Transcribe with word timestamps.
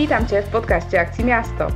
Witam 0.00 0.26
Cię 0.26 0.42
w 0.42 0.48
podcaście 0.48 1.00
Akcji 1.00 1.24
Miasto. 1.24 1.66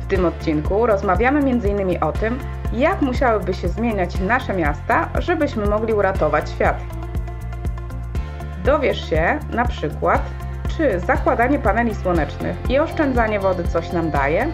W 0.00 0.06
tym 0.06 0.24
odcinku 0.24 0.86
rozmawiamy 0.86 1.38
m.in. 1.38 1.98
o 2.02 2.12
tym, 2.12 2.38
jak 2.72 3.02
musiałyby 3.02 3.54
się 3.54 3.68
zmieniać 3.68 4.20
nasze 4.20 4.54
miasta, 4.54 5.08
żebyśmy 5.18 5.66
mogli 5.66 5.94
uratować 5.94 6.50
świat. 6.50 6.76
Dowiesz 8.64 9.10
się 9.10 9.38
na 9.50 9.64
przykład, 9.64 10.22
czy 10.76 11.00
zakładanie 11.00 11.58
paneli 11.58 11.94
słonecznych 11.94 12.56
i 12.70 12.78
oszczędzanie 12.78 13.40
wody 13.40 13.64
coś 13.64 13.92
nam 13.92 14.10
daje? 14.10 14.46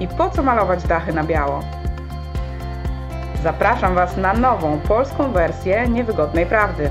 I 0.00 0.08
po 0.08 0.30
co 0.30 0.42
malować 0.42 0.82
dachy 0.82 1.12
na 1.12 1.24
biało? 1.24 1.60
Zapraszam 3.42 3.94
Was 3.94 4.16
na 4.16 4.32
nową 4.32 4.80
polską 4.80 5.32
wersję 5.32 5.88
Niewygodnej 5.88 6.46
Prawdy. 6.46 6.90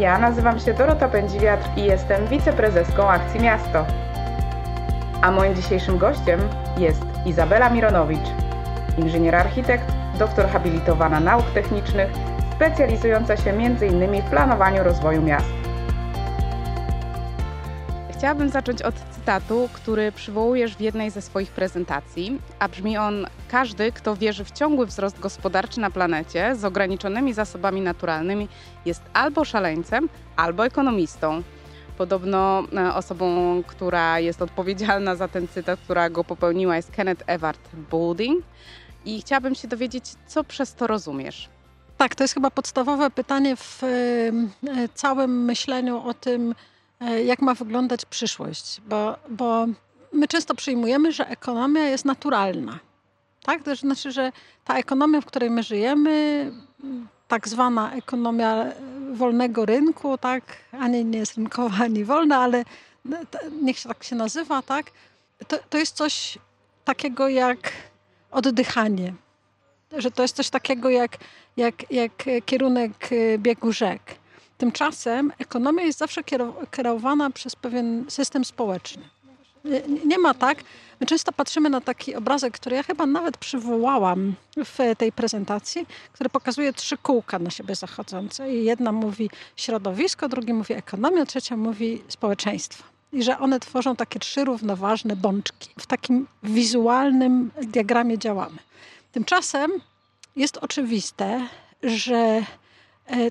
Ja 0.00 0.18
nazywam 0.18 0.60
się 0.60 0.74
Dorota 0.74 1.08
Pędziwiatr 1.08 1.68
i 1.76 1.84
jestem 1.84 2.26
wiceprezeską 2.26 3.08
Akcji 3.08 3.40
Miasto. 3.40 3.86
A 5.22 5.30
moim 5.30 5.54
dzisiejszym 5.54 5.98
gościem 5.98 6.40
jest 6.78 7.02
Izabela 7.26 7.70
Mironowicz, 7.70 8.28
inżynier 8.98 9.36
architekt, 9.36 9.92
doktor 10.18 10.48
habilitowana 10.48 11.20
nauk 11.20 11.50
technicznych, 11.54 12.10
specjalizująca 12.56 13.36
się 13.36 13.50
m.in. 13.50 14.22
w 14.22 14.30
planowaniu 14.30 14.84
rozwoju 14.84 15.22
miast. 15.22 15.50
Chciałabym 18.10 18.48
zacząć 18.48 18.82
od 18.82 18.94
cytatu, 19.30 19.68
który 19.72 20.12
przywołujesz 20.12 20.76
w 20.76 20.80
jednej 20.80 21.10
ze 21.10 21.22
swoich 21.22 21.50
prezentacji, 21.50 22.40
a 22.58 22.68
brzmi 22.68 22.98
on: 22.98 23.26
Każdy, 23.48 23.92
kto 23.92 24.16
wierzy 24.16 24.44
w 24.44 24.50
ciągły 24.50 24.86
wzrost 24.86 25.20
gospodarczy 25.20 25.80
na 25.80 25.90
planecie 25.90 26.56
z 26.56 26.64
ograniczonymi 26.64 27.32
zasobami 27.32 27.80
naturalnymi, 27.80 28.48
jest 28.84 29.02
albo 29.12 29.44
szaleńcem, 29.44 30.08
albo 30.36 30.66
ekonomistą. 30.66 31.42
Podobno 31.98 32.62
e, 32.76 32.94
osobą, 32.94 33.62
która 33.66 34.20
jest 34.20 34.42
odpowiedzialna 34.42 35.16
za 35.16 35.28
ten 35.28 35.48
cytat, 35.48 35.80
która 35.80 36.10
go 36.10 36.24
popełniła, 36.24 36.76
jest 36.76 36.90
Kenneth 36.90 37.24
Evart 37.26 37.68
Boulding. 37.90 38.44
I 39.04 39.20
chciałabym 39.20 39.54
się 39.54 39.68
dowiedzieć, 39.68 40.04
co 40.26 40.44
przez 40.44 40.74
to 40.74 40.86
rozumiesz. 40.86 41.48
Tak, 41.96 42.14
to 42.14 42.24
jest 42.24 42.34
chyba 42.34 42.50
podstawowe 42.50 43.10
pytanie 43.10 43.56
w 43.56 43.84
e, 43.84 43.88
całym 44.94 45.44
myśleniu 45.44 46.08
o 46.08 46.14
tym, 46.14 46.54
jak 47.24 47.42
ma 47.42 47.54
wyglądać 47.54 48.04
przyszłość, 48.04 48.80
bo, 48.88 49.16
bo 49.28 49.66
my 50.12 50.28
często 50.28 50.54
przyjmujemy, 50.54 51.12
że 51.12 51.28
ekonomia 51.28 51.84
jest 51.84 52.04
naturalna. 52.04 52.78
Tak? 53.42 53.62
To 53.62 53.76
znaczy, 53.76 54.12
że 54.12 54.32
ta 54.64 54.78
ekonomia, 54.78 55.20
w 55.20 55.26
której 55.26 55.50
my 55.50 55.62
żyjemy, 55.62 56.52
tak 57.28 57.48
zwana 57.48 57.92
ekonomia 57.92 58.66
wolnego 59.12 59.66
rynku, 59.66 60.18
tak? 60.18 60.44
ani 60.72 61.04
nie 61.04 61.18
jest 61.18 61.36
rynkowa, 61.36 61.76
ani 61.84 62.04
wolna, 62.04 62.38
ale 62.38 62.64
niech 63.62 63.78
się 63.78 63.88
tak 63.88 64.04
się 64.04 64.16
nazywa, 64.16 64.62
tak? 64.62 64.86
To, 65.48 65.58
to 65.70 65.78
jest 65.78 65.96
coś 65.96 66.38
takiego 66.84 67.28
jak 67.28 67.72
oddychanie. 68.30 69.14
Że 69.98 70.10
to 70.10 70.22
jest 70.22 70.36
coś 70.36 70.50
takiego 70.50 70.90
jak, 70.90 71.16
jak, 71.56 71.92
jak 71.92 72.12
kierunek 72.46 73.10
biegu 73.38 73.72
rzek. 73.72 74.02
Tymczasem 74.60 75.32
ekonomia 75.38 75.82
jest 75.82 75.98
zawsze 75.98 76.22
kierowana 76.70 77.30
przez 77.30 77.56
pewien 77.56 78.04
system 78.08 78.44
społeczny. 78.44 79.02
Nie 80.04 80.18
ma 80.18 80.34
tak. 80.34 80.58
My 81.00 81.06
często 81.06 81.32
patrzymy 81.32 81.70
na 81.70 81.80
taki 81.80 82.14
obrazek, 82.14 82.54
który 82.54 82.76
ja 82.76 82.82
chyba 82.82 83.06
nawet 83.06 83.36
przywołałam 83.38 84.34
w 84.56 84.78
tej 84.98 85.12
prezentacji, 85.12 85.86
który 86.12 86.30
pokazuje 86.30 86.72
trzy 86.72 86.96
kółka 86.96 87.38
na 87.38 87.50
siebie 87.50 87.74
zachodzące. 87.74 88.54
I 88.54 88.64
jedna 88.64 88.92
mówi 88.92 89.30
środowisko, 89.56 90.28
drugi 90.28 90.54
mówi 90.54 90.74
ekonomia, 90.74 91.26
trzecia 91.26 91.56
mówi 91.56 92.02
społeczeństwo. 92.08 92.84
I 93.12 93.22
że 93.22 93.38
one 93.38 93.60
tworzą 93.60 93.96
takie 93.96 94.18
trzy 94.18 94.44
równoważne 94.44 95.16
bączki. 95.16 95.70
W 95.78 95.86
takim 95.86 96.26
wizualnym 96.42 97.50
diagramie 97.62 98.18
działamy. 98.18 98.58
Tymczasem 99.12 99.70
jest 100.36 100.56
oczywiste, 100.56 101.48
że 101.82 102.42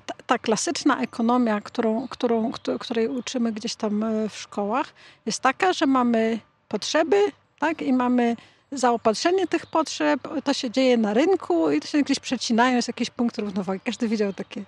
ta, 0.06 0.14
ta, 0.26 0.38
klasyczna 0.38 1.00
ekonomia, 1.00 1.60
którą, 1.60 2.08
którą, 2.08 2.52
której 2.80 3.08
uczymy 3.08 3.52
gdzieś 3.52 3.74
tam 3.74 4.02
e, 4.02 4.28
w 4.28 4.36
szkołach, 4.36 4.94
jest 5.26 5.40
taka, 5.40 5.72
że 5.72 5.86
mamy 5.86 6.38
potrzeby 6.68 7.32
tak, 7.58 7.82
i 7.82 7.92
mamy 7.92 8.36
zaopatrzenie 8.72 9.46
tych 9.46 9.66
potrzeb, 9.66 10.20
to 10.44 10.54
się 10.54 10.70
dzieje 10.70 10.96
na 10.96 11.14
rynku 11.14 11.70
i 11.70 11.80
to 11.80 11.86
się 11.86 12.02
gdzieś 12.02 12.20
przecinają, 12.20 12.76
jest 12.76 12.88
jakiś 12.88 13.10
punkt 13.10 13.38
równowagi. 13.38 13.80
Każdy 13.84 14.08
widział 14.08 14.32
takie. 14.32 14.64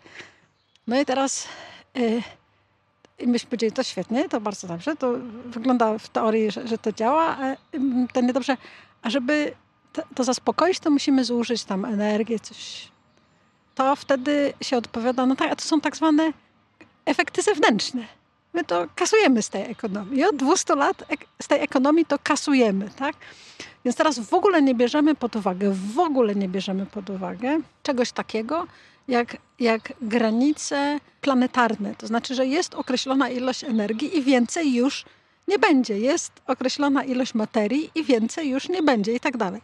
No 0.87 1.01
i 1.01 1.05
teraz 1.05 1.49
yy, 1.95 2.23
myśmy 3.27 3.51
powiedzieli, 3.51 3.73
to 3.73 3.83
świetnie, 3.83 4.29
to 4.29 4.41
bardzo 4.41 4.69
dobrze, 4.69 4.97
to 4.97 5.15
wygląda 5.47 5.99
w 5.99 6.09
teorii, 6.09 6.51
że, 6.51 6.69
że 6.69 6.79
to 6.79 6.93
działa, 6.93 7.23
a 7.23 7.57
to 8.13 8.21
niedobrze. 8.21 8.57
A 9.03 9.11
żeby 9.11 9.55
to, 9.93 10.03
to 10.15 10.25
zaspokoić, 10.25 10.81
to 10.81 10.91
musimy 10.91 11.25
zużyć 11.25 11.65
tam 11.65 11.85
energię, 11.85 12.41
coś 12.41 12.92
to 13.75 13.97
wtedy 13.97 14.53
się 14.63 14.77
odpowiada, 14.77 15.27
no 15.27 15.37
tak, 15.37 15.53
a 15.53 15.57
to 15.57 15.65
są 15.65 15.81
tak 15.81 15.97
zwane 15.97 16.33
efekty 17.05 17.43
zewnętrzne. 17.43 18.07
My 18.55 18.65
to 18.65 18.87
kasujemy 18.95 19.43
z 19.43 19.49
tej 19.49 19.71
ekonomii. 19.71 20.25
Od 20.25 20.37
200 20.37 20.75
lat 20.75 21.05
z 21.43 21.49
tej 21.49 21.63
ekonomii 21.63 22.07
to 22.07 22.19
kasujemy, 22.19 22.91
tak? 22.97 23.17
Więc 23.85 23.97
teraz 23.97 24.19
w 24.19 24.35
ogóle 24.35 24.63
nie 24.63 24.75
bierzemy 24.75 25.15
pod 25.15 25.37
uwagę, 25.37 25.75
w 25.95 25.99
ogóle 25.99 26.35
nie 26.35 26.49
bierzemy 26.49 26.87
pod 26.87 27.11
uwagę 27.11 27.61
czegoś 27.83 28.13
takiego, 28.13 28.67
jak, 29.09 29.37
jak 29.61 29.93
granice 30.03 31.01
planetarne. 31.21 31.95
To 31.95 32.07
znaczy, 32.07 32.35
że 32.35 32.47
jest 32.47 32.75
określona 32.75 33.29
ilość 33.29 33.65
energii 33.65 34.19
i 34.19 34.23
więcej 34.23 34.75
już 34.75 35.05
nie 35.49 35.59
będzie. 35.59 35.99
Jest 35.99 36.33
określona 36.47 37.05
ilość 37.05 37.35
materii 37.35 37.91
i 37.95 38.05
więcej 38.05 38.49
już 38.51 38.69
nie 38.69 38.83
będzie 38.83 39.13
i 39.13 39.21
tak 39.21 39.37
dalej. 39.37 39.61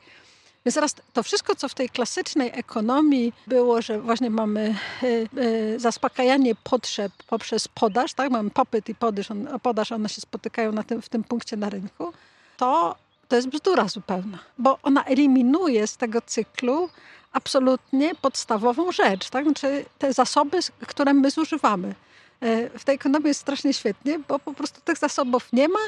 Więc 0.69 0.75
teraz 0.75 0.95
to 1.13 1.23
wszystko, 1.23 1.57
co 1.57 1.69
w 1.69 1.75
tej 1.75 1.89
klasycznej 1.89 2.51
ekonomii 2.55 3.33
było, 3.47 3.83
że 3.83 4.01
właśnie 4.01 4.31
mamy 4.31 4.75
y, 5.03 5.29
y, 5.39 5.81
zaspokajanie 5.81 6.55
potrzeb 6.55 7.13
poprzez 7.27 7.69
podaż, 7.69 8.15
tak? 8.15 8.31
Mamy 8.31 8.51
popyt 8.51 8.89
i 8.89 8.95
podaż, 8.95 9.31
on, 9.31 9.49
podaż 9.63 9.93
one 9.93 10.09
się 10.09 10.21
spotykają 10.21 10.73
na 10.73 10.83
tym, 10.83 11.03
w 11.03 11.09
tym 11.09 11.25
punkcie 11.25 11.57
na 11.57 11.71
rynku, 11.71 12.13
to, 12.57 12.97
to 13.29 13.37
jest 13.37 13.49
bzdura 13.49 13.89
zupełna, 13.89 14.39
bo 14.59 14.79
ona 14.83 15.05
eliminuje 15.05 15.87
z 15.87 15.97
tego 15.97 16.21
cyklu 16.23 16.89
absolutnie 17.33 18.15
podstawową 18.15 18.93
rzecz, 18.93 19.31
tak? 19.31 19.45
Znaczy 19.45 19.85
te 19.99 20.13
zasoby, 20.13 20.59
które 20.87 21.15
my 21.15 21.31
zużywamy. 21.31 21.95
Y, 22.43 22.71
w 22.79 22.85
tej 22.85 22.95
ekonomii 22.95 23.29
jest 23.29 23.41
strasznie 23.41 23.73
świetnie, 23.73 24.19
bo 24.19 24.39
po 24.39 24.55
prostu 24.55 24.81
tych 24.81 24.99
zasobów 24.99 25.53
nie 25.53 25.69
ma 25.69 25.81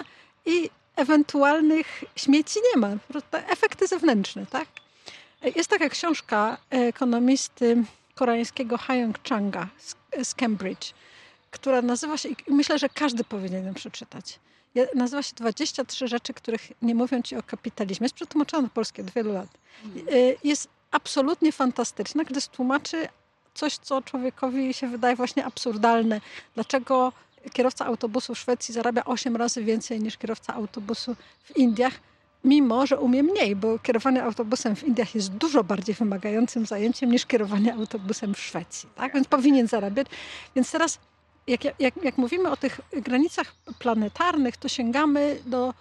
i 0.46 0.70
ewentualnych 0.96 2.04
śmieci 2.16 2.58
nie 2.74 2.80
ma. 2.80 2.88
Efekty 3.32 3.86
zewnętrzne, 3.86 4.46
tak? 4.46 4.68
Jest 5.56 5.70
taka 5.70 5.88
książka 5.88 6.58
ekonomisty 6.70 7.84
koreańskiego 8.14 8.78
Hyung 8.78 9.18
Changa 9.28 9.68
z, 10.22 10.34
Cambridge, 10.34 10.94
która 11.50 11.82
nazywa 11.82 12.16
się, 12.16 12.28
i 12.28 12.36
myślę, 12.48 12.78
że 12.78 12.88
każdy 12.88 13.24
powinien 13.24 13.66
ją 13.66 13.74
przeczytać. 13.74 14.38
Nazywa 14.94 15.22
się 15.22 15.32
23 15.36 16.08
rzeczy, 16.08 16.34
których 16.34 16.72
nie 16.82 16.94
mówią 16.94 17.22
ci 17.22 17.36
o 17.36 17.42
kapitalizmie. 17.42 18.04
Jest 18.04 18.14
przetłumaczona 18.14 18.62
na 18.62 18.68
polskie 18.68 19.02
od 19.02 19.10
wielu 19.10 19.32
lat. 19.32 19.48
Y, 19.96 20.36
jest 20.44 20.68
absolutnie 20.90 21.52
fantastyczna, 21.52 22.24
gdyż 22.24 22.48
tłumaczy 22.48 23.08
coś, 23.54 23.76
co 23.76 24.02
człowiekowi 24.02 24.74
się 24.74 24.88
wydaje 24.88 25.16
właśnie 25.16 25.44
absurdalne. 25.44 26.20
Dlaczego 26.54 27.12
kierowca 27.52 27.86
autobusu 27.86 28.34
w 28.34 28.38
Szwecji 28.38 28.74
zarabia 28.74 29.04
8 29.04 29.36
razy 29.36 29.64
więcej 29.64 30.00
niż 30.00 30.16
kierowca 30.16 30.54
autobusu 30.54 31.16
w 31.44 31.56
Indiach, 31.56 31.94
mimo 32.44 32.86
że 32.86 33.00
umie 33.00 33.22
mniej, 33.22 33.56
bo 33.56 33.78
kierowanie 33.78 34.22
autobusem 34.22 34.76
w 34.76 34.84
Indiach 34.84 35.14
jest 35.14 35.30
dużo 35.30 35.64
bardziej 35.64 35.94
wymagającym 35.94 36.66
zajęciem 36.66 37.12
niż 37.12 37.26
kierowanie 37.26 37.74
autobusem 37.74 38.34
w 38.34 38.40
Szwecji. 38.40 38.88
Tak? 38.94 39.14
Więc 39.14 39.28
powinien 39.28 39.66
zarabiać. 39.66 40.06
Więc 40.56 40.70
teraz, 40.70 40.98
jak, 41.46 41.80
jak, 41.80 41.96
jak 42.02 42.18
mówimy 42.18 42.50
o 42.50 42.56
tych 42.56 42.80
granicach 42.92 43.54
planetarnych, 43.78 44.56
to 44.56 44.68
sięgamy 44.68 45.38
do 45.46 45.74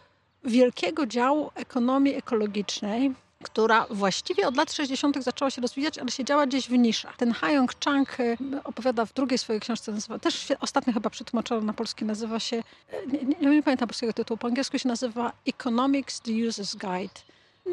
wielkiego 0.43 1.05
działu 1.05 1.51
ekonomii 1.55 2.15
ekologicznej, 2.15 3.13
która 3.43 3.85
właściwie 3.89 4.47
od 4.47 4.57
lat 4.57 4.73
60. 4.73 5.23
zaczęła 5.23 5.51
się 5.51 5.61
rozwijać, 5.61 5.97
ale 5.97 6.11
siedziała 6.11 6.47
gdzieś 6.47 6.67
w 6.67 6.71
niszach. 6.71 7.17
Ten 7.17 7.31
Hayong 7.31 7.73
Chang 7.85 8.19
e, 8.19 8.37
opowiada 8.63 9.05
w 9.05 9.13
drugiej 9.13 9.37
swojej 9.37 9.59
książce, 9.59 9.91
nazywa, 9.91 10.19
też 10.19 10.47
ostatnio 10.59 10.93
chyba 10.93 11.09
przetłumaczono 11.09 11.61
na 11.61 11.73
polski, 11.73 12.05
nazywa 12.05 12.39
się, 12.39 12.63
nie, 13.07 13.19
nie, 13.41 13.55
nie 13.55 13.63
pamiętam 13.63 13.87
polskiego 13.87 14.13
tytułu, 14.13 14.37
po 14.37 14.47
angielsku 14.47 14.79
się 14.79 14.87
nazywa 14.87 15.31
Economics 15.47 16.21
the 16.21 16.31
User's 16.31 16.77
Guide 16.77 17.19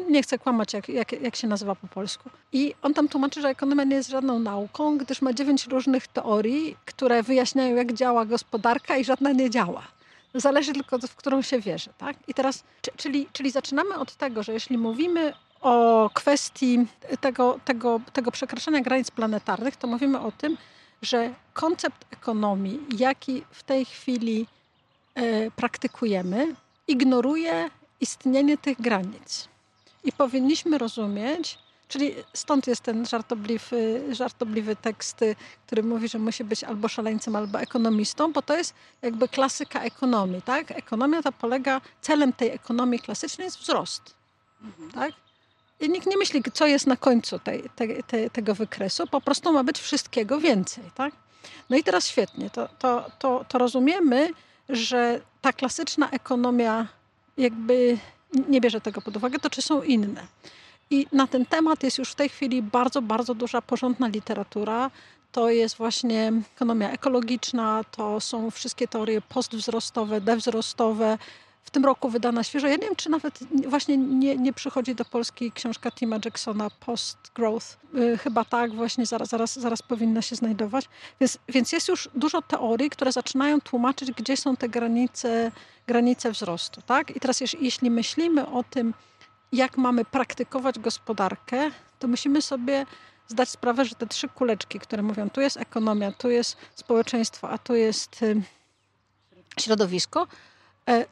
nie 0.09 0.23
chcę 0.23 0.39
kłamać, 0.39 0.73
jak, 0.73 0.89
jak, 0.89 1.11
jak 1.11 1.35
się 1.35 1.47
nazywa 1.47 1.75
po 1.75 1.87
polsku. 1.87 2.29
I 2.53 2.73
on 2.81 2.93
tam 2.93 3.07
tłumaczy, 3.07 3.41
że 3.41 3.49
ekonomia 3.49 3.83
nie 3.83 3.95
jest 3.95 4.09
żadną 4.09 4.39
nauką, 4.39 4.97
gdyż 4.97 5.21
ma 5.21 5.33
dziewięć 5.33 5.67
różnych 5.67 6.07
teorii, 6.07 6.77
które 6.85 7.23
wyjaśniają, 7.23 7.75
jak 7.75 7.93
działa 7.93 8.25
gospodarka 8.25 8.97
i 8.97 9.05
żadna 9.05 9.31
nie 9.31 9.49
działa. 9.49 9.87
Zależy 10.33 10.73
tylko, 10.73 10.99
w 10.99 11.15
którą 11.15 11.41
się 11.41 11.59
wierzy. 11.59 11.89
Tak? 11.97 12.17
I 12.27 12.33
teraz, 12.33 12.63
czyli, 12.97 13.27
czyli 13.33 13.51
zaczynamy 13.51 13.95
od 13.95 14.15
tego, 14.15 14.43
że 14.43 14.53
jeśli 14.53 14.77
mówimy 14.77 15.33
o 15.61 16.09
kwestii 16.13 16.87
tego, 17.21 17.59
tego, 17.65 18.01
tego 18.13 18.31
przekraczania 18.31 18.81
granic 18.81 19.11
planetarnych, 19.11 19.75
to 19.75 19.87
mówimy 19.87 20.19
o 20.19 20.31
tym, 20.31 20.57
że 21.01 21.33
koncept 21.53 22.05
ekonomii, 22.11 22.79
jaki 22.97 23.43
w 23.51 23.63
tej 23.63 23.85
chwili 23.85 24.47
e, 25.15 25.51
praktykujemy, 25.51 26.55
ignoruje 26.87 27.69
istnienie 28.01 28.57
tych 28.57 28.81
granic. 28.81 29.47
I 30.03 30.11
powinniśmy 30.11 30.77
rozumieć, 30.77 31.59
czyli 31.87 32.15
stąd 32.33 32.67
jest 32.67 32.81
ten 32.81 33.05
żartobliwy, 33.05 34.03
żartobliwy 34.11 34.75
tekst, 34.75 35.19
który 35.65 35.83
mówi, 35.83 36.07
że 36.07 36.19
musi 36.19 36.43
być 36.43 36.63
albo 36.63 36.87
szaleńcem, 36.87 37.35
albo 37.35 37.59
ekonomistą, 37.59 38.33
bo 38.33 38.41
to 38.41 38.57
jest 38.57 38.73
jakby 39.01 39.27
klasyka 39.27 39.81
ekonomii. 39.81 40.41
Tak? 40.41 40.71
Ekonomia 40.71 41.21
ta 41.21 41.31
polega, 41.31 41.81
celem 42.01 42.33
tej 42.33 42.49
ekonomii 42.49 42.99
klasycznej 42.99 43.45
jest 43.45 43.57
wzrost. 43.57 44.15
Mhm. 44.61 44.91
Tak? 44.91 45.26
Nikt 45.81 46.07
nie 46.07 46.17
myśli, 46.17 46.43
co 46.53 46.67
jest 46.67 46.87
na 46.87 46.97
końcu 46.97 47.39
tej, 47.39 47.63
te, 47.75 47.87
te, 48.03 48.29
tego 48.29 48.55
wykresu, 48.55 49.07
po 49.07 49.21
prostu 49.21 49.53
ma 49.53 49.63
być 49.63 49.79
wszystkiego 49.79 50.39
więcej. 50.39 50.83
Tak? 50.95 51.13
No 51.69 51.77
i 51.77 51.83
teraz 51.83 52.07
świetnie, 52.07 52.49
to, 52.49 52.69
to, 52.79 53.11
to, 53.19 53.45
to 53.47 53.57
rozumiemy, 53.57 54.29
że 54.69 55.21
ta 55.41 55.53
klasyczna 55.53 56.09
ekonomia 56.09 56.87
jakby 57.37 57.97
nie 58.49 58.61
bierze 58.61 58.81
tego 58.81 59.01
pod 59.01 59.17
uwagę, 59.17 59.39
to 59.39 59.49
czy 59.49 59.61
są 59.61 59.81
inne. 59.81 60.27
I 60.89 61.07
na 61.11 61.27
ten 61.27 61.45
temat 61.45 61.83
jest 61.83 61.97
już 61.97 62.11
w 62.11 62.15
tej 62.15 62.29
chwili 62.29 62.61
bardzo, 62.61 63.01
bardzo 63.01 63.35
duża 63.35 63.61
porządna 63.61 64.07
literatura. 64.07 64.91
To 65.31 65.49
jest 65.49 65.77
właśnie 65.77 66.33
ekonomia 66.55 66.91
ekologiczna, 66.91 67.83
to 67.91 68.19
są 68.19 68.51
wszystkie 68.51 68.87
teorie 68.87 69.21
postwzrostowe, 69.21 70.21
dewzrostowe, 70.21 71.17
w 71.63 71.71
tym 71.71 71.85
roku 71.85 72.09
wydana 72.09 72.43
świeżo. 72.43 72.67
Ja 72.67 72.75
nie 72.75 72.81
wiem, 72.81 72.95
czy 72.95 73.09
nawet 73.09 73.39
właśnie 73.67 73.97
nie, 73.97 74.35
nie 74.35 74.53
przychodzi 74.53 74.95
do 74.95 75.05
Polski 75.05 75.51
książka 75.51 75.91
Tima 75.91 76.15
Jacksona 76.25 76.69
Post 76.69 77.17
Growth. 77.35 77.77
Yy, 77.93 78.17
chyba 78.17 78.45
tak, 78.45 78.75
właśnie 78.75 79.05
zaraz, 79.05 79.29
zaraz, 79.29 79.59
zaraz 79.59 79.81
powinna 79.81 80.21
się 80.21 80.35
znajdować. 80.35 80.89
Więc, 81.19 81.37
więc 81.49 81.71
jest 81.71 81.87
już 81.87 82.09
dużo 82.15 82.41
teorii, 82.41 82.89
które 82.89 83.11
zaczynają 83.11 83.61
tłumaczyć, 83.61 84.11
gdzie 84.11 84.37
są 84.37 84.55
te 84.55 84.69
granice, 84.69 85.51
granice 85.87 86.31
wzrostu. 86.31 86.81
Tak? 86.81 87.15
I 87.15 87.19
teraz 87.19 87.41
jeśli 87.59 87.91
myślimy 87.91 88.47
o 88.47 88.63
tym, 88.63 88.93
jak 89.51 89.77
mamy 89.77 90.05
praktykować 90.05 90.79
gospodarkę, 90.79 91.71
to 91.99 92.07
musimy 92.07 92.41
sobie 92.41 92.85
zdać 93.27 93.49
sprawę, 93.49 93.85
że 93.85 93.95
te 93.95 94.07
trzy 94.07 94.29
kuleczki, 94.29 94.79
które 94.79 95.03
mówią, 95.03 95.29
tu 95.29 95.41
jest 95.41 95.57
ekonomia, 95.57 96.11
tu 96.11 96.29
jest 96.29 96.57
społeczeństwo, 96.75 97.49
a 97.49 97.57
tu 97.57 97.75
jest 97.75 98.23
y, 98.23 98.41
środowisko, 99.59 100.27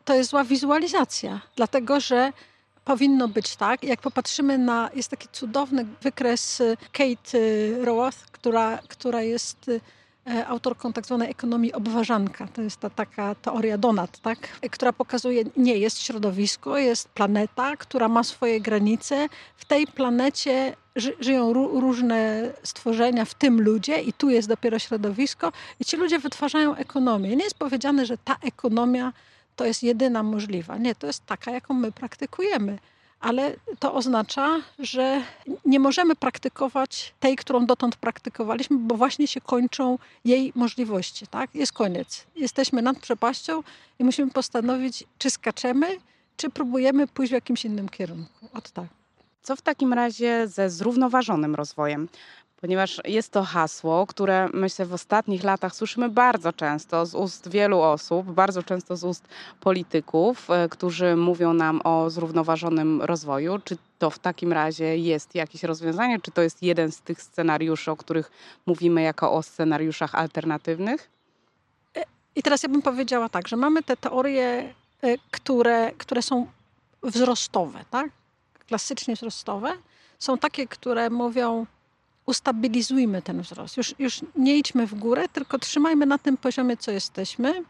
to 0.06 0.14
jest 0.14 0.30
zła 0.30 0.44
wizualizacja, 0.44 1.42
dlatego 1.56 2.00
że 2.00 2.32
powinno 2.86 3.28
być 3.28 3.56
tak. 3.56 3.84
Jak 3.84 4.02
popatrzymy 4.02 4.58
na, 4.58 4.90
jest 4.96 5.10
taki 5.10 5.28
cudowny 5.32 5.86
wykres 6.02 6.62
e, 6.62 6.78
Kate 6.92 7.38
e, 7.38 7.86
Roth, 7.86 8.18
która, 8.32 8.80
która 8.88 9.22
jest 9.22 9.72
autorką 10.48 10.94
tak 10.94 11.06
zwanej 11.06 11.32
ekonomii 11.32 11.74
obważanka. 11.74 12.48
To 12.48 12.62
jest 12.62 12.80
ta 12.80 12.90
taka 12.90 13.36
teoria 13.36 13.78
Donat, 13.78 14.20
tak? 14.20 14.40
która 14.72 14.94
pokazuje, 14.94 15.44
nie, 15.58 15.78
jest 15.78 16.02
środowisko, 16.02 16.78
jest 16.78 17.10
planeta, 17.10 17.78
która 17.78 18.08
ma 18.08 18.24
swoje 18.24 18.62
granice. 18.62 19.28
W 19.58 19.66
tej 19.66 19.88
planecie 19.88 20.76
ży, 20.96 21.16
żyją 21.20 21.54
różne 21.54 22.52
stworzenia, 22.64 23.26
w 23.26 23.34
tym 23.34 23.62
ludzie 23.62 24.02
i 24.02 24.14
tu 24.14 24.30
jest 24.30 24.48
dopiero 24.48 24.80
środowisko 24.80 25.52
i 25.80 25.86
ci 25.86 25.98
ludzie 25.98 26.20
wytwarzają 26.20 26.76
ekonomię. 26.76 27.36
Nie 27.36 27.44
jest 27.44 27.58
powiedziane, 27.58 28.06
że 28.06 28.18
ta 28.18 28.36
ekonomia 28.42 29.14
to 29.56 29.66
jest 29.66 29.84
jedyna 29.84 30.24
możliwa. 30.24 30.78
Nie, 30.78 30.96
to 30.96 31.08
jest 31.08 31.26
taka, 31.26 31.52
jaką 31.52 31.74
my 31.74 31.92
praktykujemy. 31.92 32.80
Ale 33.20 33.56
to 33.80 33.94
oznacza, 33.94 34.62
że 34.80 35.22
nie 35.66 35.80
możemy 35.80 36.16
praktykować 36.16 37.14
tej, 37.20 37.36
którą 37.36 37.66
dotąd 37.66 37.96
praktykowaliśmy, 37.96 38.78
bo 38.78 38.96
właśnie 38.96 39.28
się 39.28 39.42
kończą 39.42 39.98
jej 40.26 40.52
możliwości. 40.56 41.28
Tak? 41.28 41.56
Jest 41.56 41.74
koniec. 41.74 42.26
Jesteśmy 42.36 42.82
nad 42.82 43.00
przepaścią 43.00 43.64
i 44.00 44.04
musimy 44.04 44.32
postanowić, 44.32 45.04
czy 45.18 45.30
skaczemy, 45.30 45.88
czy 46.38 46.50
próbujemy 46.50 47.08
pójść 47.08 47.32
w 47.32 47.34
jakimś 47.34 47.66
innym 47.66 47.90
kierunku. 47.90 48.50
Od 48.54 48.72
tak. 48.72 48.88
Co 49.44 49.56
w 49.56 49.62
takim 49.62 49.94
razie 49.94 50.48
ze 50.48 50.70
zrównoważonym 50.70 51.56
rozwojem? 51.56 52.08
Ponieważ 52.66 53.02
jest 53.04 53.32
to 53.32 53.44
hasło, 53.44 54.08
które 54.08 54.50
myślę 54.54 54.86
w 54.86 54.94
ostatnich 54.94 55.44
latach 55.44 55.76
słyszymy 55.76 56.10
bardzo 56.10 56.54
często 56.54 57.06
z 57.06 57.16
ust 57.16 57.50
wielu 57.50 57.82
osób, 57.82 58.32
bardzo 58.32 58.64
często 58.64 58.98
z 58.98 59.04
ust 59.04 59.28
polityków, 59.60 60.50
e, 60.50 60.70
którzy 60.70 61.16
mówią 61.16 61.54
nam 61.54 61.82
o 61.84 62.10
zrównoważonym 62.10 63.02
rozwoju. 63.02 63.60
Czy 63.64 63.78
to 64.00 64.10
w 64.10 64.20
takim 64.20 64.54
razie 64.54 64.98
jest 64.98 65.36
jakieś 65.36 65.64
rozwiązanie, 65.64 66.20
czy 66.20 66.32
to 66.32 66.42
jest 66.42 66.64
jeden 66.64 66.92
z 66.92 67.02
tych 67.02 67.22
scenariuszy, 67.22 67.92
o 67.92 67.98
których 67.98 68.32
mówimy 68.66 69.02
jako 69.02 69.32
o 69.32 69.44
scenariuszach 69.44 70.16
alternatywnych? 70.16 71.10
E, 71.98 72.04
I 72.36 72.44
teraz 72.44 72.64
ja 72.64 72.70
bym 72.70 72.82
powiedziała 72.82 73.30
tak, 73.30 73.48
że 73.48 73.56
mamy 73.56 73.84
te 73.84 73.98
teorie, 73.98 74.74
e, 75.02 75.18
które, 75.32 75.92
które 75.98 76.22
są 76.22 76.48
wzrostowe, 77.04 77.86
tak? 77.92 78.10
klasycznie 78.68 79.16
wzrostowe. 79.16 79.72
Są 80.20 80.38
takie, 80.38 80.68
które 80.68 81.10
mówią, 81.10 81.66
ustabilizujmy 82.26 83.22
ten 83.22 83.42
wzrost. 83.42 83.78
Już, 83.78 83.96
już 84.00 84.22
nie 84.36 84.58
idźmy 84.58 84.88
w 84.88 84.96
górę, 84.96 85.30
tylko 85.30 85.60
trzymajmy 85.60 86.06
na 86.06 86.18
tym 86.18 86.38
poziomie, 86.38 86.78
co 86.78 86.92
jesteśmy. 86.92 87.64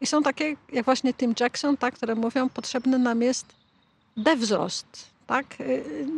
I 0.00 0.06
są 0.06 0.22
takie, 0.22 0.56
jak 0.72 0.84
właśnie 0.84 1.14
Tim 1.14 1.34
Jackson, 1.40 1.76
tak, 1.76 1.94
które 1.94 2.14
mówią, 2.14 2.48
potrzebny 2.48 2.98
nam 2.98 3.22
jest 3.22 3.46
dewzrost. 4.16 5.10
Tak? 5.26 5.46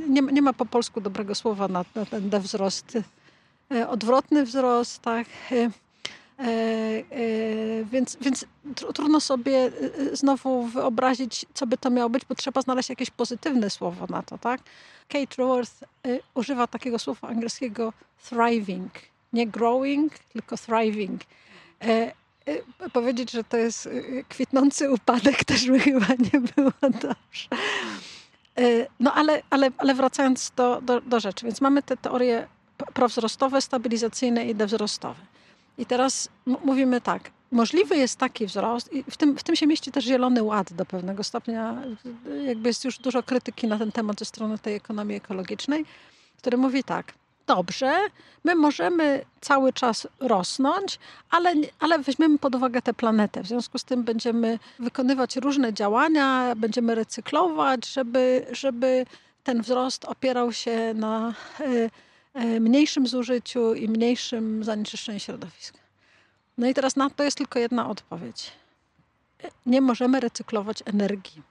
Nie, 0.08 0.23
nie 0.23 0.43
ma 0.43 0.52
po 0.52 0.67
polsku 0.67 1.00
dobrego 1.00 1.34
słowa 1.34 1.69
na, 1.69 1.84
na 1.94 2.06
ten 2.06 2.31
dewzrost. 2.31 2.99
E, 3.70 3.88
odwrotny 3.88 4.44
wzrost, 4.44 5.02
tak? 5.02 5.26
E, 6.43 6.44
e, 6.47 7.85
więc, 7.85 8.17
więc 8.21 8.47
trudno 8.94 9.21
sobie 9.21 9.71
znowu 10.12 10.67
wyobrazić, 10.67 11.47
co 11.55 11.67
by 11.67 11.79
to 11.79 11.91
miało 11.91 12.11
być, 12.11 12.25
bo 12.25 12.35
trzeba 12.35 12.61
znaleźć 12.62 12.89
jakieś 12.89 13.11
pozytywne 13.11 13.71
słowo 13.71 14.06
na 14.09 14.23
to, 14.23 14.39
tak? 14.39 14.61
Kate 15.09 15.35
Raworth 15.39 15.85
używa 16.35 16.67
takiego 16.67 16.99
słowa 16.99 17.29
angielskiego 17.29 17.93
thriving. 18.29 18.93
Nie 19.33 19.47
growing, 19.47 20.19
tylko 20.19 20.56
thriving. 20.56 21.21
E, 21.83 22.12
e, 22.47 22.91
powiedzieć, 22.93 23.31
że 23.31 23.44
to 23.44 23.56
jest 23.56 23.89
kwitnący 24.29 24.91
upadek 24.91 25.44
też 25.50 25.67
by 25.67 25.81
chyba 25.81 26.06
nie 26.33 26.41
było 26.41 26.73
dobrze. 26.81 27.49
E, 28.59 28.87
no 29.00 29.15
ale, 29.15 29.43
ale, 29.50 29.71
ale 29.79 29.94
wracając 29.94 30.53
do, 30.56 30.81
do, 30.81 31.00
do 31.00 31.21
rzeczy, 31.21 31.47
więc 31.47 31.61
mamy 31.61 31.83
te 31.83 31.97
teorie 31.97 32.47
prowzrostowe, 32.94 33.61
stabilizacyjne 33.61 34.47
i 34.47 34.55
dewzrostowe. 34.55 35.31
I 35.78 35.86
teraz 35.86 36.28
mówimy 36.64 37.00
tak, 37.00 37.30
możliwy 37.50 37.96
jest 37.96 38.19
taki 38.19 38.46
wzrost 38.46 38.93
i 38.93 39.05
w 39.10 39.17
tym, 39.17 39.38
w 39.38 39.43
tym 39.43 39.56
się 39.56 39.67
mieści 39.67 39.93
też 39.93 40.05
Zielony 40.05 40.43
Ład 40.43 40.72
do 40.72 40.84
pewnego 40.84 41.24
stopnia. 41.24 41.82
Jakby 42.46 42.69
jest 42.69 42.84
już 42.84 42.98
dużo 42.98 43.22
krytyki 43.22 43.67
na 43.67 43.79
ten 43.79 43.93
temat 43.93 44.19
ze 44.19 44.24
strony 44.24 44.58
tej 44.58 44.74
ekonomii 44.74 45.17
ekologicznej, 45.17 45.84
który 46.38 46.56
mówi 46.56 46.84
tak, 46.84 47.12
dobrze, 47.46 47.96
my 48.44 48.55
możemy 48.55 49.24
cały 49.41 49.72
czas 49.72 50.08
rosnąć, 50.20 50.98
ale, 51.31 51.55
ale 51.81 51.98
weźmiemy 51.98 52.38
pod 52.38 52.55
uwagę 52.55 52.82
tę 52.82 52.94
planetę. 52.94 53.43
W 53.43 53.46
związku 53.46 53.79
z 53.79 53.84
tym 53.84 54.02
będziemy 54.02 54.58
wykonywać 54.79 55.36
różne 55.36 55.72
działania, 55.72 56.55
będziemy 56.56 56.94
recyklować, 56.94 57.88
żeby, 57.88 58.46
żeby 58.52 59.06
ten 59.44 59.62
wzrost 59.62 60.05
opierał 60.05 60.52
się 60.52 60.94
na 60.94 61.34
y, 61.60 61.64
y, 61.64 61.91
mniejszym 62.34 63.06
zużyciu 63.06 63.74
i 63.74 63.89
mniejszym 63.89 64.65
zanieczyszczeniu 64.65 65.20
środowiska. 65.20 65.79
No 66.58 66.69
i 66.69 66.74
teraz 66.74 66.96
na 66.96 67.10
to 67.10 67.24
jest 67.24 67.39
tylko 67.39 67.58
jedna 67.58 67.89
odpowiedź. 67.89 68.53
Nie 69.67 69.81
możemy 69.81 70.20
recyklować 70.20 70.82
energii. 70.86 71.43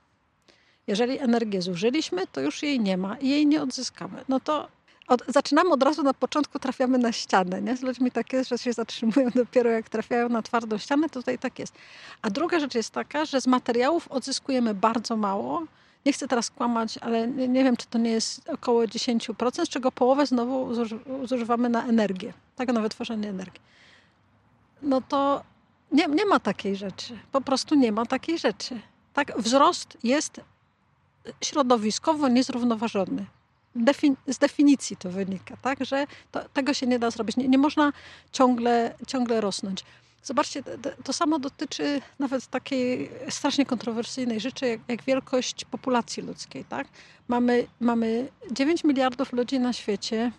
Jeżeli 0.88 1.19
energię 1.19 1.61
zużyliśmy, 1.61 2.27
to 2.27 2.41
już 2.41 2.63
jej 2.63 2.79
nie 2.79 2.97
ma 2.97 3.17
i 3.17 3.29
jej 3.29 3.45
nie 3.47 3.61
odzyskamy. 3.61 4.23
No 4.29 4.39
to 4.39 4.67
od, 5.07 5.23
zaczynamy 5.27 5.69
od 5.69 5.83
razu 5.83 6.03
na 6.03 6.13
początku, 6.13 6.59
trafiamy 6.59 6.97
na 6.97 7.11
ścianę. 7.11 7.61
Nie? 7.61 7.77
Z 7.77 7.81
ludźmi 7.81 8.11
tak 8.11 8.33
jest, 8.33 8.50
że 8.50 8.57
się 8.57 8.73
zatrzymują 8.73 9.29
dopiero 9.35 9.69
jak 9.69 9.89
trafiają 9.89 10.29
na 10.29 10.41
twardą 10.41 10.77
ścianę, 10.77 11.09
tutaj 11.09 11.39
tak 11.39 11.59
jest. 11.59 11.73
A 12.21 12.29
druga 12.29 12.59
rzecz 12.59 12.75
jest 12.75 12.89
taka, 12.89 13.25
że 13.25 13.41
z 13.41 13.47
materiałów 13.47 14.07
odzyskujemy 14.07 14.73
bardzo 14.73 15.17
mało. 15.17 15.65
Nie 16.05 16.13
chcę 16.13 16.27
teraz 16.27 16.50
kłamać, 16.50 16.98
ale 16.98 17.27
nie, 17.27 17.48
nie 17.48 17.63
wiem, 17.63 17.77
czy 17.77 17.88
to 17.88 17.98
nie 17.98 18.12
jest 18.12 18.50
około 18.50 18.84
10%, 18.84 19.65
z 19.65 19.70
czego 19.70 19.91
połowę 19.91 20.25
znowu 20.25 20.70
zużywamy 21.24 21.70
na 21.70 21.86
energię, 21.86 22.34
tak 22.55 22.74
na 22.74 22.81
wytworzenie 22.81 23.29
energii 23.29 23.62
no 24.81 25.01
to 25.01 25.43
nie, 25.91 26.08
nie 26.08 26.25
ma 26.25 26.39
takiej 26.39 26.75
rzeczy. 26.75 27.20
Po 27.31 27.41
prostu 27.41 27.75
nie 27.75 27.91
ma 27.91 28.05
takiej 28.05 28.38
rzeczy. 28.38 28.79
Tak, 29.13 29.34
wzrost 29.38 29.98
jest 30.03 30.41
środowiskowo 31.43 32.27
niezrównoważony. 32.27 33.25
Defin 33.75 34.15
z 34.27 34.38
definicji 34.38 34.98
to 34.98 35.10
wynika, 35.10 35.58
tak, 35.62 35.86
że 35.86 36.08
to, 36.31 36.50
tego 36.50 36.74
się 36.74 36.88
nie 36.88 37.00
da 37.00 37.12
zrobić. 37.12 37.38
Nie, 37.38 37.48
nie 37.48 37.58
można 37.58 37.93
ciągle, 38.31 38.96
ciągle 39.08 39.41
rosnąć. 39.41 39.84
Zobaczcie, 40.23 40.63
to, 41.03 41.13
samo 41.13 41.39
dotyczy 41.39 42.01
nawet 42.19 42.47
takiej 42.47 43.09
strasznie 43.29 43.65
kontrowersyjnej 43.65 44.39
rzeczy, 44.39 44.67
jak, 44.67 44.79
jak, 44.87 45.03
wielkość 45.03 45.65
populacji 45.65 46.23
ludzkiej. 46.23 46.65
Tak? 46.65 46.87
Mamy, 47.27 47.67
mamy 47.79 48.27
9 48.51 48.83
miliardów 48.83 49.33
ludzi 49.33 49.59
na 49.59 49.73
świecie 49.73 50.31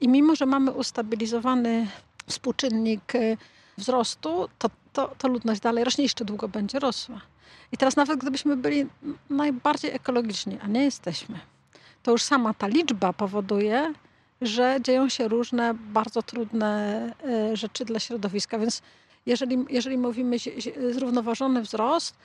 i 0.00 0.08
mimo, 0.08 0.36
że 0.36 0.46
mamy 0.46 0.70
ustabilizowany 0.70 1.88
współczynnik 2.26 3.12
wzrostu, 3.78 4.48
to, 4.58 4.70
to, 4.92 5.14
to 5.18 5.28
ludność 5.28 5.60
dalej 5.60 5.84
rośnie 5.84 6.04
jeszcze 6.04 6.24
długo 6.24 6.48
będzie 6.48 6.78
rosła. 6.78 7.20
I 7.72 7.76
teraz 7.76 7.96
nawet 7.96 8.20
gdybyśmy 8.20 8.56
byli 8.56 8.86
najbardziej 9.30 9.90
ekologiczni, 9.90 10.58
a 10.62 10.66
nie 10.66 10.84
jesteśmy, 10.84 11.38
to 12.02 12.10
już 12.10 12.22
sama 12.22 12.54
ta 12.54 12.66
liczba 12.66 13.12
powoduje, 13.12 13.92
że 14.40 14.78
dzieją 14.82 15.08
się 15.08 15.28
różne 15.28 15.74
bardzo 15.74 16.22
trudne 16.22 17.02
e, 17.24 17.56
rzeczy 17.56 17.84
dla 17.84 18.00
środowiska. 18.00 18.58
Więc 18.58 18.82
jeżeli, 19.26 19.64
jeżeli 19.70 19.98
mówimy 19.98 20.36
zrównoważony 20.90 21.62
wzrost, 21.62 22.16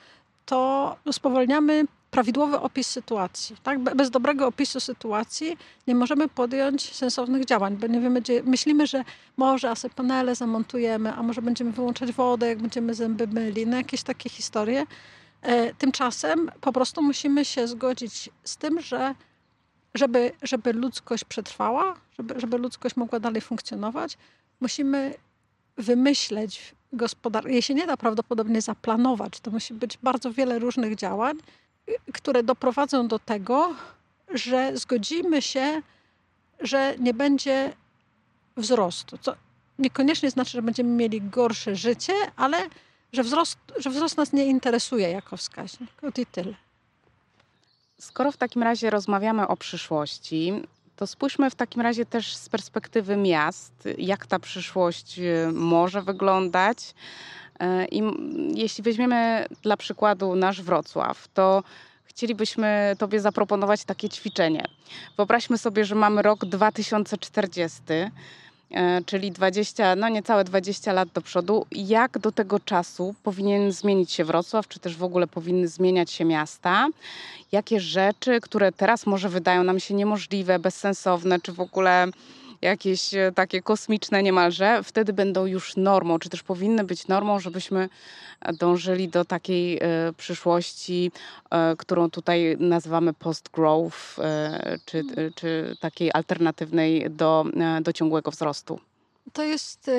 to 0.46 0.96
spowolniamy 1.12 1.84
prawidłowy 2.10 2.60
opis 2.60 2.86
sytuacji. 2.86 3.56
Tak? 3.62 3.78
Bez 3.78 4.10
dobrego 4.10 4.46
opisu 4.46 4.80
sytuacji 4.80 5.58
nie 5.86 5.94
możemy 5.94 6.28
podjąć 6.28 6.94
sensownych 6.94 7.44
działań, 7.44 7.76
bo 7.76 7.86
nie 7.86 8.00
wiemy, 8.00 8.20
gdzie 8.20 8.42
myślimy, 8.42 8.86
że 8.86 9.04
może 9.36 9.70
asy 9.70 9.90
panele 9.90 10.34
zamontujemy, 10.34 11.12
a 11.12 11.22
może 11.22 11.42
będziemy 11.42 11.72
wyłączać 11.72 12.12
wodę, 12.12 12.48
jak 12.48 12.58
będziemy 12.58 12.94
zęby 12.94 13.26
myli, 13.26 13.66
no 13.66 13.76
jakieś 13.76 14.02
takie 14.02 14.30
historie. 14.30 14.86
E, 15.42 15.74
tymczasem 15.74 16.50
po 16.60 16.72
prostu 16.72 17.02
musimy 17.02 17.44
się 17.44 17.68
zgodzić 17.68 18.30
z 18.44 18.56
tym, 18.56 18.80
że 18.80 19.14
żeby, 19.94 20.32
żeby 20.42 20.72
ludzkość 20.72 21.24
przetrwała, 21.24 21.96
żeby, 22.18 22.40
żeby 22.40 22.58
ludzkość 22.58 22.96
mogła 22.96 23.20
dalej 23.20 23.40
funkcjonować, 23.40 24.18
musimy 24.60 25.14
wymyśleć 25.76 26.74
gospodarkę. 26.94 27.52
Jej 27.52 27.62
się 27.62 27.74
nie 27.74 27.86
da 27.86 27.96
prawdopodobnie 27.96 28.62
zaplanować. 28.62 29.40
To 29.40 29.50
musi 29.50 29.74
być 29.74 29.98
bardzo 30.02 30.32
wiele 30.32 30.58
różnych 30.58 30.96
działań, 30.96 31.36
które 32.12 32.42
doprowadzą 32.42 33.08
do 33.08 33.18
tego, 33.18 33.74
że 34.34 34.76
zgodzimy 34.76 35.42
się, 35.42 35.82
że 36.60 36.94
nie 36.98 37.14
będzie 37.14 37.72
wzrostu. 38.56 39.18
Co 39.18 39.34
niekoniecznie 39.78 40.30
znaczy, 40.30 40.50
że 40.50 40.62
będziemy 40.62 40.90
mieli 40.90 41.22
gorsze 41.22 41.76
życie, 41.76 42.12
ale 42.36 42.68
że 43.12 43.22
wzrost, 43.22 43.58
że 43.76 43.90
wzrost 43.90 44.16
nas 44.16 44.32
nie 44.32 44.46
interesuje 44.46 45.10
jako 45.10 45.36
wskaźnik. 45.36 45.90
I 46.18 46.26
tyle. 46.26 46.54
Skoro 47.98 48.32
w 48.32 48.36
takim 48.36 48.62
razie 48.62 48.90
rozmawiamy 48.90 49.48
o 49.48 49.56
przyszłości, 49.56 50.52
to 50.96 51.06
spójrzmy 51.06 51.50
w 51.50 51.54
takim 51.54 51.82
razie 51.82 52.06
też 52.06 52.36
z 52.36 52.48
perspektywy 52.48 53.16
miast, 53.16 53.88
jak 53.98 54.26
ta 54.26 54.38
przyszłość 54.38 55.18
y, 55.18 55.48
może 55.52 56.02
wyglądać. 56.02 56.78
Y, 57.62 57.66
I 57.90 58.02
jeśli 58.54 58.84
weźmiemy 58.84 59.46
dla 59.62 59.76
przykładu 59.76 60.34
nasz 60.34 60.62
Wrocław, 60.62 61.28
to 61.28 61.62
chcielibyśmy 62.04 62.96
Tobie 62.98 63.20
zaproponować 63.20 63.84
takie 63.84 64.08
ćwiczenie. 64.08 64.64
Wyobraźmy 65.16 65.58
sobie, 65.58 65.84
że 65.84 65.94
mamy 65.94 66.22
rok 66.22 66.44
2040 66.44 67.82
E, 67.92 68.10
czyli 69.06 69.32
20, 69.32 69.96
no 69.96 70.08
niecałe 70.08 70.44
20 70.44 70.92
lat 70.92 71.08
do 71.08 71.20
przodu. 71.20 71.66
Jak 71.72 72.18
do 72.18 72.32
tego 72.32 72.60
czasu 72.60 73.14
powinien 73.22 73.72
zmienić 73.72 74.12
się 74.12 74.24
Wrocław, 74.24 74.68
czy 74.68 74.80
też 74.80 74.96
w 74.96 75.04
ogóle 75.04 75.26
powinny 75.26 75.68
zmieniać 75.68 76.10
się 76.10 76.24
miasta? 76.24 76.88
Jakie 77.52 77.80
rzeczy, 77.80 78.40
które 78.40 78.72
teraz 78.72 79.06
może 79.06 79.28
wydają 79.28 79.64
nam 79.64 79.80
się 79.80 79.94
niemożliwe, 79.94 80.58
bezsensowne, 80.58 81.40
czy 81.40 81.52
w 81.52 81.60
ogóle 81.60 82.06
jakieś 82.62 83.14
e, 83.14 83.32
takie 83.34 83.62
kosmiczne 83.62 84.22
niemalże, 84.22 84.82
wtedy 84.82 85.12
będą 85.12 85.46
już 85.46 85.76
normą, 85.76 86.18
czy 86.18 86.28
też 86.28 86.42
powinny 86.42 86.84
być 86.84 87.08
normą, 87.08 87.40
żebyśmy 87.40 87.88
dążyli 88.58 89.08
do 89.08 89.24
takiej 89.24 89.78
e, 89.78 90.12
przyszłości, 90.16 91.12
e, 91.50 91.76
którą 91.76 92.10
tutaj 92.10 92.56
nazywamy 92.60 93.12
post-growth, 93.12 94.16
czy, 94.84 95.04
czy 95.34 95.76
takiej 95.80 96.10
alternatywnej 96.14 97.06
do, 97.10 97.44
do 97.82 97.92
ciągłego 97.92 98.30
wzrostu. 98.30 98.80
To 99.32 99.42
jest 99.42 99.88
y, 99.88 99.92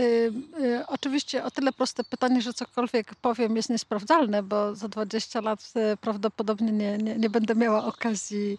y, 0.60 0.88
oczywiście 0.88 1.44
o 1.44 1.52
tyle 1.52 1.74
proste 1.74 2.04
pytanie, 2.04 2.42
że 2.42 2.54
cokolwiek 2.54 3.16
powiem 3.16 3.56
jest 3.56 3.70
niesprawdzalne, 3.70 4.44
bo 4.44 4.76
za 4.76 4.88
20 4.88 5.42
lat 5.42 5.74
y, 5.94 5.98
prawdopodobnie 5.98 6.72
nie, 6.72 6.98
nie, 6.98 7.16
nie 7.16 7.30
będę 7.30 7.56
miała 7.56 7.86
okazji 7.86 8.58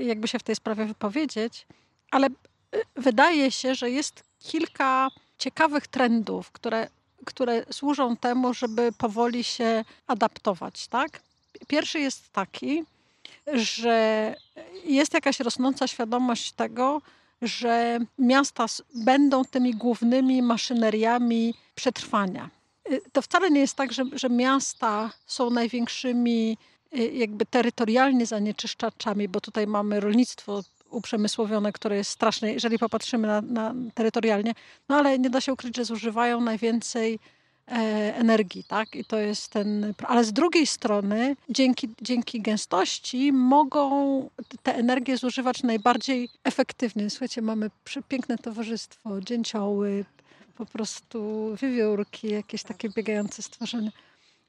jakby 0.00 0.28
się 0.28 0.38
w 0.38 0.42
tej 0.42 0.56
sprawie 0.56 0.86
wypowiedzieć, 0.86 1.66
ale 2.10 2.28
wydaje 2.96 3.50
się, 3.50 3.74
że 3.74 3.90
jest 3.90 4.22
kilka 4.38 5.08
ciekawych 5.38 5.86
trendów, 5.86 6.50
które, 6.50 6.88
które 7.24 7.64
służą 7.70 8.16
temu, 8.16 8.54
żeby 8.54 8.92
powoli 8.98 9.44
się 9.44 9.84
adaptować. 10.06 10.88
Tak? 10.88 11.20
Pierwszy 11.66 12.00
jest 12.00 12.32
taki, 12.32 12.84
że 13.52 14.34
jest 14.84 15.14
jakaś 15.14 15.40
rosnąca 15.40 15.86
świadomość 15.86 16.52
tego, 16.52 17.02
że 17.42 17.98
miasta 18.18 18.66
będą 18.94 19.44
tymi 19.44 19.74
głównymi 19.74 20.42
maszyneriami 20.42 21.54
przetrwania. 21.74 22.50
Y, 22.90 23.00
to 23.12 23.22
wcale 23.22 23.50
nie 23.50 23.60
jest 23.60 23.74
tak, 23.74 23.92
że, 23.92 24.04
że 24.12 24.28
miasta 24.28 25.10
są 25.26 25.50
największymi 25.50 26.58
y, 26.96 26.98
jakby 26.98 27.46
terytorialnie 27.46 28.26
zanieczyszczaczami, 28.26 29.28
bo 29.28 29.40
tutaj 29.40 29.66
mamy 29.66 30.00
rolnictwo 30.00 30.62
uprzemysłowione, 30.90 31.72
które 31.72 31.96
jest 31.96 32.10
straszne, 32.10 32.52
jeżeli 32.52 32.78
popatrzymy 32.78 33.28
na, 33.28 33.40
na 33.40 33.74
terytorialnie, 33.94 34.54
no 34.88 34.96
ale 34.96 35.18
nie 35.18 35.30
da 35.30 35.40
się 35.40 35.52
ukryć, 35.52 35.76
że 35.76 35.84
zużywają 35.84 36.40
najwięcej 36.40 37.18
e, 37.68 37.72
energii, 38.16 38.64
tak? 38.64 38.96
I 38.96 39.04
to 39.04 39.18
jest 39.18 39.48
ten. 39.48 39.94
Ale 40.06 40.24
z 40.24 40.32
drugiej 40.32 40.66
strony, 40.66 41.36
dzięki, 41.48 41.88
dzięki 42.02 42.40
gęstości, 42.40 43.32
mogą 43.32 43.90
te 44.62 44.74
energie 44.76 45.16
zużywać 45.16 45.62
najbardziej 45.62 46.28
efektywnie. 46.44 47.10
Słuchajcie, 47.10 47.42
mamy 47.42 47.70
piękne 48.08 48.38
towarzystwo, 48.38 49.20
dzięcioły, 49.20 50.04
po 50.58 50.66
prostu 50.66 51.50
wiewiórki, 51.62 52.28
jakieś 52.28 52.62
takie 52.62 52.88
biegające 52.88 53.42
stworzenia. 53.42 53.90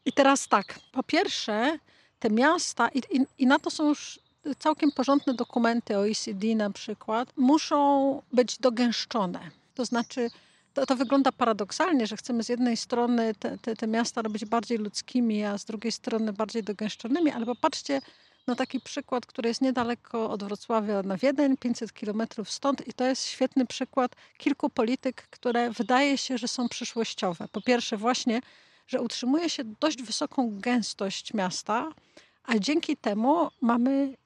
I 0.05 0.13
teraz 0.13 0.47
tak, 0.47 0.79
po 0.91 1.03
pierwsze, 1.03 1.79
te 2.19 2.29
miasta, 2.29 2.89
i, 2.89 2.97
i, 2.97 3.25
i 3.37 3.47
na 3.47 3.59
to 3.59 3.69
są 3.69 3.87
już 3.87 4.19
całkiem 4.55 4.91
porządne 4.91 5.33
dokumenty 5.33 5.97
OECD 5.97 6.55
na 6.55 6.69
przykład 6.69 7.29
muszą 7.37 8.21
być 8.33 8.57
dogęszczone. 8.57 9.39
To 9.75 9.85
znaczy, 9.85 10.29
to, 10.73 10.85
to 10.85 10.95
wygląda 10.95 11.31
paradoksalnie, 11.31 12.07
że 12.07 12.17
chcemy 12.17 12.43
z 12.43 12.49
jednej 12.49 12.77
strony 12.77 13.35
te, 13.35 13.57
te, 13.57 13.75
te 13.75 13.87
miasta 13.87 14.21
robić 14.21 14.45
bardziej 14.45 14.77
ludzkimi, 14.77 15.43
a 15.43 15.57
z 15.57 15.65
drugiej 15.65 15.91
strony 15.91 16.33
bardziej 16.33 16.63
dogęszczonymi, 16.63 17.31
ale 17.31 17.45
popatrzcie 17.45 18.01
na 18.47 18.55
taki 18.55 18.79
przykład, 18.79 19.25
który 19.25 19.49
jest 19.49 19.61
niedaleko 19.61 20.29
od 20.29 20.43
Wrocławia 20.43 21.03
na 21.03 21.17
Wiedeń, 21.17 21.57
500 21.57 21.93
kilometrów 21.93 22.51
stąd 22.51 22.87
i 22.87 22.93
to 22.93 23.03
jest 23.03 23.25
świetny 23.25 23.65
przykład 23.65 24.15
kilku 24.37 24.69
polityk, 24.69 25.27
które 25.29 25.71
wydaje 25.71 26.17
się, 26.17 26.37
że 26.37 26.47
są 26.47 26.69
przyszłościowe. 26.69 27.47
Po 27.51 27.61
pierwsze 27.61 27.97
właśnie, 27.97 28.41
że 28.87 29.01
utrzymuje 29.01 29.49
się 29.49 29.63
dość 29.63 30.03
wysoką 30.03 30.59
gęstość 30.59 31.33
miasta, 31.33 31.89
a 32.43 32.59
dzięki 32.59 32.97
temu 32.97 33.49
mamy 33.61 34.17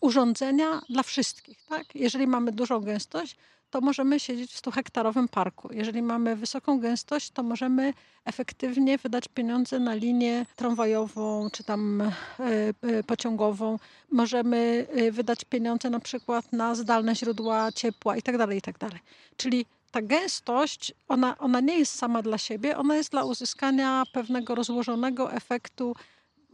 urządzenia 0.00 0.82
dla 0.88 1.02
wszystkich. 1.02 1.64
Tak? 1.68 1.94
Jeżeli 1.94 2.26
mamy 2.26 2.52
dużą 2.52 2.80
gęstość, 2.80 3.36
to 3.70 3.80
możemy 3.80 4.20
siedzieć 4.20 4.52
w 4.52 4.62
100-hektarowym 4.62 5.28
parku. 5.28 5.68
Jeżeli 5.72 6.02
mamy 6.02 6.36
wysoką 6.36 6.80
gęstość, 6.80 7.30
to 7.30 7.42
możemy 7.42 7.94
efektywnie 8.24 8.98
wydać 8.98 9.28
pieniądze 9.28 9.78
na 9.78 9.94
linię 9.94 10.46
tramwajową 10.56 11.48
czy 11.52 11.64
tam 11.64 12.00
y, 12.00 12.08
y, 12.88 13.04
pociągową. 13.04 13.78
Możemy 14.10 14.86
wydać 15.12 15.44
pieniądze 15.44 15.90
na 15.90 16.00
przykład 16.00 16.52
na 16.52 16.74
zdalne 16.74 17.16
źródła 17.16 17.72
ciepła 17.72 18.16
itd. 18.16 18.38
Tak 18.38 18.54
itd. 18.54 18.78
Tak 18.78 19.00
Czyli 19.36 19.66
ta 19.90 20.02
gęstość, 20.02 20.92
ona, 21.08 21.38
ona 21.38 21.60
nie 21.60 21.78
jest 21.78 21.94
sama 21.94 22.22
dla 22.22 22.38
siebie, 22.38 22.76
ona 22.76 22.96
jest 22.96 23.10
dla 23.10 23.24
uzyskania 23.24 24.02
pewnego 24.12 24.54
rozłożonego 24.54 25.32
efektu 25.32 25.94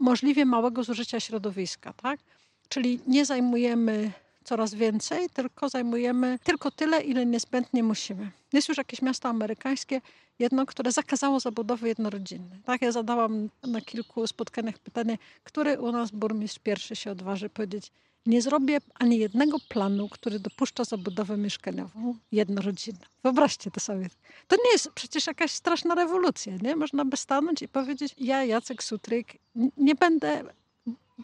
możliwie 0.01 0.45
małego 0.45 0.85
zużycia 0.85 1.21
środowiska. 1.21 1.93
Tak? 1.93 2.21
Czyli 2.69 3.01
nie 3.07 3.25
zajmujemy 3.25 4.13
coraz 4.45 4.75
więcej, 4.75 5.31
tylko 5.31 5.69
zajmujemy 5.69 6.39
tylko 6.45 6.71
tyle, 6.71 7.01
ile 7.01 7.27
niezbędnie 7.27 7.83
musimy. 7.83 8.31
Jest 8.53 8.69
już 8.69 8.79
jakieś 8.79 9.03
miasto 9.03 9.29
amerykańskie, 9.29 10.01
jedno, 10.39 10.67
które 10.67 10.93
zakazało 10.93 11.41
zabudowy 11.41 11.89
jednorodzinnej. 11.89 12.59
Tak, 12.65 12.83
ja 12.83 12.93
zadałam 12.93 13.49
na 13.63 13.81
kilku 13.81 14.27
spotkaniach 14.27 14.79
pytanie, 14.79 15.19
który 15.45 15.81
u 15.81 15.93
nas 15.93 16.11
burmistrz 16.11 16.59
pierwszy 16.59 16.97
się 16.97 17.11
odważy 17.11 17.49
powiedzieć, 17.49 17.93
nie 18.27 18.43
zrobię 18.43 18.79
ani 18.95 19.19
jednego 19.19 19.59
planu, 19.69 20.09
który 20.09 20.41
dopuszcza 20.41 20.85
zabudowę 20.85 21.37
mieszkaniową 21.37 22.15
jednorodzinną. 22.33 23.01
Wyobraźcie 23.23 23.71
to 23.71 23.81
sobie. 23.81 24.09
To 24.49 24.57
nie 24.57 24.73
jest 24.73 24.91
przecież 24.91 25.27
jakaś 25.27 25.51
straszna 25.51 25.95
rewolucja, 25.95 26.53
nie? 26.63 26.77
Można 26.77 27.05
by 27.05 27.17
stanąć 27.17 27.63
i 27.63 27.69
powiedzieć, 27.69 28.15
ja, 28.19 28.45
Jacek 28.45 28.83
Sutryk, 28.83 29.37
nie 29.77 29.95
będę 29.95 30.43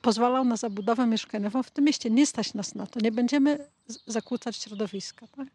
pozwalał 0.00 0.44
na 0.44 0.56
zabudowę 0.56 1.06
mieszkaniową 1.06 1.62
w 1.62 1.70
tym 1.70 1.84
mieście. 1.84 2.10
Nie 2.10 2.26
stać 2.26 2.54
nas 2.54 2.74
na 2.74 2.86
to. 2.86 3.00
Nie 3.00 3.12
będziemy 3.12 3.58
zakłócać 4.06 4.56
środowiska. 4.56 5.26
Tak? 5.36 5.48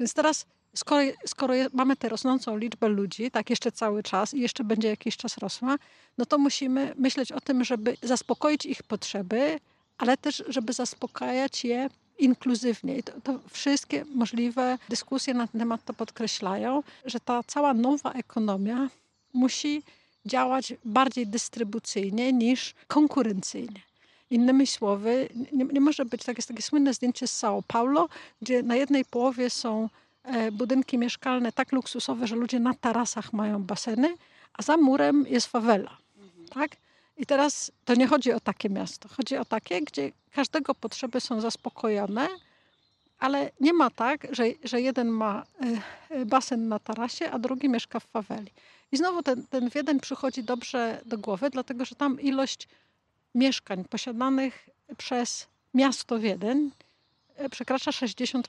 Więc 0.00 0.14
teraz, 0.14 0.46
skoro, 0.74 1.02
skoro 1.26 1.54
mamy 1.72 1.96
tę 1.96 2.08
rosnącą 2.08 2.56
liczbę 2.56 2.88
ludzi, 2.88 3.30
tak 3.30 3.50
jeszcze 3.50 3.72
cały 3.72 4.02
czas 4.02 4.34
i 4.34 4.40
jeszcze 4.40 4.64
będzie 4.64 4.88
jakiś 4.88 5.16
czas 5.16 5.38
rosła, 5.38 5.76
no 6.18 6.26
to 6.26 6.38
musimy 6.38 6.94
myśleć 6.96 7.32
o 7.32 7.40
tym, 7.40 7.64
żeby 7.64 7.96
zaspokoić 8.02 8.66
ich 8.66 8.82
potrzeby, 8.82 9.60
ale 9.98 10.16
też, 10.16 10.42
żeby 10.48 10.72
zaspokajać 10.72 11.64
je 11.64 11.88
inkluzywnie. 12.18 12.98
I 12.98 13.02
to, 13.02 13.12
to, 13.20 13.40
wszystkie 13.50 14.04
możliwe 14.14 14.78
dyskusje 14.88 15.34
na 15.34 15.46
ten 15.46 15.58
temat 15.58 15.84
to 15.84 15.94
podkreślają, 15.94 16.82
że 17.04 17.20
ta 17.20 17.42
cała 17.42 17.74
nowa 17.74 18.12
ekonomia 18.12 18.88
musi 19.32 19.82
działać 20.26 20.74
bardziej 20.84 21.26
dystrybucyjnie 21.26 22.32
niż 22.32 22.74
konkurencyjnie. 22.86 23.80
Innymi 24.30 24.66
słowy, 24.66 25.28
nie, 25.52 25.64
nie, 25.64 25.80
może 25.80 26.04
być 26.04 26.24
tak, 26.24 26.36
jest 26.38 26.48
takie 26.48 26.62
słynne 26.62 26.94
zdjęcie 26.94 27.26
z 27.26 27.42
São 27.42 27.62
Paulo, 27.66 28.08
gdzie 28.42 28.62
na 28.62 28.76
jednej 28.76 29.04
połowie 29.04 29.50
są 29.50 29.88
e, 30.24 30.52
budynki 30.52 30.98
mieszkalne 30.98 31.52
tak 31.52 31.72
luksusowe, 31.72 32.26
że 32.26 32.36
ludzie 32.36 32.60
na 32.60 32.74
tarasach 32.74 33.32
mają 33.32 33.62
baseny, 33.62 34.16
a 34.52 34.62
za 34.62 34.76
murem 34.76 35.26
jest 35.28 35.46
fawela. 35.46 35.96
Tak? 36.50 36.70
I 37.16 37.26
teraz 37.26 37.72
to 37.84 37.94
nie 37.94 38.06
chodzi 38.06 38.32
o 38.32 38.40
takie 38.40 38.70
miasto. 38.70 39.08
Chodzi 39.08 39.36
o 39.36 39.44
takie, 39.44 39.80
gdzie 39.80 40.12
każdego 40.32 40.74
potrzeby 40.74 41.20
są 41.20 41.40
zaspokojone, 41.40 42.28
ale 43.18 43.50
nie 43.60 43.72
ma 43.72 43.90
tak, 43.90 44.26
że, 44.30 44.44
że 44.64 44.80
jeden 44.80 45.08
ma 45.08 45.42
e, 46.10 46.16
e, 46.16 46.26
basen 46.26 46.68
na 46.68 46.78
tarasie, 46.78 47.30
a 47.30 47.38
drugi 47.38 47.68
mieszka 47.68 48.00
w 48.00 48.04
faweli. 48.04 48.50
I 48.94 48.96
znowu 48.96 49.22
ten, 49.22 49.46
ten 49.46 49.68
Wiedeń 49.68 50.00
przychodzi 50.00 50.44
dobrze 50.44 51.00
do 51.06 51.18
głowy, 51.18 51.50
dlatego 51.50 51.84
że 51.84 51.94
tam 51.94 52.20
ilość 52.20 52.68
mieszkań 53.34 53.84
posiadanych 53.84 54.68
przez 54.96 55.46
miasto 55.74 56.18
Wiedeń 56.18 56.70
e, 57.36 57.48
przekracza 57.48 57.90
60%. 57.90 58.42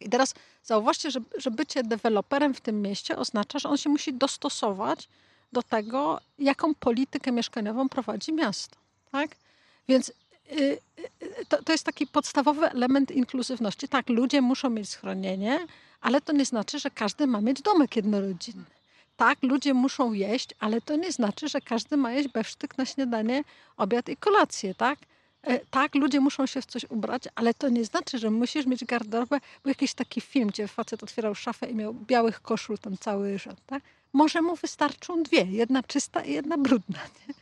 I 0.00 0.08
teraz 0.08 0.34
zauważcie, 0.62 1.10
że, 1.10 1.20
że 1.38 1.50
bycie 1.50 1.82
deweloperem 1.82 2.54
w 2.54 2.60
tym 2.60 2.82
mieście 2.82 3.16
oznacza, 3.16 3.58
że 3.58 3.68
on 3.68 3.76
się 3.76 3.90
musi 3.90 4.14
dostosować 4.14 5.08
do 5.52 5.62
tego, 5.62 6.20
jaką 6.38 6.74
politykę 6.74 7.32
mieszkaniową 7.32 7.88
prowadzi 7.88 8.32
miasto. 8.32 8.76
Tak? 9.12 9.30
Więc 9.88 10.08
y, 10.08 10.78
y, 11.22 11.46
to, 11.48 11.62
to 11.62 11.72
jest 11.72 11.84
taki 11.84 12.06
podstawowy 12.06 12.70
element 12.70 13.10
inkluzywności. 13.10 13.88
Tak, 13.88 14.08
ludzie 14.08 14.40
muszą 14.40 14.70
mieć 14.70 14.88
schronienie, 14.88 15.66
ale 16.00 16.20
to 16.20 16.32
nie 16.32 16.44
znaczy, 16.44 16.78
że 16.78 16.90
każdy 16.90 17.26
ma 17.26 17.40
mieć 17.40 17.62
domek 17.62 17.96
jednorodzinny. 17.96 18.64
Tak, 19.16 19.38
ludzie 19.42 19.74
muszą 19.74 20.12
jeść, 20.12 20.48
ale 20.60 20.80
to 20.80 20.96
nie 20.96 21.12
znaczy, 21.12 21.48
że 21.48 21.60
każdy 21.60 21.96
ma 21.96 22.12
jeść 22.12 22.28
besztyk 22.28 22.78
na 22.78 22.86
śniadanie, 22.86 23.44
obiad 23.76 24.08
i 24.08 24.16
kolację, 24.16 24.74
tak? 24.74 24.98
E, 25.42 25.58
tak, 25.70 25.94
ludzie 25.94 26.20
muszą 26.20 26.46
się 26.46 26.62
w 26.62 26.66
coś 26.66 26.84
ubrać, 26.88 27.22
ale 27.34 27.54
to 27.54 27.68
nie 27.68 27.84
znaczy, 27.84 28.18
że 28.18 28.30
musisz 28.30 28.66
mieć 28.66 28.84
garderobę. 28.84 29.40
Był 29.62 29.70
jakiś 29.70 29.94
taki 29.94 30.20
film, 30.20 30.48
gdzie 30.48 30.68
facet 30.68 31.02
otwierał 31.02 31.34
szafę 31.34 31.66
i 31.66 31.74
miał 31.74 31.94
białych 31.94 32.42
koszul 32.42 32.78
tam 32.78 32.98
cały 32.98 33.38
rząd, 33.38 33.60
tak? 33.66 33.82
Może 34.12 34.42
mu 34.42 34.56
wystarczą 34.56 35.22
dwie, 35.22 35.44
jedna 35.44 35.82
czysta 35.82 36.24
i 36.24 36.32
jedna 36.32 36.58
brudna. 36.58 36.98
Nie? 37.28 37.34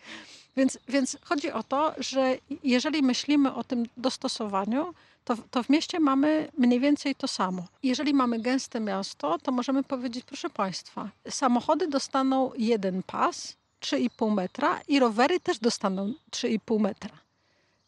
Więc, 0.56 0.78
więc 0.88 1.16
chodzi 1.24 1.52
o 1.52 1.62
to, 1.62 1.94
że 1.98 2.36
jeżeli 2.62 3.02
myślimy 3.02 3.54
o 3.54 3.64
tym 3.64 3.86
dostosowaniu, 3.96 4.94
to, 5.24 5.36
to 5.50 5.62
w 5.62 5.68
mieście 5.68 6.00
mamy 6.00 6.50
mniej 6.58 6.80
więcej 6.80 7.14
to 7.14 7.28
samo. 7.28 7.64
Jeżeli 7.82 8.14
mamy 8.14 8.40
gęste 8.40 8.80
miasto, 8.80 9.38
to 9.38 9.52
możemy 9.52 9.82
powiedzieć, 9.82 10.24
proszę 10.24 10.50
Państwa, 10.50 11.10
samochody 11.28 11.88
dostaną 11.88 12.50
jeden 12.56 13.02
pas, 13.02 13.56
3,5 13.80 14.34
metra 14.34 14.80
i 14.88 14.98
rowery 14.98 15.40
też 15.40 15.58
dostaną 15.58 16.12
3,5 16.30 16.80
metra. 16.80 17.10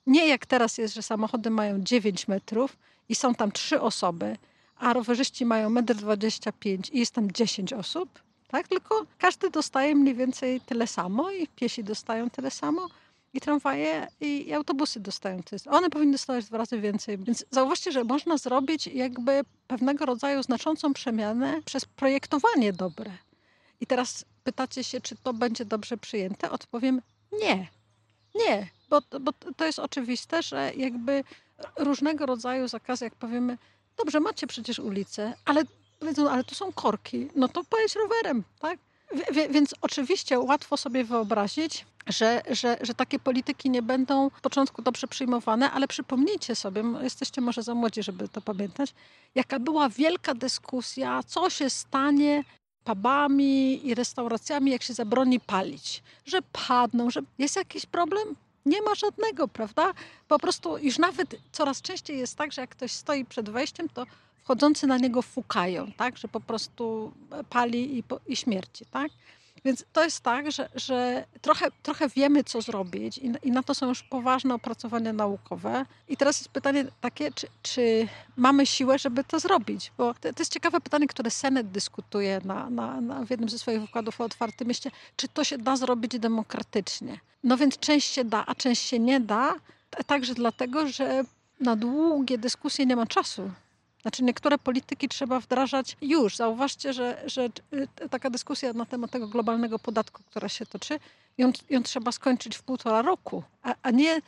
Nie 0.06 0.26
jak 0.26 0.46
teraz 0.46 0.78
jest, 0.78 0.94
że 0.94 1.02
samochody 1.02 1.50
mają 1.50 1.80
9 1.82 2.28
metrów 2.28 2.76
i 3.08 3.14
są 3.14 3.34
tam 3.34 3.52
trzy 3.52 3.80
osoby, 3.80 4.36
a 4.78 4.92
rowerzyści 4.92 5.44
mają 5.44 5.70
1,25 5.74 6.74
m 6.74 6.82
i 6.92 6.98
jest 6.98 7.14
tam 7.14 7.32
10 7.32 7.72
osób, 7.72 8.25
tak? 8.48 8.68
Tylko 8.68 9.06
każdy 9.18 9.50
dostaje 9.50 9.94
mniej 9.94 10.14
więcej 10.14 10.60
tyle 10.60 10.86
samo 10.86 11.30
i 11.30 11.46
piesi 11.46 11.84
dostają 11.84 12.30
tyle 12.30 12.50
samo 12.50 12.88
i 13.34 13.40
tramwaje 13.40 14.08
i, 14.20 14.52
autobusy 14.52 15.00
dostają 15.00 15.42
tyle. 15.42 15.60
One 15.70 15.90
powinny 15.90 16.12
dostawać 16.12 16.44
dwa 16.44 16.58
razy 16.58 16.80
więcej. 16.80 17.18
Więc 17.18 17.44
zauważcie, 17.50 17.92
że 17.92 18.04
można 18.04 18.38
zrobić 18.38 18.86
jakby 18.86 19.40
pewnego 19.66 20.06
rodzaju 20.06 20.42
znaczącą 20.42 20.92
przemianę 20.92 21.62
przez 21.64 21.84
projektowanie 21.84 22.72
dobre. 22.72 23.10
I 23.80 23.86
teraz 23.86 24.24
pytacie 24.44 24.84
się, 24.84 25.00
czy 25.00 25.16
to 25.22 25.32
będzie 25.32 25.64
dobrze 25.64 25.96
przyjęte? 25.96 26.50
Odpowiem 26.50 27.02
nie. 27.32 27.68
Nie, 28.34 28.68
bo, 28.90 29.00
bo 29.20 29.32
to 29.56 29.64
jest 29.64 29.78
oczywiste, 29.78 30.42
że 30.42 30.72
jakby 30.76 31.24
różnego 31.76 32.26
rodzaju 32.26 32.68
zakazy, 32.68 33.04
jak 33.04 33.14
powiemy, 33.14 33.58
dobrze, 33.96 34.20
macie 34.20 34.46
przecież 34.46 34.78
ulicę, 34.78 35.34
ale 35.44 35.62
powiedzą, 35.98 36.30
ale 36.30 36.44
tu 36.44 36.54
są 36.54 36.72
korki, 36.72 37.28
no 37.36 37.48
to 37.48 37.64
pojedź 37.64 37.94
rowerem, 37.94 38.44
tak? 38.58 38.78
Więc 39.50 39.74
oczywiście 39.80 40.38
łatwo 40.38 40.76
sobie 40.76 41.04
wyobrazić, 41.04 41.86
że, 42.06 42.42
że, 42.50 42.76
że 42.80 42.94
takie 42.94 43.18
polityki 43.18 43.70
nie 43.70 43.82
będą 43.82 44.30
w 44.30 44.40
początku 44.40 44.82
dobrze 44.82 45.06
przyjmowane, 45.06 45.70
ale 45.70 45.88
przypomnijcie 45.88 46.54
sobie, 46.54 46.84
jesteście 47.02 47.40
może 47.40 47.62
za 47.62 47.74
młodzi, 47.74 48.02
żeby 48.02 48.28
to 48.28 48.40
pamiętać, 48.40 48.94
jaka 49.34 49.58
była 49.58 49.88
wielka 49.88 50.34
dyskusja, 50.34 51.22
co 51.22 51.50
się 51.50 51.70
stanie 51.70 52.44
pubami 52.84 53.86
i 53.86 53.94
restauracjami, 53.94 54.70
jak 54.70 54.82
się 54.82 54.94
zabroni 54.94 55.40
palić. 55.40 56.02
Że 56.24 56.38
padną, 56.68 57.10
że 57.10 57.20
jest 57.38 57.56
jakiś 57.56 57.86
problem? 57.86 58.36
Nie 58.66 58.82
ma 58.82 58.94
żadnego, 58.94 59.48
prawda? 59.48 59.92
Po 60.28 60.38
prostu 60.38 60.78
już 60.78 60.98
nawet 60.98 61.36
coraz 61.52 61.82
częściej 61.82 62.18
jest 62.18 62.36
tak, 62.36 62.52
że 62.52 62.60
jak 62.60 62.70
ktoś 62.70 62.92
stoi 62.92 63.24
przed 63.24 63.50
wejściem, 63.50 63.88
to 63.88 64.06
wchodzący 64.46 64.86
na 64.86 64.98
niego 64.98 65.22
fukają, 65.22 65.92
tak? 65.92 66.18
Że 66.18 66.28
po 66.28 66.40
prostu 66.40 67.12
pali 67.50 67.98
i, 67.98 68.04
i 68.26 68.36
śmierci, 68.36 68.86
tak? 68.90 69.10
Więc 69.64 69.84
to 69.92 70.04
jest 70.04 70.20
tak, 70.20 70.52
że, 70.52 70.68
że 70.74 71.24
trochę, 71.42 71.66
trochę 71.82 72.08
wiemy, 72.08 72.44
co 72.44 72.62
zrobić, 72.62 73.18
i, 73.18 73.32
i, 73.42 73.50
na 73.50 73.62
to 73.62 73.74
są 73.74 73.88
już 73.88 74.02
poważne 74.02 74.54
opracowania 74.54 75.12
naukowe. 75.12 75.86
I 76.08 76.16
teraz 76.16 76.38
jest 76.38 76.48
pytanie 76.48 76.84
takie, 77.00 77.32
czy, 77.32 77.46
czy 77.62 78.08
mamy 78.36 78.66
siłę, 78.66 78.98
żeby 78.98 79.24
to 79.24 79.40
zrobić? 79.40 79.92
Bo 79.98 80.14
to, 80.14 80.20
to 80.20 80.38
jest 80.38 80.52
ciekawe 80.52 80.80
pytanie, 80.80 81.06
które 81.06 81.30
Senet 81.30 81.70
dyskutuje 81.70 82.40
na, 82.44 82.70
na, 82.70 83.00
na, 83.00 83.24
w 83.24 83.30
jednym 83.30 83.48
ze 83.48 83.58
swoich 83.58 83.80
wykładów 83.80 84.20
o 84.20 84.24
otwartym 84.24 84.68
mieście, 84.68 84.90
czy 85.16 85.28
to 85.28 85.44
się 85.44 85.58
da 85.58 85.76
zrobić 85.76 86.18
demokratycznie. 86.18 87.20
No 87.44 87.56
więc 87.56 87.78
część 87.78 88.12
się 88.12 88.24
da, 88.24 88.44
a 88.46 88.54
część 88.54 88.82
się 88.82 88.98
nie 88.98 89.20
da, 89.20 89.54
także 90.06 90.34
dlatego, 90.34 90.88
że 90.88 91.24
na 91.60 91.76
długie 91.76 92.38
dyskusje 92.38 92.86
nie 92.86 92.96
ma 92.96 93.06
czasu. 93.06 93.50
Znaczy 94.02 94.24
niektóre 94.24 94.58
polityki 94.58 95.08
trzeba 95.08 95.40
wdrażać 95.40 95.96
już. 96.00 96.36
Zauważcie, 96.36 96.92
że, 96.92 97.22
że 97.26 97.48
y, 97.72 98.08
taka 98.10 98.30
dyskusja 98.30 98.72
na 98.72 98.86
temat 98.86 99.10
tego 99.10 99.28
globalnego 99.28 99.78
podatku, 99.78 100.22
która 100.30 100.48
się 100.48 100.66
toczy, 100.66 101.00
ją, 101.38 101.52
ją 101.70 101.82
trzeba 101.82 102.12
skończyć 102.12 102.56
w 102.56 102.62
półtora 102.62 103.02
roku, 103.02 103.42
a, 103.62 103.74
a 103.82 103.90
nie 103.90 104.20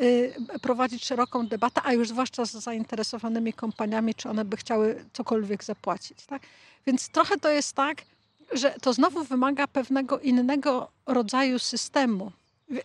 y, 0.00 0.34
prowadzić 0.62 1.04
szeroką 1.04 1.46
debatę, 1.46 1.80
a 1.84 1.92
już 1.92 2.08
zwłaszcza 2.08 2.44
z 2.44 2.52
zainteresowanymi 2.52 3.52
kompaniami, 3.52 4.14
czy 4.14 4.28
one 4.28 4.44
by 4.44 4.56
chciały 4.56 5.04
cokolwiek 5.12 5.64
zapłacić. 5.64 6.26
Tak? 6.26 6.42
Więc 6.86 7.08
trochę 7.08 7.38
to 7.38 7.48
jest 7.48 7.72
tak, 7.72 8.02
że 8.52 8.74
to 8.82 8.92
znowu 8.92 9.24
wymaga 9.24 9.66
pewnego 9.66 10.18
innego 10.18 10.88
rodzaju 11.06 11.58
systemu. 11.58 12.32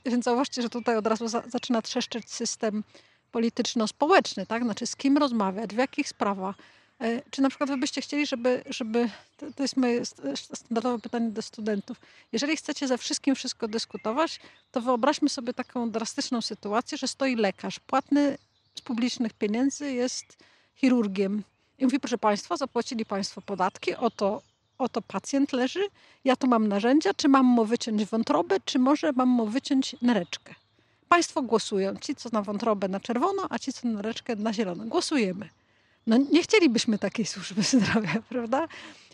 Więc 0.05 0.25
zauważcie, 0.25 0.61
że 0.61 0.69
tutaj 0.69 0.97
od 0.97 1.07
razu 1.07 1.27
za, 1.27 1.43
zaczyna 1.47 1.81
trzeszczeć 1.81 2.31
system 2.31 2.83
polityczno-społeczny, 3.31 4.45
tak? 4.45 4.63
Znaczy 4.63 4.87
z 4.87 4.95
kim 4.95 5.17
rozmawiać, 5.17 5.75
w 5.75 5.77
jakich 5.77 6.09
sprawach. 6.09 6.55
E, 7.01 7.21
czy 7.31 7.41
na 7.41 7.49
przykład 7.49 7.69
wy 7.69 7.77
byście 7.77 8.01
chcieli, 8.01 8.25
żeby, 8.27 8.63
żeby 8.69 9.09
to 9.55 9.63
jest 9.63 9.77
moje 9.77 10.05
standardowe 10.35 10.99
pytanie 10.99 11.29
do 11.29 11.41
studentów, 11.41 11.97
jeżeli 12.31 12.57
chcecie 12.57 12.87
ze 12.87 12.97
wszystkim 12.97 13.35
wszystko 13.35 13.67
dyskutować, 13.67 14.39
to 14.71 14.81
wyobraźmy 14.81 15.29
sobie 15.29 15.53
taką 15.53 15.91
drastyczną 15.91 16.41
sytuację, 16.41 16.97
że 16.97 17.07
stoi 17.07 17.35
lekarz 17.35 17.79
płatny 17.79 18.37
z 18.75 18.81
publicznych 18.81 19.33
pieniędzy, 19.33 19.91
jest 19.91 20.37
chirurgiem 20.75 21.43
i 21.79 21.85
mówi, 21.85 21.99
proszę 21.99 22.17
Państwa, 22.17 22.57
zapłacili 22.57 23.05
Państwo 23.05 23.41
podatki, 23.41 23.95
oto, 23.95 24.41
oto 24.77 25.01
pacjent 25.01 25.53
leży, 25.53 25.87
ja 26.23 26.35
tu 26.35 26.47
mam 26.47 26.67
narzędzia, 26.67 27.13
czy 27.13 27.29
mam 27.29 27.45
mu 27.45 27.65
wyciąć 27.65 28.05
wątrobę, 28.05 28.57
czy 28.65 28.79
może 28.79 29.11
mam 29.11 29.29
mu 29.29 29.45
wyciąć 29.45 29.95
nereczkę. 30.01 30.55
Państwo 31.11 31.41
głosują. 31.41 31.95
Ci, 31.95 32.15
co 32.15 32.29
na 32.33 32.41
wątrobę 32.41 32.87
na 32.87 32.99
czerwono, 32.99 33.47
a 33.49 33.59
ci, 33.59 33.73
co 33.73 33.87
na 33.87 34.01
reczkę 34.01 34.35
na 34.35 34.53
zielono. 34.53 34.85
Głosujemy. 34.85 35.49
No 36.07 36.17
nie 36.17 36.43
chcielibyśmy 36.43 36.99
takiej 36.99 37.25
służby 37.25 37.63
zdrowia, 37.73 38.21
prawda? 38.29 38.67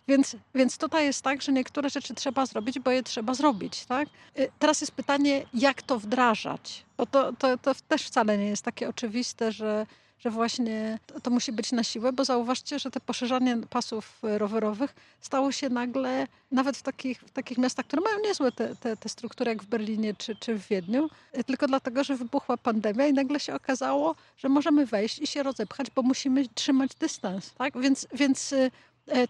Więc, 0.07 0.35
więc 0.55 0.77
tutaj 0.77 1.05
jest 1.05 1.21
tak, 1.21 1.41
że 1.41 1.51
niektóre 1.51 1.89
rzeczy 1.89 2.13
trzeba 2.13 2.45
zrobić, 2.45 2.79
bo 2.79 2.91
je 2.91 3.03
trzeba 3.03 3.33
zrobić. 3.33 3.85
Tak? 3.85 4.09
Y, 4.39 4.51
teraz 4.59 4.81
jest 4.81 4.91
pytanie, 4.93 5.45
jak 5.53 5.81
to 5.81 5.99
wdrażać? 5.99 6.85
Bo 6.97 7.05
to, 7.05 7.33
to, 7.33 7.57
to 7.57 7.75
też 7.87 8.03
wcale 8.03 8.37
nie 8.37 8.47
jest 8.47 8.63
takie 8.63 8.89
oczywiste, 8.89 9.51
że 9.51 9.85
że 10.19 10.29
właśnie 10.29 10.99
to, 11.23 11.29
musi 11.29 11.51
być 11.51 11.71
na 11.71 11.83
siłę, 11.83 12.13
bo 12.13 12.25
zauważcie, 12.25 12.79
że 12.79 12.91
te 12.91 12.99
poszerzanie 12.99 13.57
pasów 13.69 14.19
rowerowych 14.21 14.95
stało 15.21 15.51
się 15.51 15.69
nagle, 15.69 16.27
nawet 16.51 16.77
w 16.77 16.83
takich, 16.83 17.19
w 17.19 17.31
takich 17.31 17.57
miastach, 17.57 17.85
które 17.85 18.01
mają 18.01 18.19
niezłe 18.19 18.51
te, 18.51 18.75
te, 18.75 18.97
te 18.97 19.09
struktury 19.09 19.51
jak 19.51 19.63
w 19.63 19.65
Berlinie 19.67 20.13
czy, 20.13 20.35
czy 20.35 20.55
w 20.55 20.67
Wiedniu, 20.67 21.09
tylko 21.45 21.67
dlatego, 21.67 22.03
że 22.03 22.15
wybuchła 22.15 22.57
pandemia 22.57 23.07
i 23.07 23.13
nagle 23.13 23.39
się 23.39 23.53
okazało, 23.53 24.15
że 24.37 24.49
możemy 24.49 24.85
wejść 24.85 25.19
i 25.19 25.27
się 25.27 25.43
rozepchać, 25.43 25.87
bo 25.95 26.01
musimy 26.01 26.47
trzymać 26.53 26.91
dystans. 26.99 27.53
Tak? 27.53 27.81
Więc, 27.81 28.07
więc 28.13 28.53
y, 28.53 28.71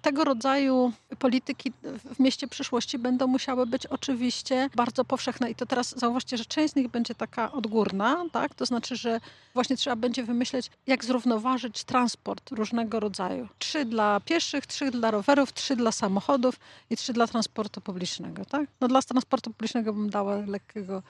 tego 0.01 0.23
rodzaju 0.23 0.91
polityki 1.19 1.73
w 2.15 2.19
mieście 2.19 2.47
przyszłości 2.47 2.97
będą 2.97 3.27
musiały 3.27 3.65
być 3.65 3.85
oczywiście 3.85 4.69
bardzo 4.75 5.05
powszechne. 5.05 5.51
I 5.51 5.55
to 5.55 5.65
teraz 5.65 5.99
zauważcie, 5.99 6.37
że 6.37 6.45
część 6.45 6.73
z 6.73 6.75
nich 6.75 6.87
będzie 6.87 7.15
taka 7.15 7.51
odgórna, 7.51 8.25
tak? 8.31 8.55
to 8.55 8.65
znaczy, 8.65 8.95
że 8.95 9.19
właśnie 9.53 9.77
trzeba 9.77 9.95
będzie 9.95 10.23
wymyśleć, 10.23 10.71
jak 10.87 11.05
zrównoważyć 11.05 11.83
transport 11.83 12.51
różnego 12.51 12.99
rodzaju. 12.99 13.47
Trzy 13.59 13.85
dla 13.85 14.19
pieszych, 14.19 14.65
trzy 14.65 14.91
dla 14.91 15.11
rowerów, 15.11 15.53
trzy 15.53 15.75
dla 15.75 15.91
samochodów 15.91 16.59
i 16.89 16.97
trzy 16.97 17.13
dla 17.13 17.27
transportu 17.27 17.81
publicznego. 17.81 18.45
Tak? 18.45 18.69
No 18.81 18.87
dla 18.87 19.01
transportu 19.01 19.49
publicznego 19.49 19.93
bym 19.93 20.09
dała 20.09 20.35
lekkiego 20.35 21.03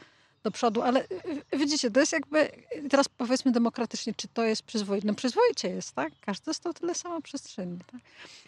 do 0.47 0.51
przodu, 0.51 0.81
ale 0.81 1.01
y, 1.01 1.05
y, 1.53 1.57
widzicie, 1.57 1.91
to 1.91 1.99
jest 1.99 2.11
jakby, 2.11 2.51
teraz 2.89 3.09
powiedzmy 3.09 3.51
demokratycznie, 3.51 4.13
czy 4.17 4.27
to 4.27 4.43
jest 4.43 4.61
przyzwoite? 4.63 5.07
No 5.07 5.13
przyzwoicie 5.13 5.69
jest, 5.69 5.91
tak? 5.91 6.13
Każdy 6.21 6.45
dostał 6.45 6.73
tyle 6.73 6.95
samo 6.95 7.21
przestrzeni. 7.21 7.79
Tak? 7.91 8.01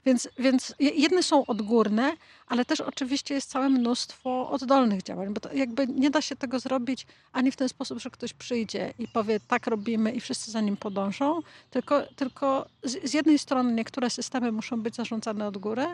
Więc, 0.05 0.29
więc 0.39 0.75
jedne 0.79 1.23
są 1.23 1.45
odgórne, 1.45 2.13
ale 2.47 2.65
też 2.65 2.81
oczywiście 2.81 3.35
jest 3.35 3.49
całe 3.49 3.69
mnóstwo 3.69 4.49
oddolnych 4.49 5.03
działań, 5.03 5.33
bo 5.33 5.41
jakby 5.53 5.87
nie 5.87 6.09
da 6.09 6.21
się 6.21 6.35
tego 6.35 6.59
zrobić 6.59 7.07
ani 7.33 7.51
w 7.51 7.55
ten 7.55 7.69
sposób, 7.69 7.99
że 7.99 8.09
ktoś 8.09 8.33
przyjdzie 8.33 8.93
i 8.99 9.07
powie 9.07 9.39
tak 9.39 9.67
robimy 9.67 10.11
i 10.11 10.19
wszyscy 10.19 10.51
za 10.51 10.61
nim 10.61 10.77
podążą, 10.77 11.41
tylko, 11.71 12.01
tylko 12.15 12.65
z, 12.83 13.09
z 13.09 13.13
jednej 13.13 13.39
strony 13.39 13.73
niektóre 13.73 14.09
systemy 14.09 14.51
muszą 14.51 14.81
być 14.81 14.95
zarządzane 14.95 15.47
od 15.47 15.57
góry, 15.57 15.85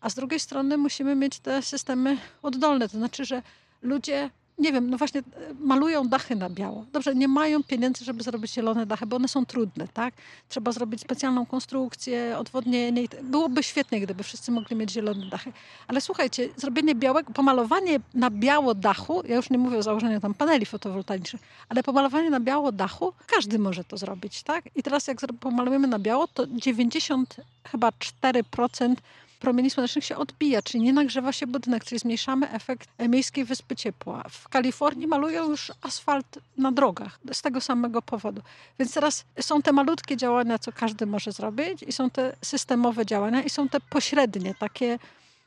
a 0.00 0.10
z 0.10 0.14
drugiej 0.14 0.40
strony 0.40 0.76
musimy 0.76 1.14
mieć 1.14 1.38
te 1.38 1.62
systemy 1.62 2.18
oddolne, 2.42 2.88
to 2.88 2.98
znaczy, 2.98 3.24
że 3.24 3.42
ludzie 3.82 4.30
nie 4.58 4.72
wiem, 4.72 4.90
no 4.90 4.98
właśnie 4.98 5.20
e, 5.20 5.24
malują 5.60 6.08
dachy 6.08 6.36
na 6.36 6.50
biało. 6.50 6.84
Dobrze, 6.92 7.14
nie 7.14 7.28
mają 7.28 7.62
pieniędzy, 7.62 8.04
żeby 8.04 8.22
zrobić 8.22 8.52
zielone 8.52 8.86
dachy, 8.86 9.06
bo 9.06 9.16
one 9.16 9.28
są 9.28 9.46
trudne, 9.46 9.88
tak? 9.88 10.14
Trzeba 10.48 10.72
zrobić 10.72 11.00
specjalną 11.00 11.46
konstrukcję, 11.46 12.38
odwodnienie. 12.38 13.02
Byłoby 13.22 13.62
świetnie, 13.62 14.00
gdyby 14.00 14.22
wszyscy 14.22 14.52
mogli 14.52 14.76
mieć 14.76 14.90
zielone 14.90 15.26
dachy. 15.26 15.52
Ale 15.88 16.00
słuchajcie, 16.00 16.48
zrobienie 16.56 16.94
białego, 16.94 17.32
pomalowanie 17.32 18.00
na 18.14 18.30
biało 18.30 18.74
dachu, 18.74 19.22
ja 19.28 19.36
już 19.36 19.50
nie 19.50 19.58
mówię 19.58 19.78
o 19.78 19.82
założeniu 19.82 20.20
tam 20.20 20.34
paneli 20.34 20.66
fotowoltaicznych, 20.66 21.42
ale 21.68 21.82
pomalowanie 21.82 22.30
na 22.30 22.40
biało 22.40 22.72
dachu, 22.72 23.12
każdy 23.26 23.58
może 23.58 23.84
to 23.84 23.96
zrobić, 23.96 24.42
tak? 24.42 24.64
I 24.76 24.82
teraz 24.82 25.06
jak 25.06 25.18
pomalujemy 25.40 25.88
na 25.88 25.98
biało, 25.98 26.26
to 26.26 26.46
90 26.46 27.36
chyba 27.64 27.88
4% 27.88 28.94
promieni 29.40 29.70
słonecznych 29.70 30.04
się 30.04 30.16
odbija, 30.16 30.62
czyli 30.62 30.84
nie 30.84 30.92
nagrzewa 30.92 31.32
się 31.32 31.46
budynek, 31.46 31.84
czyli 31.84 31.98
zmniejszamy 31.98 32.50
efekt 32.50 32.88
miejskiej 33.08 33.44
wyspy 33.44 33.76
ciepła. 33.76 34.24
W 34.30 34.48
Kalifornii 34.48 35.06
malują 35.06 35.50
już 35.50 35.72
asfalt 35.82 36.38
na 36.56 36.72
drogach 36.72 37.18
z 37.32 37.42
tego 37.42 37.60
samego 37.60 38.02
powodu. 38.02 38.42
Więc 38.78 38.94
teraz 38.94 39.24
są 39.40 39.62
te 39.62 39.72
malutkie 39.72 40.16
działania, 40.16 40.58
co 40.58 40.72
każdy 40.72 41.06
może 41.06 41.32
zrobić 41.32 41.82
i 41.82 41.92
są 41.92 42.10
te 42.10 42.36
systemowe 42.42 43.06
działania 43.06 43.42
i 43.42 43.50
są 43.50 43.68
te 43.68 43.80
pośrednie, 43.80 44.54
takie 44.54 44.98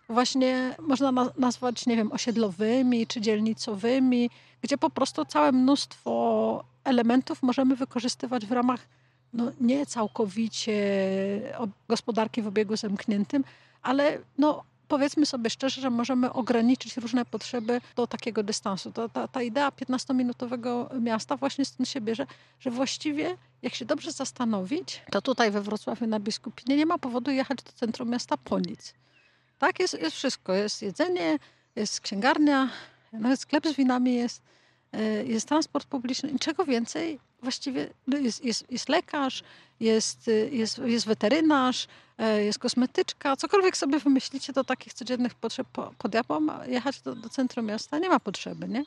właśnie 0.10 0.76
można 0.80 1.12
nazwać, 1.38 1.86
nie 1.86 1.96
wiem, 1.98 2.12
osiedlowymi 2.12 3.08
czy 3.08 3.22
dzielnicowymi, 3.22 4.30
gdzie 4.62 4.78
po 4.78 4.90
prostu 4.90 5.26
całe 5.26 5.52
mnóstwo 5.52 6.64
elementów 6.84 7.44
możemy 7.44 7.76
wykorzystywać 7.76 8.46
w 8.46 8.52
ramach 8.52 8.88
no, 9.34 9.52
nie 9.62 9.86
całkowicie 9.86 10.74
gospodarki 11.90 12.42
w 12.42 12.48
obiegu 12.48 12.78
zamkniętym, 12.78 13.44
ale 13.82 14.20
no, 14.38 14.64
powiedzmy 14.88 15.26
sobie 15.26 15.50
szczerze, 15.50 15.82
że 15.82 15.90
możemy 15.90 16.34
ograniczyć 16.34 16.98
różne 16.98 17.26
potrzeby 17.26 17.82
do 17.96 18.08
takiego 18.08 18.44
dystansu. 18.44 18.92
To, 18.92 19.10
ta, 19.10 19.28
ta 19.28 19.42
idea 19.42 19.70
15-minutowego 19.70 21.02
miasta 21.02 21.38
właśnie 21.38 21.66
stąd 21.66 21.90
się 21.90 22.02
bierze, 22.02 22.28
że 22.60 22.72
właściwie 22.72 23.38
jak 23.62 23.76
się 23.76 23.86
dobrze 23.86 24.12
zastanowić, 24.12 25.02
to 25.12 25.22
tutaj 25.22 25.52
we 25.52 25.62
Wrocławiu 25.62 26.08
na 26.08 26.20
Biskupinie 26.20 26.78
nie 26.78 26.86
ma 26.86 26.98
powodu 26.98 27.32
jechać 27.32 27.64
do 27.64 27.72
centrum 27.72 28.10
miasta 28.10 28.38
po 28.38 28.60
nic. 28.60 28.94
Tak, 29.60 29.80
jest, 29.80 30.02
jest 30.02 30.16
wszystko. 30.16 30.54
Jest 30.54 30.82
jedzenie, 30.82 31.40
jest 31.76 32.02
księgarnia, 32.02 32.70
nawet 33.14 33.40
sklep 33.40 33.68
z 33.68 33.74
winami 33.74 34.16
jest, 34.16 34.42
e, 34.94 35.26
jest 35.26 35.48
transport 35.48 35.88
publiczny. 35.88 36.32
Niczego 36.32 36.66
więcej 36.66 37.20
właściwie 37.42 37.90
no 38.08 38.18
jest, 38.18 38.46
jest, 38.46 38.72
jest 38.72 38.90
lekarz, 38.90 39.44
jest, 39.80 40.30
jest, 40.52 40.78
jest 40.78 41.06
weterynarz, 41.08 41.88
e, 42.18 42.44
jest 42.44 42.60
kosmetyczka, 42.60 43.36
cokolwiek 43.36 43.78
sobie 43.78 44.00
wymyślicie 44.00 44.54
do 44.54 44.64
takich 44.64 44.94
codziennych 44.94 45.36
potrzeb 45.36 45.68
pod 45.98 46.12
diabłom, 46.12 46.52
jechać 46.68 47.02
do, 47.02 47.16
do 47.16 47.30
centrum 47.30 47.66
miasta 47.66 48.00
nie 48.00 48.10
ma 48.10 48.20
potrzeby, 48.20 48.68
nie? 48.68 48.84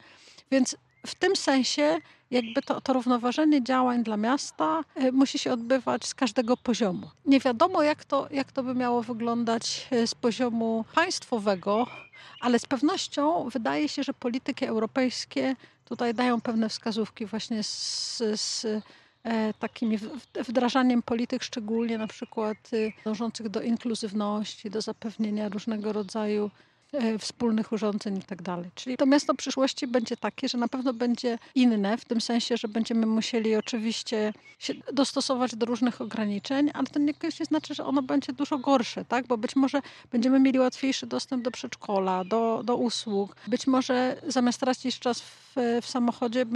Więc 0.50 0.76
w 1.07 1.14
tym 1.14 1.37
sensie 1.37 1.98
jakby 2.31 2.62
to, 2.62 2.81
to 2.81 2.92
równoważenie 2.92 3.64
działań 3.64 4.03
dla 4.03 4.16
miasta 4.16 4.85
e, 4.94 5.12
musi 5.12 5.38
się 5.38 5.53
odbywać 5.53 6.07
z 6.07 6.14
każdego 6.14 6.57
poziomu. 6.57 7.11
Nie 7.26 7.40
wiadomo, 7.40 7.83
jak 7.83 8.05
to, 8.05 8.29
jak 8.31 8.53
to 8.53 8.62
by 8.62 8.74
miało 8.74 9.03
wyglądać 9.03 9.88
e, 9.90 10.07
z 10.07 10.14
poziomu 10.14 10.85
państwowego, 10.94 11.87
ale 12.40 12.59
z 12.59 12.66
pewnością 12.66 13.48
wydaje 13.48 13.88
się, 13.88 14.03
że 14.03 14.14
polityki 14.14 14.64
europejskie 14.64 15.57
tutaj 15.85 16.14
dają 16.14 16.40
pewne 16.40 16.68
wskazówki 16.68 17.26
właśnie 17.26 17.62
z, 17.62 18.22
z 18.35 18.66
e, 19.24 19.54
takimi 19.54 19.98
wdrażaniem 20.48 21.02
polityk, 21.02 21.42
szczególnie 21.42 21.98
na 21.98 22.06
przykład 22.06 22.56
y, 22.72 22.92
dążących 23.04 23.48
do 23.48 23.62
inkluzywności, 23.62 24.70
do 24.70 24.83
zapewnienia 24.83 25.48
różnego 25.48 25.92
rodzaju 25.92 26.50
e, 26.92 27.18
wspólnych 27.18 27.72
urządzeń 27.72 28.16
i 28.16 28.22
tak 28.22 28.42
dalej. 28.42 28.70
Czyli 28.74 28.96
to 28.96 29.06
miasto 29.06 29.35
przyszłości 29.35 29.87
będzie 29.87 30.16
takie, 30.16 30.48
że 30.48 30.59
na 30.59 30.68
pewno 30.68 30.92
będzie 30.92 31.38
inne, 31.54 31.98
w 31.98 32.04
tym 32.04 32.20
sensie, 32.20 32.56
że 32.56 32.68
będziemy 32.68 33.06
musieli 33.06 33.56
oczywiście 33.56 34.33
się 34.59 34.74
dostosować 34.92 35.56
do 35.56 35.66
różnych 35.66 36.00
ograniczeń, 36.00 36.70
ale 36.74 36.87
to 36.87 36.98
niekoniecznie 36.98 37.46
znaczy, 37.46 37.74
że 37.74 37.85
ono 37.85 38.02
będzie 38.02 38.33
dużo 38.33 38.59
gorsze, 38.59 39.04
tak? 39.04 39.26
bo 39.26 39.38
być 39.38 39.56
może 39.56 39.80
będziemy 40.12 40.40
mieli 40.40 40.59
łatwiejszy 40.59 41.06
dostęp 41.06 41.44
do 41.44 41.50
przedszkola, 41.50 42.24
do, 42.24 42.62
do 42.64 42.76
usług. 42.76 43.37
Być 43.48 43.66
może 43.66 44.22
zamiast 44.26 44.61
tracić 44.61 44.98
czas 44.98 45.20
w, 45.20 45.54
w 45.83 45.87
samochodzie, 45.87 46.46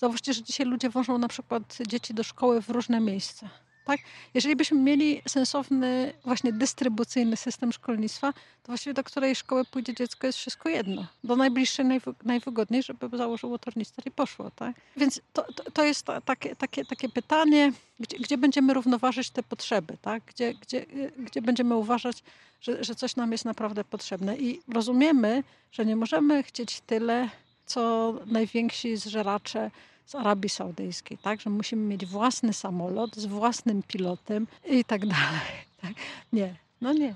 Zauważcie, 0.00 0.32
że 0.32 0.42
dzisiaj 0.42 0.66
ludzie 0.66 0.90
wożą 0.90 1.18
na 1.18 1.28
przykład 1.28 1.78
dzieci 1.86 2.14
do 2.14 2.22
szkoły 2.22 2.62
w 2.62 2.70
różne 2.70 3.00
miejsca. 3.00 3.50
Tak? 3.84 4.00
Jeżeli 4.34 4.56
byśmy 4.56 4.78
mieli 4.78 5.22
sensowny, 5.28 6.12
właśnie 6.24 6.52
dystrybucyjny 6.52 7.36
system 7.36 7.72
szkolnictwa, 7.72 8.32
to 8.32 8.66
właściwie 8.66 8.94
do 8.94 9.04
której 9.04 9.36
szkoły 9.36 9.64
pójdzie 9.64 9.94
dziecko 9.94 10.26
jest 10.26 10.38
wszystko 10.38 10.68
jedno. 10.68 11.06
Do 11.24 11.36
najbliższej 11.36 11.84
najwy, 11.84 12.14
najwygodniej, 12.24 12.82
żeby 12.82 13.16
założyło 13.16 13.58
tornister 13.58 14.06
i 14.06 14.10
poszło. 14.10 14.50
Tak? 14.50 14.76
Więc 14.96 15.20
to, 15.32 15.52
to, 15.52 15.70
to 15.70 15.84
jest 15.84 16.06
takie, 16.24 16.56
takie, 16.56 16.84
takie 16.84 17.08
pytanie, 17.08 17.72
gdzie, 18.00 18.18
gdzie 18.18 18.38
będziemy 18.38 18.74
równoważyć 18.74 19.30
te 19.30 19.42
potrzeby, 19.42 19.96
tak? 20.02 20.22
gdzie, 20.24 20.54
gdzie, 20.54 20.86
gdzie 21.18 21.42
będziemy 21.42 21.76
uważać, 21.76 22.22
że, 22.60 22.84
że 22.84 22.94
coś 22.94 23.16
nam 23.16 23.32
jest 23.32 23.44
naprawdę 23.44 23.84
potrzebne. 23.84 24.36
I 24.36 24.60
rozumiemy, 24.68 25.44
że 25.72 25.84
nie 25.86 25.96
możemy 25.96 26.42
chcieć 26.42 26.80
tyle, 26.80 27.30
co 27.70 28.14
najwięksi 28.26 28.96
zżeracze 28.96 29.70
z 30.06 30.14
Arabii 30.14 30.48
Saudyjskiej, 30.48 31.18
tak? 31.18 31.40
Że 31.40 31.50
musimy 31.50 31.82
mieć 31.82 32.06
własny 32.06 32.52
samolot 32.52 33.16
z 33.16 33.26
własnym 33.26 33.82
pilotem 33.82 34.46
i 34.70 34.84
tak 34.84 35.06
dalej. 35.06 35.50
Tak? 35.80 35.92
Nie, 36.32 36.54
no 36.80 36.92
nie. 36.92 37.14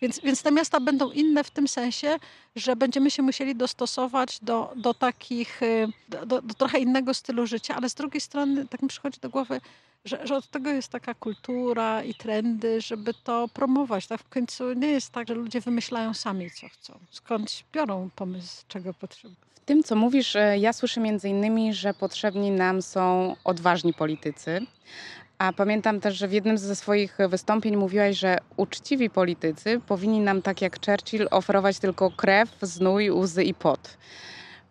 Więc, 0.00 0.20
więc 0.20 0.42
te 0.42 0.52
miasta 0.52 0.80
będą 0.80 1.10
inne 1.10 1.44
w 1.44 1.50
tym 1.50 1.68
sensie, 1.68 2.16
że 2.56 2.76
będziemy 2.76 3.10
się 3.10 3.22
musieli 3.22 3.56
dostosować 3.56 4.38
do, 4.42 4.72
do 4.76 4.94
takich, 4.94 5.62
y, 5.62 5.88
do, 6.08 6.26
do, 6.26 6.42
do 6.42 6.54
trochę 6.54 6.78
innego 6.78 7.14
stylu 7.14 7.46
życia, 7.46 7.74
ale 7.76 7.88
z 7.88 7.94
drugiej 7.94 8.20
strony 8.20 8.66
tak 8.68 8.82
mi 8.82 8.88
przychodzi 8.88 9.20
do 9.20 9.30
głowy, 9.30 9.60
że, 10.04 10.26
że 10.26 10.36
od 10.36 10.50
tego 10.50 10.70
jest 10.70 10.88
taka 10.88 11.14
kultura 11.14 12.02
i 12.02 12.14
trendy, 12.14 12.80
żeby 12.80 13.14
to 13.14 13.48
promować. 13.48 14.06
Tak 14.06 14.20
w 14.20 14.28
końcu 14.28 14.72
nie 14.72 14.88
jest 14.88 15.12
tak, 15.12 15.28
że 15.28 15.34
ludzie 15.34 15.60
wymyślają 15.60 16.14
sami, 16.14 16.50
co 16.50 16.68
chcą. 16.68 16.98
Skąd 17.10 17.64
biorą 17.72 18.10
pomysł, 18.16 18.64
czego 18.68 18.94
potrzebują 18.94 19.46
tym, 19.66 19.82
co 19.82 19.96
mówisz, 19.96 20.36
e, 20.36 20.58
ja 20.58 20.72
słyszę 20.72 21.00
między 21.00 21.28
innymi, 21.28 21.74
że 21.74 21.94
potrzebni 21.94 22.50
nam 22.50 22.82
są 22.82 23.36
odważni 23.44 23.94
politycy. 23.94 24.60
A 25.38 25.52
pamiętam 25.52 26.00
też, 26.00 26.16
że 26.16 26.28
w 26.28 26.32
jednym 26.32 26.58
ze 26.58 26.76
swoich 26.76 27.18
wystąpień 27.28 27.76
mówiłaś, 27.76 28.18
że 28.18 28.38
uczciwi 28.56 29.10
politycy 29.10 29.80
powinni 29.86 30.20
nam, 30.20 30.42
tak 30.42 30.62
jak 30.62 30.86
Churchill, 30.86 31.28
oferować 31.30 31.78
tylko 31.78 32.10
krew, 32.10 32.48
znój, 32.62 33.10
łzy 33.10 33.44
i 33.44 33.54
pot. 33.54 33.96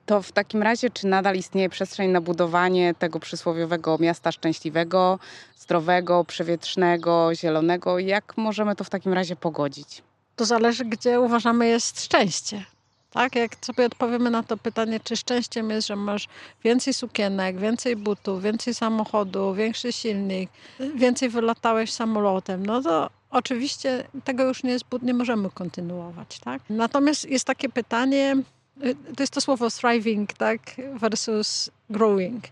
To 0.06 0.22
w 0.22 0.32
takim 0.32 0.64
razie, 0.64 0.90
czy 0.90 1.08
nadal 1.08 1.36
istnieje 1.36 1.70
przestrzeń 1.70 2.12
na 2.12 2.22
budowanie 2.22 2.94
tego 2.94 3.20
przysłowiowego 3.20 3.98
miasta 4.00 4.32
szczęśliwego, 4.32 5.20
zdrowego, 5.58 6.26
przewietrznego, 6.26 7.30
zielonego? 7.36 8.00
Jak 8.00 8.38
możemy 8.38 8.76
to 8.76 8.84
w 8.84 8.90
takim 8.90 9.14
razie 9.14 9.36
pogodzić? 9.36 10.04
To 10.36 10.46
zależy, 10.46 10.86
gdzie 10.86 11.20
uważamy 11.22 11.68
jest 11.68 12.04
szczęście. 12.04 12.75
Tak, 13.16 13.36
jak 13.36 13.56
sobie 13.62 13.86
odpowiemy 13.86 14.30
na 14.30 14.44
to 14.44 14.58
pytanie, 14.58 15.00
czy 15.00 15.18
szczęściem 15.18 15.70
jest, 15.70 15.88
że 15.88 15.96
masz 15.96 16.28
więcej 16.64 16.94
sukienek, 16.94 17.60
więcej 17.60 17.96
butów, 17.96 18.44
więcej 18.44 18.74
samochodu, 18.74 19.54
większy 19.54 19.94
silnik, 19.94 20.50
więcej 20.96 21.30
wylatałeś 21.30 21.94
samolotem, 21.94 22.66
no 22.66 22.82
to 22.82 23.10
oczywiście 23.30 24.08
tego 24.24 24.44
już 24.44 24.64
nie, 24.64 24.72
jest, 24.72 24.86
nie 25.02 25.14
możemy 25.14 25.50
kontynuować. 25.50 26.40
Tak? 26.40 26.62
Natomiast 26.70 27.30
jest 27.30 27.46
takie 27.46 27.70
pytanie, 27.70 28.36
to 29.16 29.24
jest 29.24 29.34
to 29.34 29.42
słowo 29.42 29.70
thriving 29.70 30.34
tak, 30.34 30.62
versus 30.94 31.70
growing. 31.90 32.44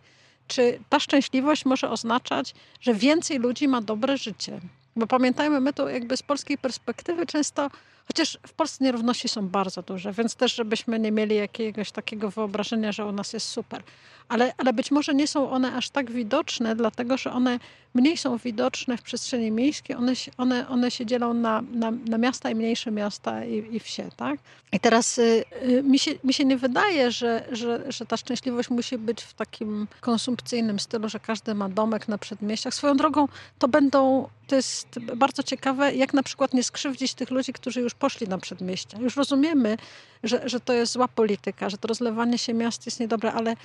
Czy 0.47 0.79
ta 0.89 0.99
szczęśliwość 0.99 1.65
może 1.65 1.89
oznaczać, 1.89 2.53
że 2.81 2.93
więcej 2.93 3.39
ludzi 3.39 3.67
ma 3.67 3.81
dobre 3.81 4.17
życie? 4.17 4.59
Bo 4.95 5.07
pamiętajmy, 5.07 5.59
my 5.59 5.73
to 5.73 5.89
jakby 5.89 6.17
z 6.17 6.23
polskiej 6.23 6.57
perspektywy 6.57 7.25
często 7.25 7.69
Chociaż 8.07 8.37
w 8.47 8.53
Polsce 8.53 8.83
nierówności 8.83 9.29
są 9.29 9.47
bardzo 9.47 9.81
duże, 9.81 10.13
więc 10.13 10.35
też, 10.35 10.55
żebyśmy 10.55 10.99
nie 10.99 11.11
mieli 11.11 11.35
jakiegoś 11.35 11.91
takiego 11.91 12.31
wyobrażenia, 12.31 12.91
że 12.91 13.05
u 13.05 13.11
nas 13.11 13.33
jest 13.33 13.47
super. 13.47 13.83
Ale, 14.29 14.53
ale 14.57 14.73
być 14.73 14.91
może 14.91 15.13
nie 15.13 15.27
są 15.27 15.51
one 15.51 15.75
aż 15.75 15.89
tak 15.89 16.11
widoczne, 16.11 16.75
dlatego 16.75 17.17
że 17.17 17.31
one 17.31 17.59
mniej 17.93 18.17
są 18.17 18.37
widoczne 18.37 18.97
w 18.97 19.01
przestrzeni 19.01 19.51
miejskiej, 19.51 19.95
one, 19.95 20.13
one, 20.37 20.67
one 20.67 20.91
się 20.91 21.05
dzielą 21.05 21.33
na, 21.33 21.61
na, 21.61 21.91
na 21.91 22.17
miasta 22.17 22.49
i 22.49 22.55
mniejsze 22.55 22.91
miasta 22.91 23.45
i, 23.45 23.75
i 23.75 23.79
wsie. 23.79 24.09
Tak? 24.17 24.39
I 24.71 24.79
teraz 24.79 25.17
y, 25.17 25.43
y, 25.63 25.83
mi, 25.83 25.99
się, 25.99 26.11
mi 26.23 26.33
się 26.33 26.45
nie 26.45 26.57
wydaje, 26.57 27.11
że, 27.11 27.45
że, 27.51 27.91
że 27.91 28.05
ta 28.05 28.17
szczęśliwość 28.17 28.69
musi 28.69 28.97
być 28.97 29.21
w 29.21 29.33
takim 29.33 29.87
konsumpcyjnym 30.01 30.79
stylu, 30.79 31.09
że 31.09 31.19
każdy 31.19 31.55
ma 31.55 31.69
domek 31.69 32.07
na 32.07 32.17
przedmieściach. 32.17 32.73
Swoją 32.73 32.97
drogą 32.97 33.27
to 33.59 33.67
będą, 33.67 34.29
to 34.47 34.55
jest 34.55 34.99
bardzo 35.15 35.43
ciekawe, 35.43 35.95
jak 35.95 36.13
na 36.13 36.23
przykład 36.23 36.53
nie 36.53 36.63
skrzywdzić 36.63 37.13
tych 37.13 37.31
ludzi, 37.31 37.53
którzy 37.53 37.81
już 37.81 37.92
poszli 37.93 38.27
na 38.27 38.37
przedmieścia. 38.37 38.97
Już 38.99 39.15
rozumiemy, 39.15 39.77
że, 40.23 40.49
że 40.49 40.59
to 40.59 40.73
jest 40.73 40.93
zła 40.93 41.07
polityka, 41.07 41.69
że 41.69 41.77
to 41.77 41.87
rozlewanie 41.87 42.37
się 42.37 42.53
miast 42.53 42.85
jest 42.85 42.99
niedobre, 42.99 43.33
ale 43.33 43.55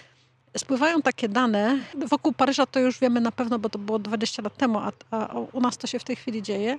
spływają 0.57 1.03
takie 1.03 1.29
dane. 1.29 1.79
Wokół 2.07 2.33
Paryża 2.33 2.67
to 2.67 2.81
już 2.81 2.99
wiemy 2.99 3.21
na 3.21 3.33
pewno, 3.33 3.59
bo 3.59 3.69
to 3.69 3.79
było 3.79 3.99
20 3.99 4.43
lat 4.43 4.57
temu, 4.57 4.79
a, 4.79 4.93
a 5.11 5.39
u 5.53 5.61
nas 5.61 5.79
to 5.79 5.87
się 5.87 5.99
w 5.99 6.05
tej 6.05 6.17
chwili 6.17 6.43
dzieje, 6.43 6.79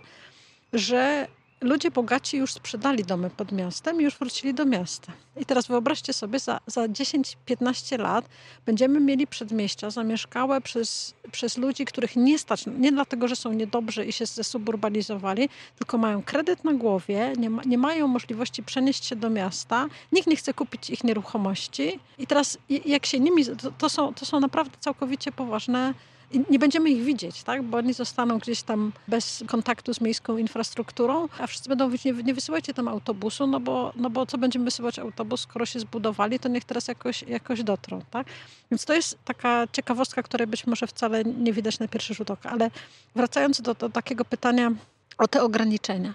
że 0.73 1.27
ludzie 1.61 1.91
bogaci 1.91 2.37
już 2.37 2.53
sprzedali 2.53 3.03
domy 3.03 3.29
pod 3.29 3.51
miastem 3.51 4.01
i 4.01 4.03
już 4.03 4.17
wrócili 4.17 4.53
do 4.53 4.65
miasta. 4.65 5.13
I 5.37 5.45
teraz 5.45 5.67
wyobraźcie 5.67 6.13
sobie, 6.13 6.39
za, 6.39 6.59
za 6.67 6.85
10-15 6.85 7.99
lat 7.99 8.29
będziemy 8.65 8.99
mieli 8.99 9.27
przedmieścia 9.27 9.89
zamieszkałe 9.89 10.61
przez, 10.61 11.13
przez 11.31 11.57
ludzi, 11.57 11.85
których 11.85 12.15
nie 12.15 12.39
stać, 12.39 12.65
nie 12.77 12.91
dlatego, 12.91 13.27
że 13.27 13.35
są 13.35 13.53
niedobrzy 13.53 14.05
i 14.05 14.11
się 14.11 14.25
zesuburbanizowali, 14.25 15.49
tylko 15.75 15.97
mają 15.97 16.23
kredyt 16.23 16.63
na 16.63 16.73
głowie, 16.73 17.33
nie, 17.37 17.49
ma, 17.49 17.63
nie 17.65 17.77
mają 17.77 18.07
możliwości 18.07 18.63
przenieść 18.63 19.05
się 19.05 19.15
do 19.15 19.29
miasta, 19.29 19.85
nikt 20.11 20.27
nie 20.27 20.35
chce 20.35 20.53
kupić 20.53 20.89
ich 20.89 21.03
nieruchomości. 21.03 21.99
I 22.17 22.27
teraz 22.27 22.57
jak 22.85 23.05
się 23.05 23.19
nimi, 23.19 23.45
to, 23.45 23.71
to 23.71 23.89
są, 23.89 24.13
to 24.13 24.25
są 24.25 24.39
naprawdę 24.39 24.77
całkowicie 24.79 25.31
poważne 25.31 25.93
i 26.31 26.43
nie 26.49 26.59
będziemy 26.59 26.89
ich 26.89 27.03
widzieć, 27.03 27.43
tak? 27.43 27.63
bo 27.63 27.77
oni 27.77 27.93
zostaną 27.93 28.39
gdzieś 28.39 28.61
tam 28.61 28.91
bez 29.07 29.43
kontaktu 29.47 29.93
z 29.93 30.01
miejską 30.01 30.37
infrastrukturą, 30.37 31.27
a 31.39 31.47
wszyscy 31.47 31.69
będą 31.69 31.85
mówić, 31.85 32.05
nie, 32.05 32.13
nie 32.13 32.33
wysyłajcie 32.33 32.73
tam 32.73 32.87
autobusu, 32.87 33.47
no 33.47 33.59
bo, 33.59 33.93
no 33.95 34.09
bo 34.09 34.25
co 34.25 34.37
będziemy 34.37 34.65
wysyłać 34.65 34.99
autobus, 34.99 35.41
skoro 35.41 35.65
się 35.65 35.79
zbudowali, 35.79 36.39
to 36.39 36.49
niech 36.49 36.65
teraz 36.65 36.87
jakoś, 36.87 37.23
jakoś 37.23 37.63
dotrą. 37.63 38.01
Tak? 38.11 38.27
Więc 38.71 38.85
to 38.85 38.93
jest 38.93 39.17
taka 39.25 39.67
ciekawostka, 39.71 40.23
której 40.23 40.47
być 40.47 40.67
może 40.67 40.87
wcale 40.87 41.23
nie 41.23 41.53
widać 41.53 41.79
na 41.79 41.87
pierwszy 41.87 42.13
rzut 42.13 42.31
oka. 42.31 42.49
Ale 42.49 42.71
wracając 43.15 43.61
do, 43.61 43.73
do 43.73 43.89
takiego 43.89 44.25
pytania 44.25 44.71
o 45.17 45.27
te 45.27 45.43
ograniczenia. 45.43 46.13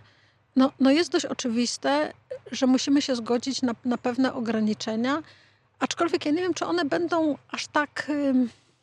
No, 0.57 0.73
no 0.81 0.91
jest 0.91 1.11
dość 1.11 1.27
oczywiste, 1.27 2.13
że 2.53 2.67
musimy 2.67 3.03
się 3.03 3.17
zgodzić 3.17 3.63
na, 3.63 3.75
na 3.85 3.99
pewne 3.99 4.35
ograniczenia, 4.35 5.23
aczkolwiek 5.79 6.27
ja 6.27 6.33
nie 6.33 6.43
wiem, 6.43 6.55
czy 6.55 6.67
one 6.67 6.85
będą 6.85 7.39
aż 7.51 7.67
tak 7.67 8.11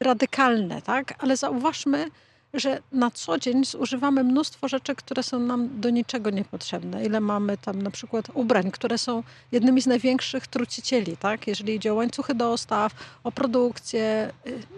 radykalne, 0.02 0.82
tak? 0.82 1.14
Ale 1.20 1.38
zauważmy, 1.38 2.12
że 2.54 2.82
na 2.92 3.12
co 3.12 3.38
dzień 3.38 3.66
zużywamy 3.66 4.24
mnóstwo 4.24 4.68
rzeczy, 4.68 4.96
które 4.96 5.24
są 5.24 5.40
nam 5.40 5.82
do 5.82 5.90
niczego 5.90 6.30
niepotrzebne. 6.30 7.06
Ile 7.06 7.20
mamy 7.20 7.58
tam 7.58 7.82
na 7.82 7.92
przykład 7.92 8.26
ubrań, 8.34 8.72
które 8.72 8.98
są 8.98 9.24
jednymi 9.52 9.82
z 9.82 9.88
największych 9.88 10.48
trucicieli, 10.48 11.18
tak? 11.18 11.48
jeżeli 11.48 11.76
idzie 11.76 11.92
o 11.92 11.96
łańcuchy 11.96 12.36
dostaw, 12.36 12.92
o 13.24 13.32
produkcję. 13.32 14.34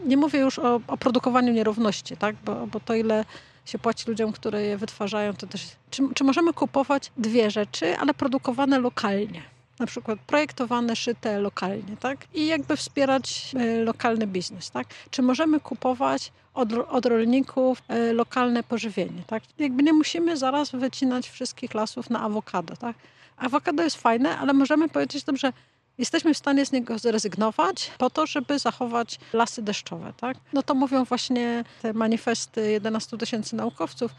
Nie 0.05 0.17
mówię 0.17 0.39
już 0.39 0.59
o, 0.59 0.81
o 0.87 0.97
produkowaniu 0.97 1.53
nierówności, 1.53 2.17
tak? 2.17 2.35
bo, 2.45 2.67
bo 2.67 2.79
to 2.79 2.93
ile 2.93 3.25
się 3.65 3.79
płaci 3.79 4.05
ludziom, 4.07 4.31
które 4.31 4.61
je 4.61 4.77
wytwarzają, 4.77 5.33
to 5.33 5.47
też... 5.47 5.67
Czy, 5.89 6.03
czy 6.15 6.23
możemy 6.23 6.53
kupować 6.53 7.11
dwie 7.17 7.51
rzeczy, 7.51 7.97
ale 7.97 8.13
produkowane 8.13 8.79
lokalnie? 8.79 9.52
Na 9.83 9.87
przykład 9.87 10.19
projektowane, 10.19 10.95
szyte 10.95 11.39
lokalnie, 11.39 11.97
tak? 11.99 12.17
I 12.33 12.47
jakby 12.47 12.77
wspierać 12.77 13.51
e, 13.55 13.83
lokalny 13.83 14.27
biznes, 14.27 14.71
tak? 14.71 14.87
Czy 15.09 15.21
możemy 15.21 15.59
kupować 15.59 16.31
od, 16.53 16.73
od 16.73 17.05
rolników 17.05 17.83
e, 17.87 18.13
lokalne 18.13 18.63
pożywienie, 18.63 19.23
tak? 19.27 19.43
Jakby 19.59 19.83
nie 19.83 19.93
musimy 19.93 20.37
zaraz 20.37 20.71
wycinać 20.71 21.29
wszystkich 21.29 21.73
lasów 21.73 22.09
na 22.09 22.21
awokado, 22.21 22.75
tak? 22.75 22.95
Awokado 23.37 23.83
jest 23.83 23.95
fajne, 23.95 24.37
ale 24.37 24.53
możemy 24.53 24.89
powiedzieć, 24.89 25.25
że 25.33 25.53
jesteśmy 25.97 26.33
w 26.33 26.37
stanie 26.37 26.65
z 26.65 26.71
niego 26.71 26.99
zrezygnować 26.99 27.91
po 27.97 28.09
to, 28.09 28.25
żeby 28.25 28.59
zachować 28.59 29.19
lasy 29.33 29.61
deszczowe. 29.61 30.13
Tak? 30.17 30.37
No 30.53 30.63
to 30.63 30.75
mówią 30.75 31.03
właśnie 31.03 31.63
te 31.81 31.93
manifesty 31.93 32.71
11 32.71 33.17
tysięcy 33.17 33.55
naukowców, 33.55 34.11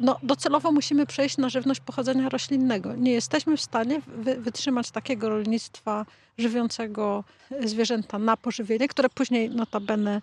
no, 0.00 0.18
docelowo 0.22 0.72
musimy 0.72 1.06
przejść 1.06 1.36
na 1.36 1.48
żywność 1.48 1.80
pochodzenia 1.80 2.28
roślinnego. 2.28 2.96
Nie 2.96 3.12
jesteśmy 3.12 3.56
w 3.56 3.60
stanie 3.60 4.00
wy, 4.06 4.36
wytrzymać 4.36 4.90
takiego 4.90 5.28
rolnictwa 5.28 6.06
żywiącego 6.38 7.24
zwierzęta 7.64 8.18
na 8.18 8.36
pożywienie, 8.36 8.88
które 8.88 9.08
później 9.08 9.50
notabene 9.50 10.20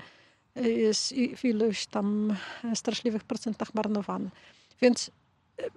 jest 0.56 1.14
w 1.38 1.46
iluś 1.46 1.86
tam 1.86 2.36
straszliwych 2.76 3.24
procentach 3.24 3.74
marnowane. 3.74 4.30
Więc 4.82 5.12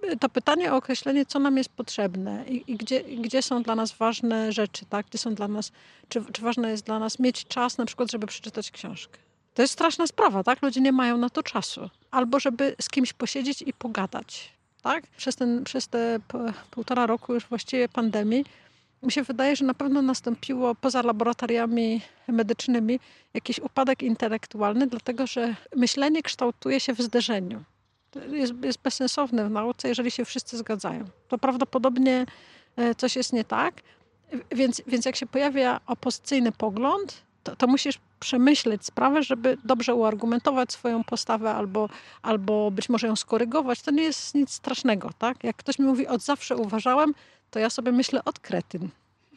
e, 0.01 0.15
to 0.15 0.29
pytanie 0.29 0.73
o 0.73 0.75
określenie, 0.75 1.25
co 1.25 1.39
nam 1.39 1.57
jest 1.57 1.69
potrzebne 1.69 2.45
i, 2.47 2.71
i 2.71 2.77
gdzie, 2.77 3.03
gdzie 3.03 3.41
są 3.41 3.63
dla 3.63 3.75
nas 3.75 3.91
ważne 3.91 4.51
rzeczy, 4.51 4.85
tak? 4.85 5.05
gdzie 5.05 5.17
są 5.17 5.35
dla 5.35 5.47
nas, 5.47 5.71
czy, 6.09 6.23
czy 6.33 6.41
ważne 6.41 6.71
jest 6.71 6.85
dla 6.85 6.99
nas 6.99 7.19
mieć 7.19 7.45
czas 7.45 7.77
na 7.77 7.85
przykład, 7.85 8.11
żeby 8.11 8.27
przeczytać 8.27 8.71
książkę. 8.71 9.19
To 9.53 9.61
jest 9.61 9.73
straszna 9.73 10.07
sprawa, 10.07 10.43
tak? 10.43 10.61
Ludzie 10.61 10.81
nie 10.81 10.91
mają 10.91 11.17
na 11.17 11.29
to 11.29 11.43
czasu. 11.43 11.89
Albo 12.11 12.39
żeby 12.39 12.75
z 12.81 12.89
kimś 12.89 13.13
posiedzieć 13.13 13.61
i 13.61 13.73
pogadać, 13.73 14.53
tak? 14.81 15.07
Przez, 15.07 15.35
ten, 15.35 15.63
przez 15.63 15.87
te 15.87 16.19
półtora 16.71 17.05
roku 17.05 17.33
już 17.33 17.45
właściwie 17.45 17.89
pandemii 17.89 18.45
mi 19.03 19.11
się 19.11 19.23
wydaje, 19.23 19.55
że 19.55 19.65
na 19.65 19.73
pewno 19.73 20.01
nastąpiło 20.01 20.75
poza 20.75 21.01
laboratoriami 21.01 22.01
medycznymi 22.27 22.99
jakiś 23.33 23.59
upadek 23.59 24.03
intelektualny, 24.03 24.87
dlatego 24.87 25.27
że 25.27 25.55
myślenie 25.75 26.23
kształtuje 26.23 26.79
się 26.79 26.93
w 26.93 27.01
zderzeniu. 27.01 27.63
Jest, 28.31 28.53
jest 28.63 28.79
bezsensowne 28.79 29.45
w 29.45 29.51
nauce, 29.51 29.87
jeżeli 29.87 30.11
się 30.11 30.25
wszyscy 30.25 30.57
zgadzają. 30.57 31.05
To 31.27 31.37
prawdopodobnie 31.37 32.25
e, 32.75 32.95
coś 32.95 33.15
jest 33.15 33.33
nie 33.33 33.43
tak. 33.43 33.81
Więc, 34.51 34.81
więc 34.87 35.05
jak 35.05 35.15
się 35.15 35.25
pojawia 35.25 35.79
opozycyjny 35.85 36.51
pogląd, 36.51 37.23
to, 37.43 37.55
to 37.55 37.67
musisz 37.67 37.99
przemyśleć 38.21 38.85
sprawę, 38.85 39.23
żeby 39.23 39.57
dobrze 39.63 39.95
uargumentować 39.95 40.71
swoją 40.71 41.03
postawę 41.03 41.51
albo, 41.53 41.89
albo 42.21 42.71
być 42.71 42.89
może 42.89 43.07
ją 43.07 43.15
skorygować. 43.15 43.81
To 43.81 43.91
nie 43.91 44.03
jest 44.03 44.35
nic 44.35 44.49
strasznego, 44.49 45.09
tak? 45.17 45.43
Jak 45.43 45.55
ktoś 45.55 45.79
mi 45.79 45.85
mówi, 45.85 46.07
od 46.07 46.21
zawsze 46.21 46.57
uważałem, 46.57 47.13
to 47.51 47.59
ja 47.59 47.69
sobie 47.69 47.91
myślę, 47.91 48.23
od 48.25 48.39
kretyn, 48.39 48.89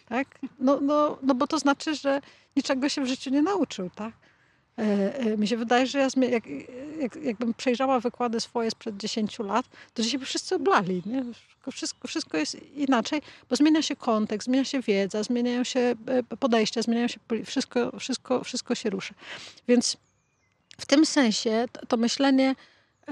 tak? 0.09 0.39
No, 0.59 0.79
no, 0.81 1.19
no 1.23 1.35
bo 1.35 1.47
to 1.47 1.59
znaczy, 1.59 1.95
że 1.95 2.21
niczego 2.57 2.89
się 2.89 3.03
w 3.03 3.07
życiu 3.07 3.31
nie 3.31 3.43
nauczył, 3.43 3.91
tak? 3.95 4.13
E, 4.79 5.19
e, 5.19 5.37
mi 5.37 5.49
się 5.49 5.57
wydaje, 5.57 5.87
że 5.87 5.99
ja 5.99 6.09
jak, 6.31 6.45
jak, 7.01 7.17
jakbym 7.17 7.55
przejrzała 7.55 8.01
wykłady 8.01 8.41
swoje 8.41 8.71
sprzed 8.71 8.97
10 8.97 9.39
lat, 9.39 9.67
to 9.95 10.03
dzisiaj 10.03 10.19
by 10.19 10.27
wszyscy 10.27 10.55
oblali. 10.55 11.03
Nie? 11.07 11.25
Wszystko, 11.73 12.09
wszystko 12.09 12.37
jest 12.37 12.57
inaczej, 12.75 13.23
bo 13.51 13.57
zmienia 13.57 13.83
się 13.83 13.97
kontekst, 13.97 14.47
zmienia 14.47 14.65
się 14.65 14.81
wiedza, 14.81 15.23
zmieniają 15.23 15.65
się 15.65 15.81
e, 15.81 16.23
podejścia, 16.37 16.83
zmieniają 16.83 17.09
się, 17.09 17.21
wszystko, 17.45 17.99
wszystko, 17.99 18.45
wszystko 18.45 18.75
się 18.75 18.91
ruszy. 18.91 19.15
Więc 19.69 19.97
w 20.79 20.87
tym 20.87 21.07
sensie 21.07 21.65
to, 21.73 21.87
to 21.87 21.97
myślenie 21.97 22.55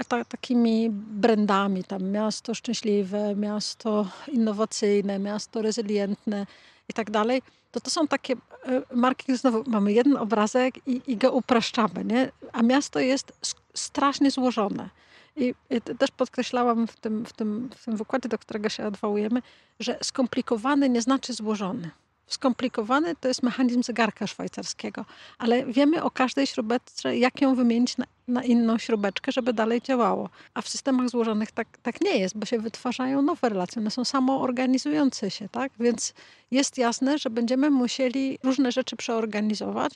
ta, 0.07 0.25
takimi 0.25 0.89
brandami, 0.91 1.83
tam 1.83 2.03
miasto 2.03 2.53
szczęśliwe, 2.53 3.35
miasto 3.35 4.07
innowacyjne, 4.27 5.19
miasto 5.19 5.61
rezylientne 5.61 6.45
i 6.89 6.93
tak 6.93 7.11
dalej, 7.11 7.41
to 7.71 7.79
to 7.79 7.89
są 7.89 8.07
takie 8.07 8.33
e, 8.33 8.95
marki, 8.95 9.23
gdzie 9.27 9.37
znowu 9.37 9.63
mamy 9.67 9.93
jeden 9.93 10.17
obrazek 10.17 10.87
i, 10.87 11.01
i 11.07 11.17
go 11.17 11.31
upraszczamy, 11.31 12.05
nie? 12.05 12.31
a 12.51 12.63
miasto 12.63 12.99
jest 12.99 13.33
strasznie 13.73 14.31
złożone. 14.31 14.89
I, 15.35 15.53
też 15.97 16.11
podkreślałam 16.11 16.87
w 16.87 16.95
tym, 16.95 17.25
w, 17.25 17.33
tym, 17.33 17.69
w 17.75 17.85
tym 17.85 17.97
wykładzie, 17.97 18.29
do 18.29 18.37
którego 18.37 18.69
się 18.69 18.87
odwołujemy, 18.87 19.41
że 19.79 19.97
skomplikowany 20.01 20.89
nie 20.89 21.01
znaczy 21.01 21.33
złożony. 21.33 21.89
Skomplikowany 22.27 23.15
to 23.15 23.27
jest 23.27 23.43
mechanizm 23.43 23.83
zegarka 23.83 24.27
szwajcarskiego, 24.27 25.05
ale 25.37 25.65
wiemy 25.65 26.03
o 26.03 26.11
każdej 26.11 26.47
śrubeczce, 26.47 27.17
jak 27.17 27.41
ją 27.41 27.55
wymienić 27.55 27.97
na, 27.97 28.05
na, 28.27 28.43
inną 28.43 28.77
śrubeczkę, 28.77 29.31
żeby 29.31 29.53
dalej 29.53 29.81
działało. 29.81 30.29
A 30.53 30.61
w 30.61 30.69
systemach 30.69 31.09
złożonych 31.09 31.51
tak, 31.51 31.67
tak 31.83 32.01
nie 32.01 32.17
jest, 32.17 32.37
bo 32.37 32.45
się 32.45 32.59
wytwarzają 32.59 33.21
nowe 33.21 33.49
relacje, 33.49 33.81
one 33.81 33.91
są 33.91 34.05
samoorganizujące 34.05 35.31
się, 35.31 35.49
tak? 35.49 35.71
Więc 35.79 36.13
jest 36.51 36.77
jasne, 36.77 37.17
że 37.17 37.29
będziemy 37.29 37.69
musieli 37.69 38.39
różne 38.43 38.71
rzeczy 38.71 38.95
przeorganizować 38.95 39.93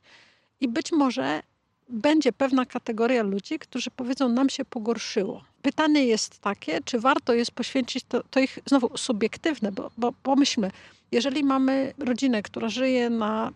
i 0.59 0.67
być 0.67 0.91
może 0.91 1.41
będzie 1.89 2.33
pewna 2.33 2.65
kategoria 2.65 3.23
ludzi, 3.23 3.59
którzy 3.59 3.91
powiedzą, 3.91 4.29
nam 4.29 4.49
się 4.49 4.65
pogorszyło. 4.65 5.43
Pytanie 5.61 6.05
jest 6.05 6.39
takie, 6.39 6.79
czy 6.85 6.99
warto 6.99 7.33
jest 7.33 7.51
poświęcić 7.51 8.03
to, 8.09 8.23
to 8.31 8.39
ich 8.39 8.59
znowu 8.65 8.97
subiektywne, 8.97 9.71
bo, 9.71 9.91
bo 9.97 10.11
pomyślmy, 10.23 10.71
jeżeli 11.11 11.43
mamy 11.43 11.93
rodzinę, 11.97 12.43
która 12.43 12.69
żyje 12.69 13.09
na, 13.09 13.51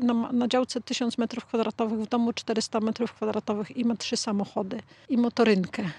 na, 0.00 0.32
na 0.32 0.48
działce 0.48 0.80
1000 0.80 1.18
metrów 1.18 1.44
kwadratowych, 1.44 2.00
w 2.00 2.06
domu 2.06 2.32
400 2.32 2.80
metrów 2.80 3.12
kwadratowych 3.12 3.76
i 3.76 3.84
ma 3.84 3.96
trzy 3.96 4.16
samochody 4.16 4.80
i 5.08 5.16
motorynkę, 5.16 5.90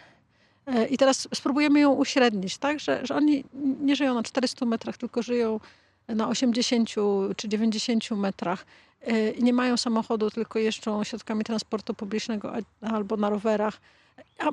E, 0.65 0.85
I 0.85 0.97
teraz 0.97 1.27
spróbujemy 1.35 1.79
ją 1.79 1.93
uśrednić, 1.93 2.57
tak? 2.57 2.79
Że, 2.79 3.05
że 3.05 3.15
oni 3.15 3.43
nie 3.81 3.95
żyją 3.95 4.13
na 4.13 4.23
400 4.23 4.65
metrach, 4.65 4.97
tylko 4.97 5.21
żyją 5.21 5.59
na 6.07 6.29
80 6.29 6.89
czy 7.37 7.49
90 7.49 8.11
metrach. 8.11 8.65
E, 9.01 9.33
nie 9.33 9.53
mają 9.53 9.77
samochodu, 9.77 10.31
tylko 10.31 10.59
jeżdżą 10.59 11.03
środkami 11.03 11.43
transportu 11.43 11.93
publicznego 11.93 12.53
albo 12.81 13.17
na 13.17 13.29
rowerach, 13.29 13.79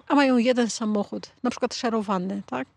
a, 0.08 0.14
mają 0.14 0.36
jeden 0.36 0.70
samochód, 0.70 1.30
na 1.42 1.50
przykład 1.50 1.74
szerowany, 1.74 2.42
tak? 2.46 2.68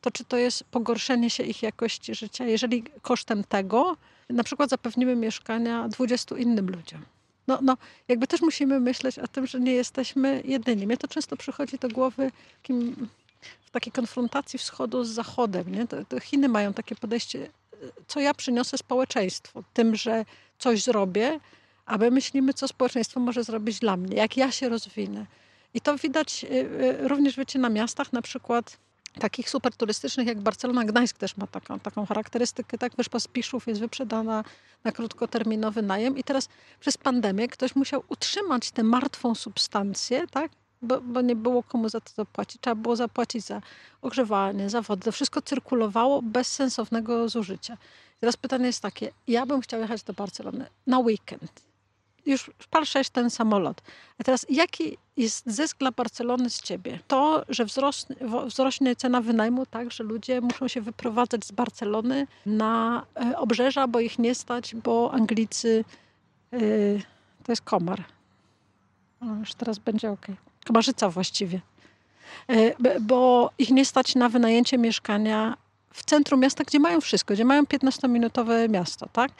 To 0.00 0.10
czy 0.10 0.24
to 0.24 0.36
jest 0.36 0.64
pogorszenie 0.64 1.30
się 1.30 1.42
ich 1.42 1.62
jakości 1.62 2.14
życia, 2.14 2.44
jeżeli 2.44 2.84
kosztem 3.02 3.44
tego 3.44 3.96
na 4.28 4.44
przykład 4.44 4.70
zapewnimy 4.70 5.16
mieszkania 5.16 5.88
20 5.88 6.36
innym 6.36 6.70
ludziom? 6.70 7.04
No, 7.46 7.58
no, 7.62 7.76
jakby 8.08 8.26
też 8.26 8.40
musimy 8.40 8.80
myśleć 8.80 9.18
o 9.18 9.28
tym, 9.28 9.46
że 9.46 9.60
nie 9.60 9.72
jesteśmy 9.72 10.42
jedyni. 10.44 10.86
Mnie 10.86 10.96
to 10.96 11.08
często 11.08 11.36
przychodzi 11.36 11.78
do 11.78 11.88
głowy 11.88 12.30
w 13.62 13.70
takiej 13.70 13.92
konfrontacji 13.92 14.58
wschodu 14.58 15.04
z 15.04 15.08
zachodem. 15.08 15.72
Nie? 15.72 15.86
To, 15.86 16.04
to 16.04 16.20
Chiny 16.20 16.48
mają 16.48 16.74
takie 16.74 16.96
podejście, 16.96 17.48
co 18.06 18.20
ja 18.20 18.34
przyniosę 18.34 18.78
społeczeństwu, 18.78 19.64
tym, 19.72 19.96
że 19.96 20.24
coś 20.58 20.82
zrobię, 20.82 21.40
a 21.86 21.98
my 21.98 22.10
myślimy, 22.10 22.54
co 22.54 22.68
społeczeństwo 22.68 23.20
może 23.20 23.44
zrobić 23.44 23.78
dla 23.78 23.96
mnie, 23.96 24.16
jak 24.16 24.36
ja 24.36 24.52
się 24.52 24.68
rozwinę. 24.68 25.26
I 25.74 25.80
to 25.80 25.96
widać 25.96 26.44
y, 26.44 26.48
y, 26.48 27.08
również, 27.08 27.36
wiecie, 27.36 27.58
na 27.58 27.68
miastach, 27.68 28.12
na 28.12 28.22
przykład 28.22 28.78
takich 29.20 29.50
super 29.50 29.76
turystycznych 29.76 30.26
jak 30.26 30.40
Barcelona, 30.40 30.84
Gdańsk 30.84 31.18
też 31.18 31.36
ma 31.36 31.46
taką, 31.46 31.80
taką 31.80 32.06
charakterystykę, 32.06 32.78
tak? 32.78 32.92
Wyspa 32.96 33.20
Spiszów 33.20 33.66
jest 33.66 33.80
wyprzedana 33.80 34.44
na 34.84 34.92
krótkoterminowy 34.92 35.82
najem 35.82 36.18
i 36.18 36.24
teraz 36.24 36.48
przez 36.80 36.96
pandemię 36.96 37.48
ktoś 37.48 37.76
musiał 37.76 38.04
utrzymać 38.08 38.70
tę 38.70 38.82
martwą 38.82 39.34
substancję, 39.34 40.26
tak? 40.26 40.50
Bo, 40.82 41.00
bo, 41.00 41.20
nie 41.20 41.36
było 41.36 41.62
komu 41.62 41.88
za 41.88 42.00
to 42.00 42.12
zapłacić. 42.14 42.60
Trzeba 42.60 42.74
było 42.74 42.96
zapłacić 42.96 43.44
za 43.44 43.62
ogrzewanie, 44.02 44.70
za 44.70 44.82
wodę. 44.82 45.02
To 45.02 45.12
wszystko 45.12 45.42
cyrkulowało 45.42 46.22
bez 46.22 46.48
sensownego 46.48 47.28
zużycia. 47.28 47.76
Teraz 48.20 48.36
pytanie 48.36 48.66
jest 48.66 48.82
takie, 48.82 49.12
ja 49.28 49.46
bym 49.46 49.60
chciała 49.60 49.82
jechać 49.82 50.02
do 50.02 50.12
Barcelony 50.12 50.66
na 50.86 50.98
weekend 50.98 51.72
już 52.26 52.50
pal 52.70 52.86
6 52.86 53.10
ten 53.10 53.30
samolot. 53.30 53.82
A 54.18 54.24
teraz 54.24 54.46
jaki 54.48 54.98
jest 55.16 55.46
zysk 55.46 55.78
dla 55.78 55.92
Barcelony 55.92 56.50
z 56.50 56.62
ciebie? 56.62 56.98
To, 57.08 57.44
że 57.48 57.64
wzrośnie, 57.64 58.16
wzrośnie 58.46 58.96
cena 58.96 59.20
wynajmu 59.20 59.66
tak, 59.66 59.92
że 59.92 60.04
ludzie 60.04 60.40
muszą 60.40 60.68
się 60.68 60.80
wyprowadzać 60.80 61.44
z 61.44 61.52
Barcelony 61.52 62.26
na 62.46 63.06
e, 63.16 63.38
obrzeża, 63.38 63.88
bo 63.88 64.00
ich 64.00 64.18
nie 64.18 64.34
stać, 64.34 64.74
bo 64.74 65.12
Anglicy 65.12 65.84
yy, 66.52 67.02
to 67.44 67.52
jest 67.52 67.62
komar. 67.62 68.04
O, 69.20 69.26
już 69.40 69.54
teraz 69.54 69.78
będzie 69.78 70.10
ok. 70.10 70.26
Komarzyca 70.66 71.08
właściwie. 71.08 71.60
Yy, 72.48 72.74
bo 73.00 73.50
ich 73.58 73.70
nie 73.70 73.84
stać 73.84 74.14
na 74.14 74.28
wynajęcie 74.28 74.78
mieszkania 74.78 75.56
w 75.92 76.04
centrum 76.04 76.40
miasta, 76.40 76.64
gdzie 76.64 76.80
mają 76.80 77.00
wszystko, 77.00 77.34
gdzie 77.34 77.44
mają 77.44 77.62
15-minutowe 77.62 78.68
miasto, 78.68 79.08
tak? 79.12 79.32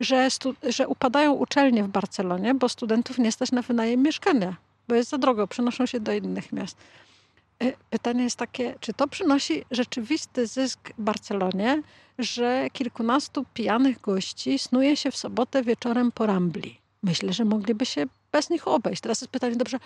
Że, 0.00 0.28
że 0.62 0.88
upadają 0.88 1.32
uczelnie 1.32 1.84
w 1.84 1.88
Barcelonie, 1.88 2.54
bo 2.54 2.68
studentów 2.68 3.18
nie 3.18 3.32
stać 3.32 3.52
na 3.52 3.62
wynajem 3.62 4.02
mieszkania, 4.02 4.56
bo 4.88 4.94
jest 4.94 5.10
za 5.10 5.18
drogo, 5.18 5.46
przenoszą 5.46 5.86
się 5.86 6.00
do 6.00 6.12
innych 6.12 6.52
miast. 6.52 6.76
E, 7.62 7.72
pytanie 7.90 8.24
jest 8.24 8.36
takie, 8.36 8.74
czy 8.80 8.92
to 8.92 9.08
przynosi 9.08 9.64
rzeczywisty 9.70 10.46
zysk 10.46 10.90
Barcelonie, 10.98 11.82
że 12.18 12.68
kilkunastu 12.72 13.44
pijanych 13.54 14.00
gości 14.00 14.58
snuje 14.58 14.96
się 14.96 15.10
w 15.10 15.16
sobotę 15.16 15.62
wieczorem 15.62 16.12
po 16.12 16.26
Rambli? 16.26 16.78
Myślę, 17.02 17.32
że 17.32 17.44
mogliby 17.44 17.86
się 17.86 18.06
bez 18.32 18.50
nich 18.50 18.68
obejść. 18.68 19.02
Teraz 19.02 19.20
jest 19.20 19.30
pytanie, 19.30 19.56
dobrze, 19.56 19.78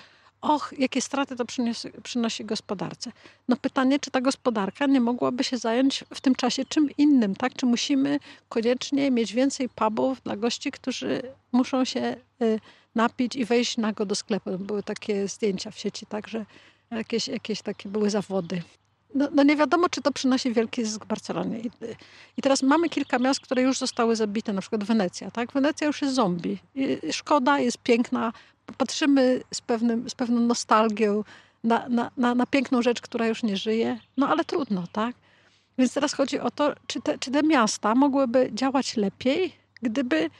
och, 0.43 0.75
jakie 0.79 1.01
straty 1.01 1.37
to 1.37 1.45
przynosi, 1.45 1.89
przynosi 2.03 2.45
gospodarce. 2.45 3.13
No 3.49 3.57
pytanie, 3.57 3.99
czy 3.99 4.11
ta 4.11 4.21
gospodarka 4.21 4.87
nie 4.87 5.01
mogłaby 5.01 5.45
się 5.45 5.59
zająć 5.59 6.05
w 6.15 6.21
tym 6.21 6.35
czasie 6.35 6.65
czym 6.65 6.89
innym, 6.99 7.37
tak? 7.37 7.55
Czy 7.55 7.67
musimy 7.67 8.19
koniecznie 8.49 9.11
mieć 9.11 9.33
więcej 9.33 9.69
pubów 9.69 10.23
dla 10.23 10.37
gości, 10.37 10.71
którzy 10.71 11.23
muszą 11.53 11.85
się 11.85 12.17
y, 12.43 12.61
napić 12.95 13.37
i 13.37 13.45
wejść 13.45 13.77
nago 13.77 14.07
do 14.07 14.15
sklepu. 14.15 14.59
Były 14.59 14.83
takie 14.83 15.29
zdjęcia 15.29 15.71
w 15.71 15.79
sieci, 15.79 16.07
tak, 16.07 16.29
że 16.29 16.47
jakieś, 16.91 17.29
jakieś 17.29 17.63
takie 17.63 17.89
były 17.89 18.11
zawody. 18.11 18.63
No, 19.15 19.29
no, 19.33 19.43
nie 19.43 19.57
wiadomo, 19.57 19.89
czy 19.89 20.03
to 20.03 20.13
przynosi 20.13 20.53
wielki 20.53 20.85
zysk 20.85 21.05
Barcelonie. 21.05 21.59
I, 21.59 21.71
I, 22.37 22.43
teraz 22.43 22.63
mamy 22.63 22.89
kilka 22.89 23.19
miast, 23.19 23.41
które 23.41 23.63
już 23.63 23.79
zostały 23.79 24.17
zabite, 24.17 24.53
na 24.53 24.61
przykład 24.61 24.85
Wenecja. 24.85 25.31
Tak? 25.31 25.53
Wenecja 25.53 25.87
już 25.87 26.03
jest 26.03 26.15
zombie. 26.15 26.59
I 26.75 27.13
szkoda, 27.13 27.59
jest 27.59 27.79
piękna, 27.79 28.33
patrzymy 28.79 29.41
z, 29.55 29.61
pewnym, 29.61 30.11
z 30.11 30.15
pewną 30.15 30.41
nostalgią 30.41 31.25
na, 31.65 31.89
na, 31.89 32.11
na, 32.17 32.35
na, 32.35 32.47
piękną 32.47 32.83
rzecz, 32.83 33.01
która 33.01 33.27
już 33.27 33.43
nie 33.43 33.57
żyje, 33.57 33.99
no 34.17 34.29
ale 34.29 34.45
trudno, 34.45 34.85
tak? 34.93 35.17
Więc 35.79 35.95
teraz 35.95 36.13
chodzi 36.13 36.41
o 36.41 36.51
to, 36.51 36.75
czy 36.87 37.01
te, 37.01 37.19
czy 37.19 37.31
te 37.31 37.43
miasta 37.43 37.95
mogłyby 37.95 38.51
działać 38.53 38.97
lepiej, 38.97 39.53
gdyby, 39.83 40.31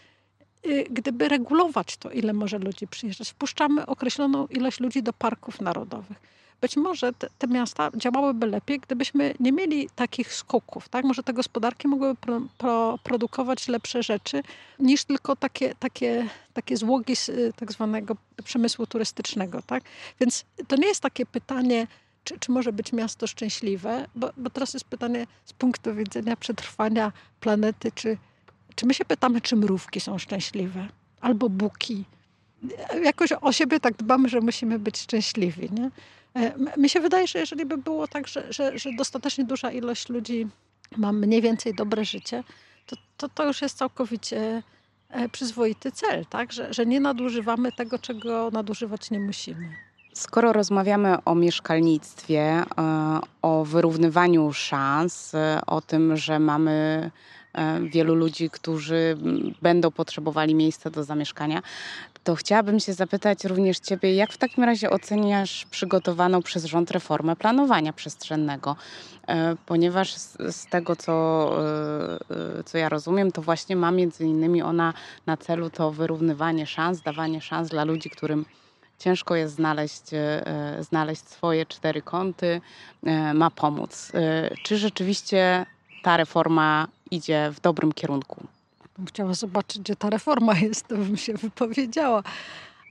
y, 0.67 0.87
gdyby 0.91 1.29
regulować 1.29 1.97
to, 1.97 2.11
ile 2.11 2.33
może 2.33 2.59
ludzi 2.59 2.87
przyjeżdżać. 2.87 3.31
Wpuszczamy 3.31 3.87
określoną 3.87 4.47
ilość 4.47 4.81
ludzi 4.81 5.03
do 5.03 5.13
parków 5.13 5.61
narodowych 5.61 6.42
być 6.63 6.77
może 6.77 7.13
te, 7.13 7.29
te, 7.39 7.47
miasta 7.47 7.91
działałyby 7.97 8.47
lepiej, 8.47 8.81
gdybyśmy 8.81 9.35
nie 9.41 9.53
mieli 9.53 9.89
takich 9.95 10.35
skoków. 10.35 10.89
Tak? 10.89 11.05
Może 11.05 11.23
te 11.23 11.33
gospodarki 11.33 11.89
mogłyby 11.89 12.15
pro, 12.21 12.41
pro, 12.59 12.99
produkować 13.03 13.69
lepsze 13.69 14.03
rzeczy 14.03 14.43
niż 14.79 15.05
tylko 15.05 15.37
takie, 15.37 15.75
takie, 15.75 16.29
takie 16.55 16.77
złogi 16.77 17.17
z 17.17 17.29
y, 17.29 17.53
tak 17.57 17.73
zwanego 17.73 18.17
przemysłu 18.45 18.87
turystycznego. 18.87 19.63
Tak? 19.63 19.83
Więc 20.21 20.45
to 20.69 20.77
nie 20.77 20.87
jest 20.89 21.01
takie 21.01 21.27
pytanie, 21.27 21.87
czy, 22.25 22.39
czy 22.39 22.53
może 22.53 22.73
być 22.73 22.93
miasto 22.93 23.27
szczęśliwe, 23.27 24.07
bo, 24.15 24.31
bo 24.37 24.51
teraz 24.51 24.75
jest 24.75 24.85
pytanie 24.85 25.27
z 25.45 25.53
punktu 25.53 25.95
widzenia 25.95 26.37
przetrwania 26.37 27.13
planety, 27.41 27.93
czy, 27.95 28.19
czy 28.75 28.87
my 28.87 28.95
się 28.95 29.05
pytamy, 29.05 29.41
czy 29.41 29.57
mrówki 29.57 30.01
są 30.01 30.19
szczęśliwe, 30.19 30.89
albo 31.21 31.49
buki. 31.49 32.05
Jakoś 33.03 33.33
o 33.41 33.53
siebie 33.53 33.81
tak 33.81 33.97
dbamy, 33.97 34.29
że 34.29 34.41
musimy 34.41 34.79
być 34.79 34.99
szczęśliwi. 34.99 35.69
Nie? 35.73 35.91
E, 36.35 36.53
mi 36.77 36.89
się 36.89 37.01
wydaje, 37.01 37.27
że 37.27 37.39
jeżeli 37.39 37.67
by 37.67 37.79
było 37.79 38.09
tak, 38.09 38.29
że, 38.29 38.53
że, 38.53 38.79
że 38.79 38.91
dostatecznie 38.99 39.45
duża 39.45 39.71
ilość 39.71 40.09
ludzi 40.09 40.49
ma 40.97 41.13
mniej 41.13 41.43
więcej 41.43 41.75
dobre 41.75 42.05
życie, 42.05 42.45
to, 42.87 42.97
to, 43.17 43.29
to 43.29 43.47
już 43.47 43.63
jest 43.63 43.79
całkowicie 43.79 44.63
e, 45.11 45.29
przyzwoity 45.29 45.93
cel, 45.93 46.27
tak? 46.27 46.53
Że, 46.53 46.75
że 46.75 46.87
nie 46.87 47.01
nadużywamy 47.01 47.73
tego, 47.73 47.99
czego 47.99 48.51
nadużywać 48.51 49.11
nie 49.11 49.21
musimy. 49.21 49.69
Skoro 50.15 50.53
rozmawiamy 50.53 51.25
o 51.25 51.35
mieszkalnictwie, 51.35 52.41
e, 52.41 52.65
o 53.43 53.65
wyrównywaniu 53.65 54.53
szans, 54.53 55.33
o 55.67 55.81
tym, 55.81 56.17
że 56.17 56.39
mamy 56.39 57.11
wielu 57.91 58.15
ludzi, 58.15 58.51
którzy 58.51 59.17
będą 59.63 59.91
potrzebowali 59.91 60.55
miejsca 60.55 60.91
do 60.91 61.05
zamieszkania, 61.05 61.63
to 62.25 62.35
chciałabym 62.35 62.81
się 62.81 62.93
zapytać 62.93 63.45
również 63.45 63.79
Ciebie, 63.79 64.15
jak 64.15 64.33
w 64.33 64.39
takim 64.39 64.65
razie 64.65 64.91
oceniasz 64.91 65.67
przygotowaną 65.71 66.43
przez 66.43 66.65
rząd 66.65 66.91
reformę 66.91 67.37
planowania 67.37 67.93
przestrzennego? 67.93 68.77
E, 69.29 69.57
ponieważ 69.67 70.15
z, 70.15 70.67
tego, 70.67 70.97
co, 70.97 71.13
e, 71.61 72.59
e, 72.59 72.65
co 72.65 72.79
ja 72.79 72.89
rozumiem, 72.89 73.33
to 73.33 73.43
właśnie 73.43 73.77
ma 73.77 73.91
między 73.91 74.25
innymi 74.25 74.63
ona 74.63 74.95
na 75.27 75.37
celu 75.37 75.71
to 75.71 75.91
wyrównywanie 75.91 76.67
szans, 76.67 77.03
dawanie 77.03 77.41
szans 77.41 77.69
dla 77.69 77.85
ludzi, 77.85 78.11
którym 78.11 78.45
ciężko 78.99 79.35
jest 79.35 79.55
znaleźć, 79.55 80.03
znaleźć 80.81 81.29
swoje 81.29 81.67
cztery 81.67 82.03
kąty, 82.03 82.61
ma 83.35 83.51
pomóc. 83.51 84.13
Czy 84.63 84.77
rzeczywiście 84.77 85.67
ta 86.03 86.17
reforma 86.17 86.89
idzie 87.11 87.51
w 87.55 87.61
dobrym 87.61 87.93
kierunku? 87.93 88.47
Bym 88.99 89.07
chciała 89.07 89.35
zobaczyć, 89.35 89.79
gdzie 89.79 89.97
ta 89.97 90.11
reforma 90.11 90.59
jest, 90.69 90.89
to 90.89 90.97
bym 90.97 91.17
się 91.17 91.35
wypowiedziała. 91.35 92.23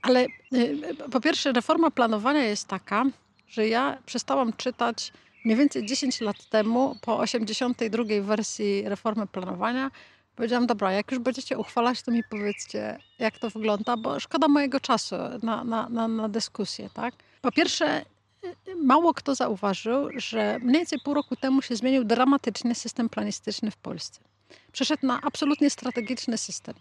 Ale 0.02 0.26
y, 0.54 0.78
po 1.12 1.20
pierwsze, 1.20 1.52
reforma 1.52 1.90
planowania 1.90 2.44
jest 2.44 2.68
taka, 2.68 3.04
że 3.48 3.68
ja 3.68 3.98
przestałam 4.06 4.52
czytać 4.52 5.12
mniej 5.44 5.56
więcej 5.56 5.86
10 5.86 6.20
lat 6.20 6.44
temu, 6.48 6.96
po 7.00 7.18
82 7.18 8.04
wersji 8.22 8.82
reformy 8.86 9.26
planowania. 9.26 9.90
Powiedziałam, 10.36 10.66
dobra, 10.66 10.92
jak 10.92 11.10
już 11.10 11.20
będziecie 11.20 11.58
uchwalać, 11.58 12.02
to 12.02 12.10
mi 12.10 12.22
powiedzcie, 12.30 12.98
jak 13.18 13.38
to 13.38 13.50
wygląda, 13.50 13.96
bo 13.96 14.20
szkoda 14.20 14.48
mojego 14.48 14.80
czasu 14.80 15.16
na, 15.42 15.64
na, 15.64 15.88
na, 15.88 16.08
na 16.08 16.28
dyskusję. 16.28 16.90
Tak? 16.94 17.14
Po 17.42 17.52
pierwsze, 17.52 18.04
y, 18.44 18.76
mało 18.76 19.14
kto 19.14 19.34
zauważył, 19.34 20.08
że 20.16 20.58
mniej 20.58 20.74
więcej 20.74 20.98
pół 21.04 21.14
roku 21.14 21.36
temu 21.36 21.62
się 21.62 21.76
zmienił 21.76 22.04
dramatycznie 22.04 22.74
system 22.74 23.08
planistyczny 23.08 23.70
w 23.70 23.76
Polsce 23.76 24.31
przeszedł 24.72 25.06
na 25.06 25.20
absolutnie 25.22 25.70
strategiczny 25.70 26.38
system. 26.38 26.74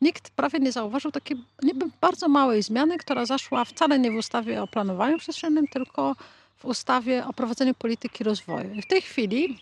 Nikt 0.00 0.30
prawie 0.30 0.58
nie 0.58 0.72
zauważył 0.72 1.12
takiej 1.12 1.36
bardzo 2.00 2.28
małej 2.28 2.62
zmiany, 2.62 2.98
która 2.98 3.26
zaszła 3.26 3.64
wcale 3.64 3.98
nie 3.98 4.10
w 4.10 4.14
ustawie 4.14 4.62
o 4.62 4.66
planowaniu 4.66 5.18
przestrzennym, 5.18 5.68
tylko 5.68 6.16
w 6.58 6.64
ustawie 6.64 7.26
o 7.26 7.32
prowadzeniu 7.32 7.74
polityki 7.74 8.24
rozwoju. 8.24 8.74
I 8.74 8.82
w 8.82 8.86
tej 8.86 9.02
chwili 9.02 9.58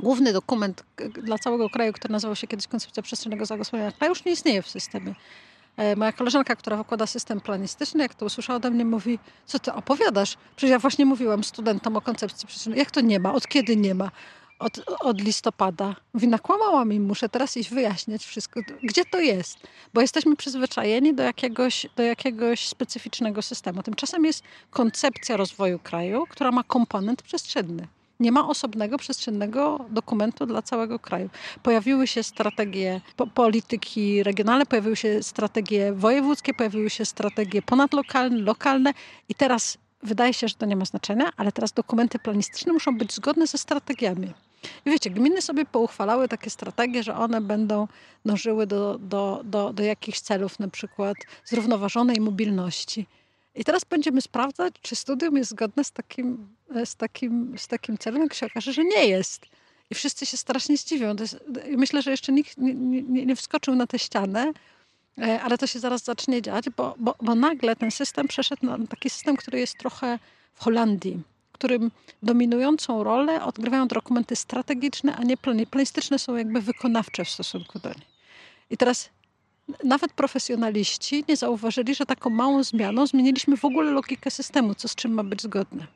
główny 0.00 0.32
dokument 0.32 0.84
dla 1.22 1.38
całego 1.38 1.70
kraju, 1.70 1.92
który 1.92 2.12
nazywał 2.12 2.36
się 2.36 2.46
kiedyś 2.46 2.66
Koncepcja 2.66 3.02
Przestrzennego 3.02 3.46
Zagospodarowania 3.46 4.08
już 4.08 4.24
nie 4.24 4.32
istnieje 4.32 4.62
w 4.62 4.68
systemie 4.68 5.14
E, 5.76 5.96
moja 5.96 6.12
koleżanka, 6.12 6.56
która 6.56 6.76
wykłada 6.76 7.06
system 7.06 7.40
planistyczny, 7.40 8.02
jak 8.02 8.14
to 8.14 8.26
usłyszała 8.26 8.56
ode 8.56 8.70
mnie, 8.70 8.84
mówi, 8.84 9.18
co 9.46 9.58
ty 9.58 9.72
opowiadasz? 9.72 10.36
Przecież 10.56 10.70
ja 10.70 10.78
właśnie 10.78 11.06
mówiłam 11.06 11.44
studentom 11.44 11.96
o 11.96 12.00
koncepcji 12.00 12.48
przyczyny. 12.48 12.76
Jak 12.76 12.90
to 12.90 13.00
nie 13.00 13.20
ma? 13.20 13.34
Od 13.34 13.48
kiedy 13.48 13.76
nie 13.76 13.94
ma? 13.94 14.10
Od, 14.58 14.80
od 15.00 15.20
listopada. 15.20 15.96
Mówi, 16.14 16.28
nakłamałam 16.28 16.92
im, 16.92 17.04
muszę 17.04 17.28
teraz 17.28 17.56
iść 17.56 17.70
wyjaśniać 17.70 18.24
wszystko. 18.24 18.60
Gdzie 18.82 19.04
to 19.04 19.20
jest? 19.20 19.58
Bo 19.94 20.00
jesteśmy 20.00 20.36
przyzwyczajeni 20.36 21.14
do 21.14 21.22
jakiegoś, 21.22 21.86
do 21.96 22.02
jakiegoś 22.02 22.68
specyficznego 22.68 23.42
systemu. 23.42 23.82
Tymczasem 23.82 24.24
jest 24.24 24.42
koncepcja 24.70 25.36
rozwoju 25.36 25.78
kraju, 25.78 26.24
która 26.30 26.50
ma 26.52 26.62
komponent 26.64 27.22
przestrzenny. 27.22 27.86
Nie 28.20 28.32
ma 28.32 28.48
osobnego 28.48 28.98
przestrzennego 28.98 29.84
dokumentu 29.90 30.46
dla 30.46 30.62
całego 30.62 30.98
kraju. 30.98 31.30
Pojawiły 31.62 32.06
się 32.06 32.22
strategie 32.22 33.00
polityki 33.34 34.22
regionalne, 34.22 34.66
pojawiły 34.66 34.96
się 34.96 35.22
strategie 35.22 35.92
wojewódzkie, 35.92 36.54
pojawiły 36.54 36.90
się 36.90 37.04
strategie 37.04 37.62
ponadlokalne, 37.62 38.42
lokalne 38.42 38.94
i 39.28 39.34
teraz 39.34 39.78
wydaje 40.04 40.34
się, 40.34 40.48
że 40.48 40.54
to 40.54 40.66
nie 40.66 40.76
ma 40.76 40.84
znaczenia, 40.84 41.30
ale 41.36 41.52
teraz 41.52 41.72
dokumenty 41.72 42.18
planistyczne 42.18 42.72
muszą 42.72 42.98
być 42.98 43.14
zgodne 43.14 43.46
ze 43.46 43.58
strategiami. 43.58 44.32
I 44.86 44.90
wiecie, 44.90 45.10
gminy 45.10 45.42
sobie 45.42 45.64
pouchwalały 45.64 46.28
takie 46.28 46.50
strategie, 46.50 47.02
że 47.02 47.16
one 47.16 47.40
będą 47.40 47.88
dążyły 48.24 48.66
do, 48.66 48.98
do, 48.98 49.40
do, 49.44 49.72
do 49.72 49.82
jakichś 49.82 50.20
celów, 50.20 50.58
na 50.58 50.68
przykład 50.68 51.16
zrównoważonej 51.44 52.20
mobilności. 52.20 53.06
I 53.54 53.64
teraz 53.64 53.84
będziemy 53.84 54.20
sprawdzać, 54.20 54.74
czy 54.82 54.96
studium 54.96 55.36
jest 55.36 55.50
zgodne 55.50 55.84
z 55.84 55.92
takim, 55.92 56.48
z 56.84 56.96
takim, 56.96 57.54
z 57.58 57.68
takim 57.68 57.98
celem, 57.98 58.22
jak 58.22 58.34
się 58.34 58.46
okaże, 58.46 58.72
że 58.72 58.84
nie 58.84 59.06
jest. 59.06 59.46
I 59.90 59.94
wszyscy 59.94 60.26
się 60.26 60.36
strasznie 60.36 60.76
zdziwią. 60.76 61.16
Jest, 61.20 61.44
myślę, 61.76 62.02
że 62.02 62.10
jeszcze 62.10 62.32
nikt 62.32 62.58
nie, 62.58 62.74
nie, 62.74 63.26
nie, 63.26 63.36
wskoczył 63.36 63.74
na 63.74 63.86
tę 63.86 63.98
ścianę, 63.98 64.52
ale 65.42 65.58
to 65.58 65.66
się 65.66 65.78
zaraz 65.78 66.04
zacznie 66.04 66.42
dziać, 66.42 66.64
bo, 66.76 66.94
bo, 66.98 67.14
bo 67.22 67.34
nagle 67.34 67.76
ten 67.76 67.90
system 67.90 68.28
przeszedł 68.28 68.66
na 68.66 68.78
taki 68.86 69.10
system, 69.10 69.36
który 69.36 69.60
jest 69.60 69.78
trochę 69.78 70.18
w 70.54 70.64
Holandii, 70.64 71.22
którym 71.52 71.90
dominującą 72.22 73.04
rolę 73.04 73.44
odgrywają 73.44 73.88
dokumenty 73.88 74.36
strategiczne, 74.36 75.16
a 75.16 75.22
nie 75.22 75.36
planistyczne 75.66 76.18
są 76.18 76.36
jakby 76.36 76.60
wykonawcze 76.60 77.24
w 77.24 77.30
stosunku 77.30 77.78
do 77.78 77.88
nich. 77.88 78.14
I 78.70 78.76
teraz 78.76 79.08
nawet 79.84 80.12
profesjonaliści 80.12 81.24
nie 81.28 81.36
zauważyli, 81.36 81.94
że 81.94 82.06
taką 82.06 82.30
małą 82.30 82.64
zmianą 82.64 83.06
zmieniliśmy 83.06 83.56
w 83.56 83.64
ogóle 83.64 83.90
logikę 83.90 84.30
systemu, 84.30 84.74
co 84.74 84.88
z 84.88 84.94
czym 84.94 85.12
ma 85.14 85.24
być 85.24 85.42
zgodne. 85.42 85.86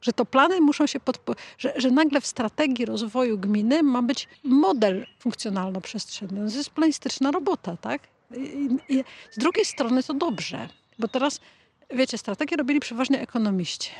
Że 0.00 0.12
to 0.12 0.24
plany 0.24 0.60
muszą 0.60 0.86
się 0.86 1.00
podpo- 1.00 1.34
że, 1.58 1.72
że 1.76 1.90
nagle 1.90 2.20
w 2.20 2.26
strategii 2.26 2.84
rozwoju 2.84 3.38
gminy 3.38 3.82
ma 3.82 4.02
być 4.02 4.28
model 4.44 5.06
funkcjonalno-przestrzenny. 5.18 6.50
To 6.50 6.56
jest 6.56 6.70
planistyczna 6.70 7.30
robota, 7.30 7.76
tak? 7.76 8.02
I, 8.36 8.68
I, 8.88 9.04
z 9.30 9.38
drugiej 9.38 9.64
strony 9.64 10.02
to 10.02 10.14
dobrze, 10.14 10.68
bo 10.98 11.08
teraz, 11.08 11.40
wiecie, 11.90 12.18
strategię 12.18 12.56
robili 12.56 12.80
przeważnie 12.80 13.20
ekonomiści. 13.20 13.90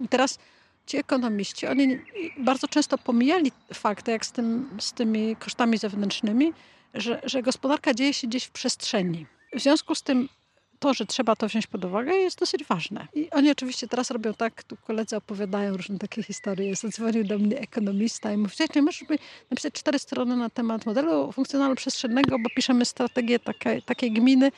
I 0.00 0.08
teraz 0.08 0.38
ci 0.86 0.96
ekonomiści, 0.96 1.66
oni 1.66 2.00
bardzo 2.38 2.68
często 2.68 2.98
pomijali 2.98 3.52
fakty, 3.74 4.10
jak 4.10 4.26
z, 4.26 4.32
tym, 4.32 4.70
z 4.80 4.92
tymi 4.92 5.36
kosztami 5.36 5.78
zewnętrznymi, 5.78 6.52
że, 6.94 7.20
że 7.24 7.42
gospodarka 7.42 7.94
dzieje 7.94 8.14
się 8.14 8.26
gdzieś 8.26 8.44
w 8.44 8.50
przestrzeni. 8.50 9.26
W 9.54 9.60
związku 9.60 9.94
z 9.94 10.02
tym 10.02 10.28
to, 10.76 10.94
że 10.94 11.06
trzeba 11.06 11.36
to 11.36 11.48
wziąć 11.48 11.66
pod 11.66 11.84
uwagę, 11.84 12.14
jest 12.14 12.38
dosyć 12.38 12.64
ważne. 12.64 13.06
I 13.14 13.30
oni 13.30 13.50
oczywiście 13.50 13.88
teraz 13.88 14.10
robią 14.10 14.34
tak, 14.34 14.62
tu 14.62 14.76
koledzy 14.76 15.16
opowiadają 15.16 15.76
różne 15.76 15.98
takie 15.98 16.22
historie. 16.22 16.76
Zadzwonił 16.76 17.24
do 17.24 17.38
mnie 17.38 17.58
ekonomista 17.58 18.32
i 18.32 18.36
mówi, 18.36 18.54
nie 18.76 18.82
możesz 18.82 19.04
napisać 19.50 19.74
cztery 19.74 19.98
strony 19.98 20.36
na 20.36 20.50
temat 20.50 20.86
modelu 20.86 21.32
funkcjonalno-przestrzennego, 21.32 22.42
bo 22.42 22.50
piszemy 22.56 22.84
strategię 22.84 23.38
takiej, 23.38 23.82
takiej 23.82 24.12
gminy. 24.12 24.52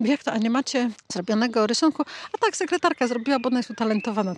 Jak 0.00 0.24
to, 0.24 0.32
a 0.32 0.38
nie 0.38 0.50
macie 0.50 0.90
zrobionego 1.12 1.66
rysunku? 1.66 2.02
A 2.32 2.38
tak, 2.38 2.56
sekretarka 2.56 3.06
zrobiła, 3.06 3.38
bo 3.38 3.48
ona 3.48 3.58
jest 3.58 3.70
utalentowana 3.70 4.34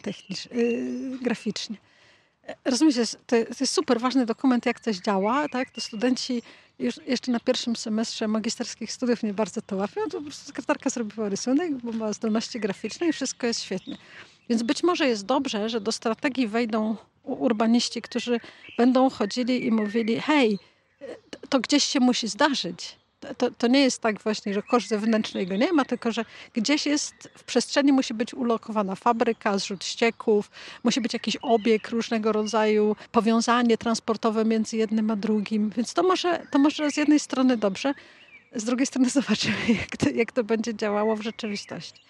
yy, 0.52 1.18
graficznie. 1.22 1.76
Rozumiecie, 2.64 3.02
to, 3.26 3.36
jest 3.36 3.72
super 3.72 4.00
ważny 4.00 4.26
dokument, 4.26 4.66
jak 4.66 4.80
coś 4.80 4.96
działa, 4.96 5.48
tak? 5.48 5.70
To 5.70 5.80
studenci 5.80 6.42
już 6.78 7.00
jeszcze 7.06 7.32
na 7.32 7.40
pierwszym 7.40 7.76
semestrze 7.76 8.28
magisterskich 8.28 8.92
studiów 8.92 9.22
nie 9.22 9.34
bardzo 9.34 9.62
to 9.62 9.76
łapią, 9.76 10.00
to 10.10 10.18
po 10.18 10.22
prostu 10.22 10.46
sekretarka 10.46 10.90
zrobiła 10.90 11.28
rysunek, 11.28 11.74
bo 11.74 11.92
ma 11.92 12.12
zdolności 12.12 12.60
graficzne 12.60 13.08
i 13.08 13.12
wszystko 13.12 13.46
jest 13.46 13.62
świetnie. 13.62 13.98
Więc 14.48 14.62
być 14.62 14.82
może 14.82 15.08
jest 15.08 15.26
dobrze, 15.26 15.68
że 15.68 15.80
do 15.80 15.92
strategii 15.92 16.48
wejdą 16.48 16.96
urbaniści, 17.24 18.02
którzy 18.02 18.40
będą 18.78 19.10
chodzili 19.10 19.66
i 19.66 19.70
mówili: 19.70 20.20
hej, 20.20 20.58
to 21.48 21.60
gdzieś 21.60 21.84
się 21.84 22.00
musi 22.00 22.28
zdarzyć 22.28 22.96
to, 23.38 23.50
to 23.50 23.66
nie 23.66 23.80
jest 23.80 24.00
tak 24.00 24.20
właśnie, 24.20 24.54
że 24.54 24.62
koszt 24.62 24.88
zewnętrzny 24.88 25.46
go 25.46 25.56
nie 25.56 25.72
ma, 25.72 25.84
tylko 25.84 26.12
że 26.12 26.24
gdzieś 26.54 26.86
jest 26.86 27.14
w 27.36 27.44
przestrzeni 27.44 27.92
musi 27.92 28.14
być 28.14 28.34
ulokowana 28.34 28.94
fabryka, 28.94 29.58
zrzut 29.58 29.84
ścieków, 29.84 30.50
musi 30.84 31.00
być 31.00 31.12
jakiś 31.12 31.36
obieg 31.42 31.88
różnego 31.88 32.32
rodzaju, 32.32 32.96
powiązanie 33.12 33.78
transportowe 33.78 34.44
między 34.44 34.76
jednym 34.76 35.10
a 35.10 35.16
drugim. 35.16 35.70
Więc 35.70 35.94
to 35.94 36.02
może, 36.02 36.46
to 36.50 36.58
może 36.58 36.90
z 36.90 36.96
jednej 36.96 37.20
strony 37.20 37.56
dobrze, 37.56 37.94
z 38.54 38.64
drugiej 38.64 38.86
strony 38.86 39.10
zobaczymy, 39.20 39.56
jak 39.68 39.96
to, 39.96 40.10
jak 40.10 40.32
to 40.32 40.44
będzie 40.44 40.74
działało 40.74 41.16
w 41.16 41.22
rzeczywistości. 41.22 42.00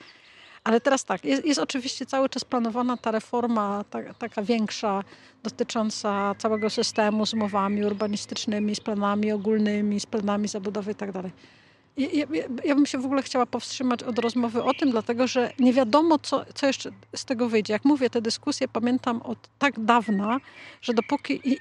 Ale 0.65 0.81
teraz 0.81 1.05
tak, 1.05 1.25
jest, 1.25 1.45
jest, 1.45 1.61
oczywiście 1.61 2.07
cały 2.07 2.29
czas 2.29 2.45
planowana 2.45 2.97
ta 2.97 3.11
reforma, 3.11 3.85
ta, 3.91 4.15
taka 4.15 4.43
większa, 4.43 5.03
dotycząca 5.43 6.35
całego 6.39 6.71
systemu 6.71 7.27
z 7.27 7.35
umowami 7.35 7.85
urbanistycznymi, 7.85 8.75
z 8.75 8.81
planami 8.81 9.33
ogólnymi, 9.33 10.01
z 10.01 10.07
planami 10.07 10.49
zabudowy 10.49 10.91
itd. 10.91 11.13
Tak 11.13 11.33
ja, 11.97 12.09
ja, 12.13 12.27
ja 12.65 12.75
bym 12.75 12.87
się 12.87 12.99
w 12.99 13.05
ogóle 13.05 13.23
chciała 13.23 13.47
powstrzymać 13.47 14.03
od 14.03 14.19
rozmowy 14.19 14.63
o 14.63 14.75
tym, 14.75 14.91
dlatego 14.91 15.27
że 15.27 15.53
nie 15.59 15.73
wiadomo, 15.73 16.19
co, 16.19 16.45
co 16.55 16.67
jeszcze 16.67 16.91
z 17.17 17.25
tego 17.25 17.49
wyjdzie. 17.49 17.73
Jak 17.73 17.85
mówię, 17.85 18.11
te 18.11 18.23
dyskusje 18.23 18.69
pamiętam 18.69 19.23
od 19.23 19.39
tak 19.59 19.81
dawna, 19.81 20.41
że 20.83 20.95
dopóki 20.95 21.61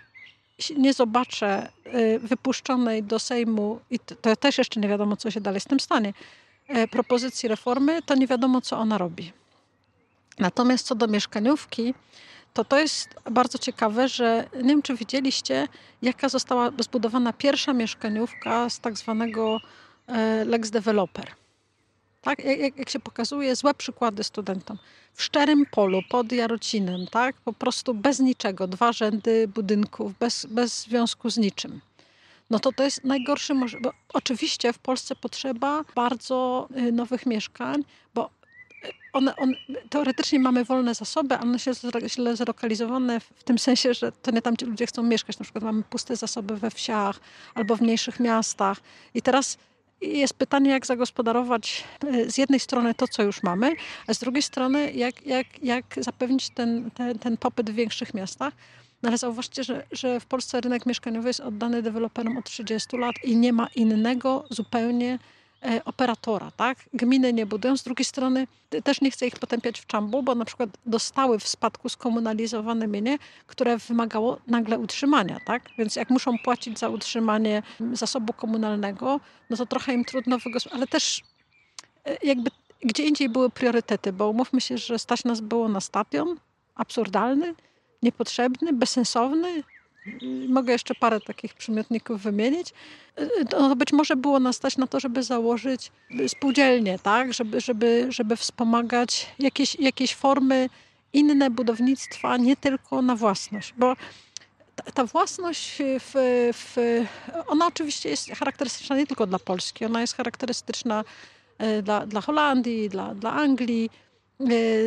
nie 0.78 0.94
zobaczę 0.94 1.70
y, 1.96 2.20
wypuszczonej 2.20 3.04
do 3.04 3.20
Sejmu, 3.20 3.80
i 3.92 4.00
to 4.00 4.36
też 4.36 4.58
jeszcze 4.58 4.80
nie 4.80 4.88
wiadomo, 4.88 5.18
co 5.18 5.32
się 5.32 5.42
dalej 5.42 5.62
z 5.62 5.66
tym 5.66 5.80
stanie, 5.80 6.14
propozycji 6.92 7.50
reformy, 7.50 8.02
to 8.02 8.16
nie 8.16 8.28
wiadomo, 8.28 8.62
co 8.62 8.78
ona 8.78 8.98
robi. 8.98 9.34
Natomiast 10.40 10.86
co 10.88 10.96
do 10.96 11.08
mieszkaniówki, 11.08 11.94
to 12.54 12.66
to 12.66 12.80
jest 12.80 13.16
bardzo 13.32 13.58
ciekawe, 13.58 14.08
że 14.08 14.50
nie 14.56 14.70
wiem, 14.70 14.82
czy 14.82 14.96
widzieliście, 14.96 15.68
jaka 16.02 16.30
została 16.30 16.72
zbudowana 16.80 17.34
pierwsza 17.34 17.74
mieszkaniówka 17.74 18.70
z 18.70 18.80
tak 18.80 18.98
zwanego 18.98 19.60
e, 20.08 20.46
Lex 20.46 20.70
Developer. 20.70 21.32
Tak? 22.22 22.46
Jak, 22.46 22.78
jak, 22.78 22.90
się 22.90 23.00
pokazuje, 23.00 23.56
złe 23.56 23.74
przykłady 23.74 24.24
studentom. 24.24 24.78
W 25.14 25.24
szczerym 25.24 25.66
polu, 25.66 26.02
pod 26.10 26.32
Jarocinem, 26.32 27.08
tak? 27.08 27.36
po 27.36 27.54
prostu 27.54 27.94
bez 27.94 28.20
niczego, 28.20 28.68
dwa 28.68 28.92
rzędy 28.92 29.48
budynków, 29.48 30.18
bez, 30.20 30.46
bez 30.46 30.82
związku 30.82 31.30
z 31.30 31.38
niczym 31.38 31.82
no 32.54 32.60
to 32.60 32.72
to 32.72 32.84
jest 32.84 33.04
najgorszy 33.04 33.54
bo 33.82 33.94
oczywiście 34.14 34.74
w 34.74 34.80
Polsce 34.80 35.16
potrzeba 35.16 35.84
bardzo 35.96 36.68
y, 36.78 36.92
nowych 36.92 37.26
mieszkań, 37.26 37.84
bo 38.14 38.30
y, 38.86 38.92
one, 39.14 39.34
teoretycznie 39.90 40.40
mamy 40.40 40.66
wolne 40.66 40.96
zasoby, 40.96 41.36
ale 41.36 41.44
one 41.44 41.60
się 41.60 41.72
źle 42.08 42.36
zlokalizowane 42.36 43.20
w 43.20 43.44
tym 43.44 43.60
sensie, 43.60 43.94
że 43.94 44.12
to 44.12 44.32
nie 44.32 44.42
tam 44.42 44.58
ci 44.58 44.66
ludzie 44.66 44.86
chcą 44.88 45.04
mieszkać. 45.04 45.40
Na 45.40 45.44
przykład 45.44 45.64
mamy 45.64 45.84
puste 45.84 46.16
zasoby 46.16 46.58
we 46.58 46.72
wsiach 46.72 47.20
albo 47.56 47.76
w 47.76 47.82
mniejszych 47.82 48.20
miastach. 48.20 48.78
I 49.14 49.22
teraz 49.22 49.58
jest 50.02 50.34
pytanie, 50.34 50.72
jak 50.72 50.86
zagospodarować 50.86 51.84
y, 52.04 52.32
z 52.32 52.38
jednej 52.38 52.60
strony 52.60 52.94
to, 52.94 53.08
co 53.08 53.24
już 53.24 53.44
mamy, 53.44 53.76
a 54.08 54.14
z 54.14 54.20
drugiej 54.20 54.42
strony, 54.44 54.92
jak, 54.92 55.26
jak, 55.26 55.64
jak 55.64 55.86
zapewnić 55.98 56.50
ten, 56.50 56.92
ten, 56.92 57.20
ten 57.20 57.38
popyt 57.38 57.70
w 57.70 57.74
większych 57.74 58.14
miastach. 58.14 58.54
No 59.04 59.10
ale 59.10 59.18
zauważcie, 59.18 59.64
że, 59.64 59.86
że 59.92 60.20
w 60.20 60.26
Polsce 60.26 60.62
rynek 60.62 60.86
mieszkaniowy 60.86 61.28
jest 61.28 61.40
oddany 61.40 61.82
deweloperom 61.82 62.38
od 62.38 62.46
30 62.46 62.98
lat 62.98 63.16
i 63.24 63.36
nie 63.36 63.54
ma 63.54 63.68
innego 63.76 64.46
zupełnie 64.50 65.20
e, 65.66 65.82
operatora, 65.86 66.52
tak? 66.52 66.78
Gminy 66.94 67.34
nie 67.34 67.46
budują. 67.46 67.78
Z 67.78 67.84
drugiej 67.84 68.06
strony 68.06 68.48
też 68.84 69.02
nie 69.02 69.12
chcę 69.12 69.28
ich 69.28 69.40
potępiać 69.40 69.80
w 69.80 69.86
czambu, 69.88 70.24
bo 70.24 70.36
na 70.36 70.46
przykład 70.46 70.70
dostały 70.86 71.40
w 71.40 71.48
spadku 71.48 71.90
skomunalizowane 71.90 72.88
mienie, 72.88 73.18
które 73.48 73.78
wymagało 73.78 74.38
nagle 74.48 74.80
utrzymania, 74.80 75.40
tak? 75.46 75.64
Więc 75.78 75.96
jak 75.96 76.10
muszą 76.10 76.38
płacić 76.44 76.80
za 76.80 76.90
utrzymanie 76.90 77.64
zasobu 77.94 78.34
komunalnego, 78.34 79.20
no 79.50 79.58
to 79.58 79.66
trochę 79.66 79.94
im 79.94 80.06
trudno 80.06 80.38
wygospodarować, 80.38 80.78
ale 80.78 80.88
też 80.88 81.22
e, 82.06 82.18
jakby 82.24 82.50
gdzie 82.82 83.04
indziej 83.04 83.30
były 83.30 83.50
priorytety, 83.50 84.14
bo 84.14 84.30
umówmy 84.30 84.62
się, 84.62 84.78
że 84.78 85.00
stać 85.00 85.24
nas 85.24 85.42
było 85.42 85.70
na 85.70 85.82
stadion 85.82 86.38
absurdalny, 86.76 87.56
niepotrzebny, 88.04 88.74
bezsensowny. 88.74 89.64
Mogę 90.50 90.74
jeszcze 90.74 90.96
parę 90.96 91.22
takich 91.22 91.54
przymiotników 91.54 92.22
wymienić. 92.22 92.74
To 93.50 93.76
być 93.76 93.94
może 93.94 94.16
było 94.16 94.40
nas 94.40 94.56
stać 94.56 94.78
na 94.78 94.88
to, 94.88 95.00
żeby 95.00 95.24
założyć 95.24 95.92
spółdzielnie, 96.28 97.00
tak? 97.00 97.34
żeby, 97.34 97.62
żeby, 97.62 98.06
żeby 98.10 98.36
wspomagać 98.36 99.28
jakieś, 99.40 99.76
jakieś 99.76 100.16
formy 100.16 100.70
inne 101.14 101.50
budownictwa, 101.50 102.38
nie 102.38 102.56
tylko 102.56 103.02
na 103.02 103.16
własność. 103.16 103.74
Bo 103.78 103.96
ta, 104.94 105.06
własność, 105.06 105.78
w, 106.00 106.14
w, 106.54 106.78
ona 107.48 107.68
oczywiście 107.68 108.10
jest 108.10 108.30
charakterystyczna 108.32 108.98
nie 108.98 109.08
tylko 109.08 109.28
dla 109.28 109.40
Polski, 109.40 109.86
ona 109.86 110.02
jest 110.02 110.16
charakterystyczna 110.16 111.04
dla, 111.84 112.06
dla 112.06 112.22
Holandii, 112.22 112.90
dla, 112.90 113.16
dla 113.16 113.34
Anglii. 113.34 113.90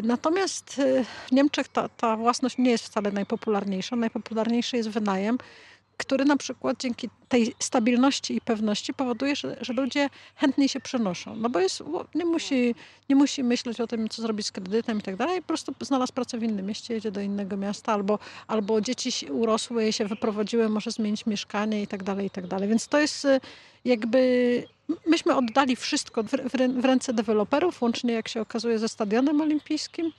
Natomiast 0.02 0.80
w 1.28 1.32
Niemczech 1.32 1.68
ta, 1.68 1.88
ta 1.88 2.16
własność 2.16 2.59
nie 2.59 2.70
jest 2.70 2.84
wcale 2.84 3.12
najpopularniejsza. 3.12 3.96
Najpopularniejszy 3.96 4.76
jest 4.76 4.88
wynajem 4.88 5.38
który 5.97 6.24
na 6.24 6.36
przykład 6.36 6.80
dzięki 6.80 7.11
tej 7.28 7.55
stabilności 7.59 8.36
i 8.36 8.40
pewności 8.40 8.94
powoduje, 8.94 9.36
że, 9.36 9.57
że 9.61 9.72
ludzie 9.72 10.11
chętniej 10.36 10.68
się 10.68 10.80
przenoszą. 10.80 11.36
No 11.36 11.51
bo 11.51 11.61
jest, 11.61 11.82
nie, 12.14 12.24
musi, 12.24 12.74
nie 13.09 13.16
musi 13.16 13.44
myśleć 13.44 13.80
o 13.80 13.86
tym, 13.86 14.09
co 14.09 14.22
zrobić 14.22 14.47
z 14.47 14.53
kredytem 14.53 14.99
i 14.99 15.03
tak 15.03 15.16
dalej. 15.16 15.40
Po 15.40 15.47
prostu 15.47 15.74
znalazł 15.80 16.12
pracę 16.12 16.38
w 16.38 16.42
innym 16.42 16.66
mieście, 16.66 16.94
jedzie 16.94 17.11
do 17.11 17.20
innego 17.20 17.57
miasta, 17.57 17.92
albo, 17.92 18.18
albo 18.47 18.80
dzieci 18.80 19.26
urosły, 19.26 19.92
się 19.92 20.05
wyprowadziły, 20.05 20.68
może 20.68 20.90
zmienić 20.90 21.26
mieszkanie 21.26 21.82
i 21.82 21.86
tak 21.86 22.03
dalej, 22.03 22.26
i 22.26 22.30
tak 22.30 22.47
dalej. 22.47 22.68
Więc 22.68 22.88
to 22.88 22.99
jest 22.99 23.24
y, 23.24 23.40
jakby... 23.84 24.64
Myśmy 25.07 25.36
oddali 25.36 25.76
wszystko 25.76 26.22
w, 26.22 26.28
w, 26.28 26.84
ręce 26.84 27.12
deweloperów, 27.12 27.82
łącznie 27.82 28.12
jak 28.12 28.28
się 28.28 28.40
okazuje 28.40 28.78
ze 28.78 28.88
stadionem 28.88 29.40
olimpijskim. 29.40 30.12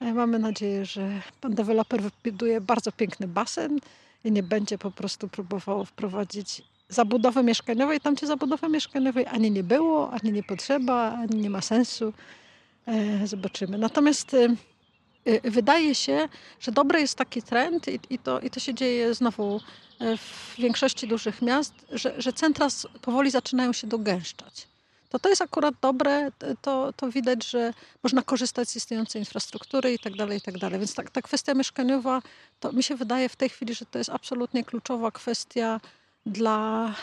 E, 0.00 0.14
mamy 0.14 0.38
nadzieję, 0.38 0.84
że 0.84 1.22
pan 1.40 1.54
deweloper 1.54 2.02
wybuduje 2.02 2.60
bardzo 2.60 2.92
piękny 2.92 3.28
basen, 3.28 3.80
i 4.24 4.32
nie 4.32 4.42
będzie 4.42 4.78
po 4.78 4.90
prostu 4.90 5.28
próbowało 5.28 5.84
wprowadzić 5.84 6.62
zabudowy 6.88 7.42
mieszkaniowej 7.42 8.00
tam, 8.00 8.14
gdzie 8.14 8.26
zabudowy 8.26 8.68
mieszkaniowej 8.68 9.26
ani 9.26 9.50
nie 9.50 9.62
było, 9.62 10.10
ani 10.10 10.32
nie 10.32 10.42
potrzeba, 10.42 11.12
ani 11.12 11.36
nie 11.36 11.50
ma 11.50 11.60
sensu. 11.60 12.12
E, 12.86 13.26
zobaczymy. 13.26 13.78
Natomiast 13.78 14.34
e, 14.34 14.56
e, 15.24 15.50
wydaje 15.50 15.94
się, 15.94 16.28
że 16.60 16.72
dobry 16.72 17.00
jest 17.00 17.14
taki 17.14 17.42
trend 17.42 17.88
i, 17.88 18.00
i, 18.10 18.18
to, 18.18 18.40
i 18.40 18.50
to 18.50 18.60
się 18.60 18.74
dzieje 18.74 19.14
znowu 19.14 19.60
w 20.16 20.56
większości 20.58 21.08
dużych 21.08 21.42
miast, 21.42 21.74
że, 21.92 22.14
że 22.18 22.32
centra 22.32 22.68
powoli 23.02 23.30
zaczynają 23.30 23.72
się 23.72 23.86
dogęszczać 23.86 24.69
to 25.10 25.18
to 25.18 25.28
jest 25.28 25.42
akurat 25.42 25.74
dobre, 25.82 26.32
to, 26.62 26.92
to 26.92 27.10
widać, 27.10 27.46
że 27.46 27.74
można 28.02 28.22
korzystać 28.22 28.68
z 28.68 28.76
istniejącej 28.76 29.22
infrastruktury 29.22 29.92
i 29.92 29.98
tak 29.98 30.16
dalej, 30.16 30.38
i 30.38 30.40
tak 30.40 30.58
dalej. 30.58 30.78
Więc 30.78 30.94
ta, 30.94 31.02
ta 31.02 31.22
kwestia 31.22 31.54
mieszkaniowa, 31.54 32.22
to 32.60 32.72
mi 32.72 32.82
się 32.82 32.96
wydaje 32.96 33.28
w 33.28 33.36
tej 33.36 33.48
chwili, 33.48 33.74
że 33.74 33.86
to 33.86 33.98
jest 33.98 34.10
absolutnie 34.10 34.64
kluczowa 34.64 35.10
kwestia 35.10 35.80
dla 36.26 36.94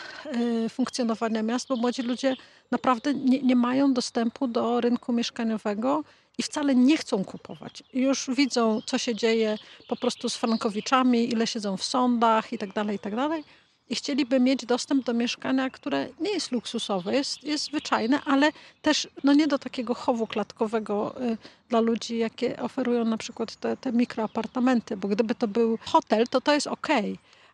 y, 0.66 0.68
funkcjonowania 0.68 1.42
miast, 1.42 1.68
bo 1.68 1.76
młodzi 1.76 2.02
ludzie 2.02 2.36
naprawdę 2.70 3.14
nie, 3.14 3.42
nie 3.42 3.56
mają 3.56 3.94
dostępu 3.94 4.48
do 4.48 4.80
rynku 4.80 5.12
mieszkaniowego 5.12 6.04
i 6.38 6.42
wcale 6.42 6.74
nie 6.74 6.96
chcą 6.96 7.24
kupować. 7.24 7.82
Już 7.94 8.30
widzą, 8.36 8.80
co 8.86 8.98
się 8.98 9.14
dzieje 9.14 9.58
po 9.88 9.96
prostu 9.96 10.28
z 10.28 10.36
frankowiczami, 10.36 11.32
ile 11.32 11.46
siedzą 11.46 11.76
w 11.76 11.84
sądach 11.84 12.52
i 12.52 12.58
tak 12.58 12.72
dalej, 12.72 12.96
i 12.96 12.98
tak 12.98 13.16
dalej 13.16 13.44
i 13.90 13.94
chcieliby 13.94 14.40
mieć 14.40 14.66
dostęp 14.66 15.04
do 15.04 15.14
mieszkania, 15.14 15.70
które 15.70 16.08
nie 16.20 16.30
jest 16.30 16.52
luksusowe, 16.52 17.14
jest, 17.14 17.44
jest 17.44 17.64
zwyczajne, 17.64 18.20
ale 18.24 18.52
też 18.82 19.08
no 19.24 19.34
nie 19.34 19.46
do 19.46 19.58
takiego 19.58 19.94
chowu 19.94 20.26
klatkowego 20.26 21.22
y, 21.22 21.36
dla 21.68 21.80
ludzi, 21.80 22.18
jakie 22.18 22.56
oferują 22.62 23.04
na 23.04 23.16
przykład 23.16 23.56
te, 23.56 23.76
te 23.76 23.92
mikroapartamenty, 23.92 24.96
bo 24.96 25.08
gdyby 25.08 25.34
to 25.34 25.48
był 25.48 25.78
hotel, 25.84 26.26
to 26.26 26.40
to 26.40 26.54
jest 26.54 26.66
ok. 26.66 26.88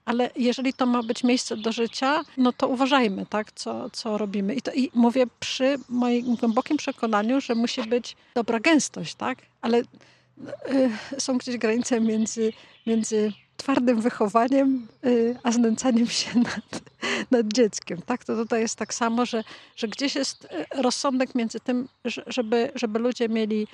Ale 0.05 0.31
jeżeli 0.37 0.73
to 0.73 0.87
ma 0.87 1.03
być 1.03 1.25
miejsce 1.25 1.57
do 1.57 1.73
życia, 1.73 2.23
no 2.37 2.53
to 2.53 2.69
uważajmy, 2.69 3.27
tak, 3.27 3.53
co, 3.53 3.91
co 3.91 4.19
robimy. 4.19 4.55
I, 4.55 4.63
to, 4.63 4.73
I 4.73 4.91
mówię 4.95 5.27
przy 5.41 5.79
moim 5.89 6.37
głębokim 6.37 6.77
przekonaniu, 6.77 7.41
że 7.41 7.55
musi 7.55 7.83
być 7.83 8.17
dobra 8.35 8.61
gęstość, 8.61 9.15
tak? 9.15 9.39
Ale 9.61 9.79
y, 9.79 9.85
są 11.19 11.39
gdzieś 11.39 11.57
granice 11.57 12.01
między, 12.01 12.53
między 12.87 13.33
twardym 13.57 14.01
wychowaniem, 14.01 14.87
y, 15.07 15.37
a 15.43 15.53
znęcaniem 15.53 16.07
się 16.07 16.39
nad, 16.39 16.83
nad 17.31 17.47
dzieckiem. 17.53 18.03
Tak? 18.03 18.25
To 18.25 18.37
tutaj 18.37 18.61
jest 18.61 18.77
tak 18.77 18.95
samo, 18.95 19.27
że, 19.27 19.45
że 19.77 19.89
gdzieś 19.89 20.15
jest 20.15 20.45
y, 20.45 20.83
rozsądek 20.83 21.35
między 21.35 21.61
tym, 21.61 21.89
żeby, 22.27 22.73
żeby 22.75 22.99
ludzie 22.99 23.29
mieli 23.29 23.67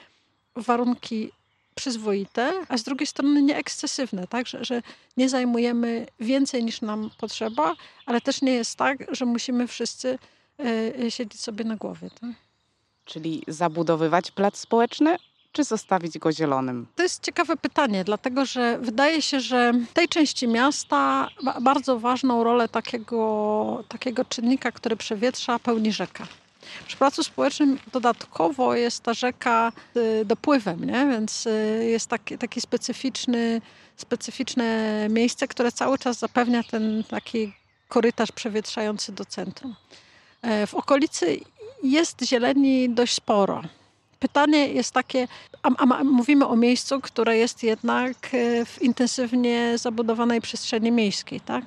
warunki 0.57 1.31
przyzwoite, 1.75 2.53
a 2.69 2.79
z 2.79 2.83
drugiej 2.83 3.07
strony 3.07 3.43
nieekscesywne, 3.43 4.27
tak? 4.27 4.47
Że, 4.47 4.65
że 4.65 4.83
nie 5.17 5.29
zajmujemy 5.29 6.07
więcej 6.21 6.65
niż 6.65 6.81
nam 6.81 7.11
potrzeba, 7.19 7.75
ale 8.07 8.21
też 8.21 8.43
nie 8.43 8.53
jest 8.53 8.77
tak, 8.77 9.15
że 9.15 9.25
musimy 9.25 9.67
wszyscy 9.67 10.19
y, 11.01 11.11
siedzieć 11.11 11.41
sobie 11.41 11.65
na 11.65 11.77
głowie. 11.77 12.11
Tak? 12.21 12.31
Czyli 13.05 13.43
zabudowywać 13.49 14.31
plac 14.31 14.57
społeczny, 14.57 15.17
czy 15.53 15.65
zostawić 15.65 16.19
go 16.19 16.33
zielonym? 16.33 16.87
To 16.97 17.03
jest 17.03 17.23
ciekawe 17.23 17.57
pytanie, 17.57 18.05
dlatego 18.05 18.45
że 18.45 18.79
wydaje 18.79 19.23
się, 19.23 19.41
że 19.41 19.73
w 19.73 19.93
tej 19.93 20.09
części 20.09 20.49
miasta 20.49 21.29
bardzo 21.61 21.99
ważną 21.99 22.45
rolę 22.45 22.69
takiego, 22.69 23.85
takiego 23.89 24.25
czynnika, 24.25 24.73
który 24.73 24.97
przewietrza, 24.97 25.59
pełni 25.59 25.93
rzeka. 25.93 26.27
Przy 26.87 26.97
placu 26.97 27.23
społecznym 27.25 27.79
dodatkowo 27.93 28.75
jest 28.75 29.03
ta 29.03 29.15
rzeka 29.15 29.73
y, 29.97 30.25
dopływem, 30.25 30.85
nie? 30.85 31.07
więc 31.11 31.47
y, 31.47 31.87
jest 31.91 32.07
taki, 32.07 32.39
taki 32.39 32.61
specyficzny, 32.61 33.61
specyficzne 33.97 35.07
miejsce, 35.11 35.49
które 35.49 35.73
cały 35.73 35.99
czas 35.99 36.19
zapewnia 36.19 36.63
ten 36.63 37.05
taki 37.05 37.53
korytarz 37.89 38.33
przewietrzający 38.33 39.13
do 39.13 39.25
centrum. 39.25 39.75
E, 40.43 40.67
w 40.67 40.75
okolicy 40.75 41.41
jest 41.83 42.25
zieleni 42.25 42.91
dość 42.91 43.15
sporo. 43.15 43.63
Pytanie 44.21 44.67
jest 44.69 44.95
takie, 44.95 45.29
a, 45.63 45.69
a, 45.77 46.05
mówimy 46.05 46.47
o 46.47 46.57
miejscu, 46.57 47.01
które 47.01 47.37
jest 47.37 47.63
jednak 47.63 48.17
e, 48.33 48.65
w 48.65 48.83
intensywnie 48.83 49.79
zabudowanej 49.79 50.41
przestrzeni 50.41 50.93
miejskiej, 50.93 51.41
tak? 51.41 51.65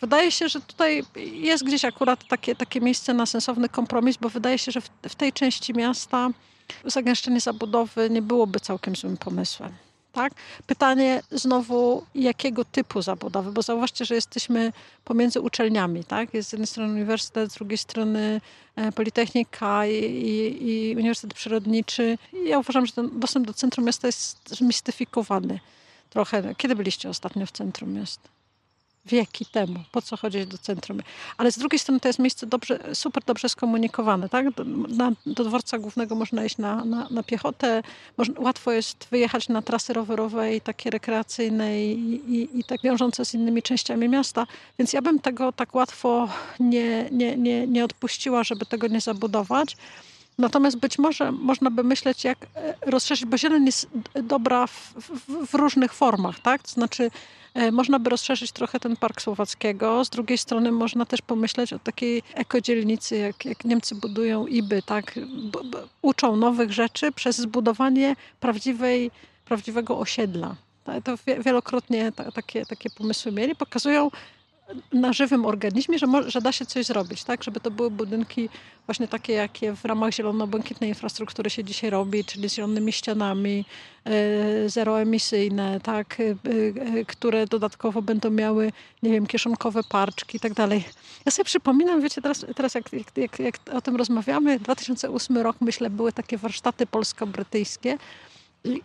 Wydaje 0.00 0.30
się, 0.30 0.48
że 0.48 0.60
tutaj 0.60 1.02
jest 1.32 1.64
gdzieś 1.64 1.84
akurat 1.84 2.28
takie, 2.28 2.54
takie 2.54 2.80
miejsce 2.80 3.14
na 3.14 3.26
sensowny 3.26 3.68
kompromis, 3.68 4.16
bo 4.16 4.28
wydaje 4.28 4.58
się, 4.58 4.72
że 4.72 4.80
w, 4.80 4.90
w 5.08 5.14
tej 5.14 5.32
części 5.32 5.74
miasta 5.74 6.30
zagęszczenie 6.84 7.40
zabudowy 7.40 8.10
nie 8.10 8.22
byłoby 8.22 8.60
całkiem 8.60 8.96
złym 8.96 9.16
pomysłem. 9.16 9.72
Tak? 10.14 10.32
Pytanie 10.66 11.22
znowu, 11.30 12.04
jakiego 12.14 12.64
typu 12.64 13.02
zabudowy, 13.02 13.52
bo 13.52 13.62
zauważcie, 13.62 14.04
że 14.04 14.14
jesteśmy 14.14 14.72
pomiędzy 15.04 15.40
uczelniami. 15.40 16.04
Tak? 16.04 16.34
Jest 16.34 16.48
z 16.48 16.52
jednej 16.52 16.66
strony 16.66 16.92
uniwersytet, 16.92 17.52
z 17.52 17.54
drugiej 17.54 17.78
strony 17.78 18.40
e, 18.76 18.92
Politechnika 18.92 19.86
i, 19.86 19.94
i, 19.94 20.90
i 20.90 20.96
Uniwersytet 20.96 21.34
Przyrodniczy. 21.34 22.18
I 22.32 22.48
ja 22.48 22.58
uważam, 22.58 22.86
że 22.86 22.92
ten 22.92 23.20
dostęp 23.20 23.46
do 23.46 23.54
centrum 23.54 23.86
miasta 23.86 24.08
jest 24.08 24.48
zmistyfikowany 24.48 25.60
trochę. 26.10 26.54
Kiedy 26.54 26.76
byliście 26.76 27.08
ostatnio 27.08 27.46
w 27.46 27.52
centrum 27.52 27.92
miasta? 27.92 28.33
Wieki 29.06 29.46
temu. 29.46 29.80
Po 29.92 30.02
co 30.02 30.16
chodzić 30.16 30.46
do 30.46 30.58
centrum? 30.58 31.00
Ale 31.36 31.52
z 31.52 31.58
drugiej 31.58 31.78
strony 31.78 32.00
to 32.00 32.08
jest 32.08 32.18
miejsce 32.18 32.46
dobrze, 32.46 32.78
super 32.94 33.22
dobrze 33.26 33.48
skomunikowane. 33.48 34.28
Tak? 34.28 34.50
Do, 34.50 34.64
na, 34.88 35.12
do 35.26 35.44
dworca 35.44 35.78
głównego 35.78 36.14
można 36.14 36.44
iść 36.44 36.58
na, 36.58 36.84
na, 36.84 37.08
na 37.10 37.22
piechotę. 37.22 37.82
Można, 38.16 38.34
łatwo 38.40 38.72
jest 38.72 39.06
wyjechać 39.10 39.48
na 39.48 39.62
trasy 39.62 39.92
rowerowe 39.92 40.54
i 40.56 40.60
takie 40.60 40.90
rekreacyjne 40.90 41.84
i, 41.84 42.14
i, 42.34 42.58
i 42.58 42.64
tak 42.64 42.82
wiążące 42.82 43.24
z 43.24 43.34
innymi 43.34 43.62
częściami 43.62 44.08
miasta. 44.08 44.46
Więc 44.78 44.92
ja 44.92 45.02
bym 45.02 45.18
tego 45.18 45.52
tak 45.52 45.74
łatwo 45.74 46.28
nie, 46.60 47.08
nie, 47.10 47.36
nie, 47.36 47.66
nie 47.66 47.84
odpuściła, 47.84 48.44
żeby 48.44 48.66
tego 48.66 48.88
nie 48.88 49.00
zabudować. 49.00 49.76
Natomiast 50.38 50.76
być 50.76 50.98
może 50.98 51.32
można 51.32 51.70
by 51.70 51.84
myśleć, 51.84 52.24
jak 52.24 52.38
e, 52.56 52.74
rozszerzyć, 52.86 53.24
bo 53.24 53.38
zieleń 53.38 53.66
jest 53.66 53.88
dobra 54.22 54.66
w, 54.66 54.94
w, 54.96 55.46
w 55.46 55.54
różnych 55.54 55.92
formach, 55.92 56.40
tak? 56.40 56.62
To 56.62 56.68
znaczy 56.68 57.10
można 57.72 57.98
by 57.98 58.10
rozszerzyć 58.10 58.52
trochę 58.52 58.80
ten 58.80 58.96
Park 58.96 59.20
Słowackiego. 59.22 60.04
Z 60.04 60.10
drugiej 60.10 60.38
strony 60.38 60.72
można 60.72 61.06
też 61.06 61.22
pomyśleć 61.22 61.72
o 61.72 61.78
takiej 61.78 62.22
ekodzielnicy, 62.34 63.16
jak, 63.16 63.44
jak 63.44 63.64
Niemcy 63.64 63.94
budują 63.94 64.46
IBY, 64.46 64.82
tak? 64.82 65.14
B, 65.70 65.78
uczą 66.02 66.36
nowych 66.36 66.72
rzeczy 66.72 67.12
przez 67.12 67.38
zbudowanie 67.38 68.16
prawdziwej, 68.40 69.10
prawdziwego 69.44 69.98
osiedla. 69.98 70.56
To 71.04 71.14
wielokrotnie 71.44 72.12
takie, 72.34 72.66
takie 72.66 72.90
pomysły 72.90 73.32
mieli. 73.32 73.56
Pokazują, 73.56 74.10
na 74.92 75.12
żywym 75.12 75.46
organizmie, 75.46 75.98
że, 75.98 76.06
że 76.26 76.40
da 76.40 76.52
się 76.52 76.66
coś 76.66 76.86
zrobić, 76.86 77.24
tak? 77.24 77.44
Żeby 77.44 77.60
to 77.60 77.70
były 77.70 77.90
budynki 77.90 78.48
właśnie 78.86 79.08
takie, 79.08 79.32
jakie 79.32 79.72
w 79.76 79.84
ramach 79.84 80.12
zielono-błękitnej 80.12 80.88
infrastruktury 80.88 81.50
się 81.50 81.64
dzisiaj 81.64 81.90
robi, 81.90 82.24
czyli 82.24 82.48
z 82.48 82.54
zielonymi 82.54 82.92
ścianami, 82.92 83.64
e, 84.04 84.68
zeroemisyjne, 84.68 85.80
tak? 85.80 86.20
E, 86.20 86.24
e, 86.98 87.04
które 87.04 87.46
dodatkowo 87.46 88.02
będą 88.02 88.30
miały, 88.30 88.72
nie 89.02 89.10
wiem, 89.10 89.26
kieszonkowe 89.26 89.80
parczki 89.88 90.36
i 90.36 90.40
tak 90.40 90.54
dalej. 90.54 90.84
Ja 91.26 91.32
sobie 91.32 91.44
przypominam, 91.44 92.00
wiecie, 92.00 92.22
teraz, 92.22 92.46
teraz 92.56 92.74
jak, 92.74 92.84
jak, 93.16 93.38
jak 93.38 93.56
o 93.72 93.80
tym 93.80 93.96
rozmawiamy, 93.96 94.58
2008 94.58 95.38
rok, 95.38 95.56
myślę, 95.60 95.90
były 95.90 96.12
takie 96.12 96.38
warsztaty 96.38 96.86
polsko-brytyjskie. 96.86 97.98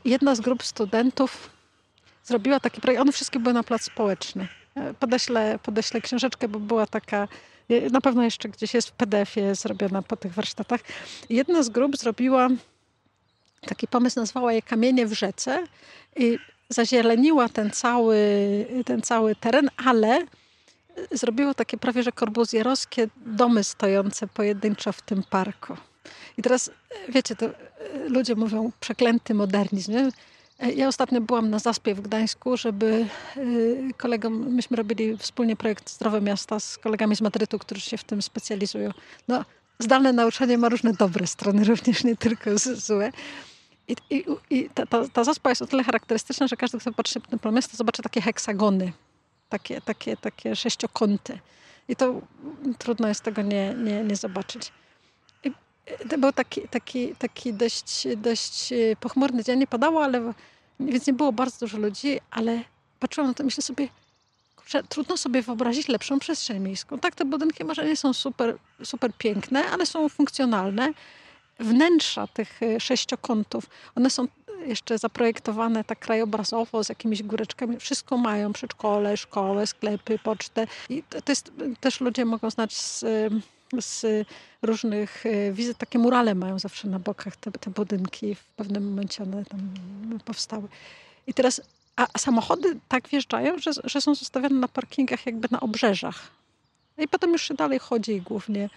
Jedna 0.06 0.36
z 0.36 0.42
grup 0.42 0.64
studentów 0.64 1.50
zrobiła 2.24 2.60
taki 2.60 2.82
projekt, 2.82 3.02
one 3.02 3.12
wszystkie 3.12 3.40
były 3.40 3.54
na 3.54 3.64
plac 3.64 3.82
społeczny 3.82 4.59
Podeślę, 5.00 5.60
podeślę 5.64 6.02
książeczkę, 6.02 6.48
bo 6.48 6.60
była 6.60 6.88
taka, 6.88 7.28
na 7.92 8.02
pewno 8.02 8.24
jeszcze 8.24 8.50
gdzieś 8.50 8.74
jest 8.74 8.88
w 8.88 8.92
PDF-ie 8.92 9.56
zrobiona 9.56 10.02
po 10.02 10.16
tych 10.16 10.34
warsztatach. 10.34 10.82
Jedna 11.30 11.64
z 11.64 11.70
grup 11.70 11.98
zrobiła 11.98 12.48
taki 13.62 13.88
pomysł, 13.88 14.20
nazwała 14.20 14.54
je 14.54 14.62
Kamienie 14.62 15.06
w 15.08 15.14
rzece 15.14 15.64
i 16.16 16.40
zazieleniła 16.70 17.50
ten 17.50 17.72
cały, 17.72 18.18
ten 18.86 19.02
cały 19.02 19.36
teren, 19.36 19.70
ale 19.86 20.26
zrobiło 21.12 21.54
takie 21.54 21.78
prawie 21.78 22.04
że 22.04 22.12
korbuzjerowskie 22.12 23.08
domy 23.26 23.64
stojące 23.64 24.28
pojedynczo 24.28 24.92
w 24.92 25.02
tym 25.02 25.24
parku. 25.24 25.78
I 26.38 26.42
teraz, 26.42 26.72
wiecie, 27.10 27.36
to 27.36 27.46
ludzie 28.08 28.36
mówią 28.36 28.72
przeklęty 28.80 29.34
modernizm, 29.34 29.92
nie? 29.92 30.10
Ja 30.60 30.88
ostatnio 30.88 31.22
byłam 31.22 31.50
na 31.50 31.60
Zaspie 31.60 31.96
w 31.96 32.02
Gdańsku, 32.02 32.58
żeby 32.58 33.06
kolegom, 33.98 34.54
myśmy 34.54 34.78
robili 34.78 35.18
wspólnie 35.18 35.56
projekt 35.56 35.90
Zdrowe 35.90 36.22
Miasta 36.22 36.60
z 36.60 36.78
kolegami 36.78 37.16
z 37.16 37.22
Madrytu, 37.22 37.60
którzy 37.60 37.82
się 37.82 37.98
w 37.98 38.04
tym 38.04 38.22
specjalizują. 38.22 38.92
No, 39.28 39.46
zdalne 39.80 40.14
nauczanie 40.14 40.58
ma 40.58 40.70
różne 40.70 40.94
dobre 40.94 41.28
strony, 41.28 41.64
również 41.76 42.04
nie 42.04 42.16
tylko 42.16 42.58
złe. 42.58 43.12
I, 43.88 43.96
i, 44.10 44.26
i 44.50 44.70
ta, 44.70 44.86
ta, 44.86 45.08
ta 45.08 45.24
zaspa 45.24 45.50
jest 45.50 45.62
o 45.62 45.68
tyle 45.68 45.84
charakterystyczna, 45.84 46.48
że 46.48 46.58
każdy, 46.58 46.80
kto 46.80 46.94
patrzy 46.94 47.22
na 47.32 47.38
to 47.38 47.52
miasto, 47.52 47.78
zobaczy 47.78 48.02
takie 48.02 48.22
heksagony, 48.22 48.92
takie, 49.50 49.82
takie, 49.82 50.18
takie 50.18 50.56
sześciokąty. 50.56 51.40
I 51.88 51.96
to 51.96 52.22
trudno 52.78 53.08
jest 53.08 53.22
tego 53.22 53.42
nie, 53.42 53.74
nie, 53.74 54.04
nie 54.04 54.16
zobaczyć. 54.16 54.72
To 56.10 56.18
był 56.18 56.32
taki, 56.32 56.62
taki, 56.62 57.16
taki 57.16 57.54
dość, 57.54 58.08
dość 58.18 58.74
pochmurny 59.00 59.44
dzień, 59.44 59.60
nie 59.60 59.68
padało, 59.68 60.04
ale, 60.04 60.34
więc 60.80 61.08
nie 61.08 61.14
było 61.14 61.32
bardzo 61.32 61.60
dużo 61.60 61.78
ludzi, 61.78 62.20
ale 62.32 62.64
patrzyłam 63.00 63.28
na 63.28 63.34
to 63.34 63.44
myślę 63.44 63.64
sobie, 63.64 63.88
kurczę, 64.56 64.84
trudno 64.84 65.18
sobie 65.18 65.42
wyobrazić 65.42 65.88
lepszą 65.88 66.20
przestrzeń 66.20 66.60
miejską. 66.60 67.00
Tak, 67.00 67.16
te 67.16 67.26
budynki 67.26 67.64
może 67.64 67.86
nie 67.86 67.98
są 67.98 68.14
super, 68.14 68.58
super 68.84 69.12
piękne, 69.18 69.66
ale 69.66 69.86
są 69.86 70.10
funkcjonalne 70.10 70.94
wnętrza 71.60 72.28
tych 72.28 72.64
e, 72.64 72.80
sześciokątów, 72.80 73.66
one 73.96 74.10
są 74.10 74.28
jeszcze 74.66 74.98
zaprojektowane 74.98 75.84
tak 75.84 76.00
krajobrazowo 76.00 76.84
z 76.84 76.90
jakimiś 76.90 77.24
góreczkami. 77.24 77.80
Wszystko 77.80 78.18
mają, 78.18 78.54
przedszkole, 78.54 79.18
szkołę, 79.18 79.68
sklepy, 79.68 80.20
pocztę. 80.24 80.68
I 80.90 81.04
to 81.04 81.32
jest, 81.32 81.52
też 81.80 82.02
ludzie 82.02 82.26
mogą 82.26 82.50
znać 82.50 82.74
z, 82.74 83.06
z 83.80 84.06
różnych 84.62 85.26
e, 85.26 85.52
wizyt. 85.52 85.78
Takie 85.78 86.00
murale 86.00 86.36
mają 86.36 86.60
zawsze 86.60 86.88
na 86.88 87.00
bokach 87.00 87.36
te, 87.36 87.52
te 87.52 87.70
budynki. 87.70 88.36
W 88.36 88.44
pewnym 88.44 88.90
momencie 88.90 89.24
one 89.24 89.46
tam 89.46 89.60
powstały. 90.26 90.68
I 91.28 91.34
teraz, 91.34 91.62
a 91.96 92.20
samochody 92.20 92.80
tak 92.88 93.08
wjeżdżają, 93.08 93.60
że, 93.60 93.72
że 93.84 94.02
są 94.02 94.16
zostawione 94.16 94.56
na 94.56 94.68
parkingach 94.68 95.26
jakby 95.26 95.48
na 95.52 95.60
obrzeżach. 95.60 96.32
I 96.98 97.08
potem 97.08 97.32
już 97.32 97.48
się 97.48 97.54
dalej 97.54 97.80
chodzi 97.80 98.22
głównie 98.22 98.70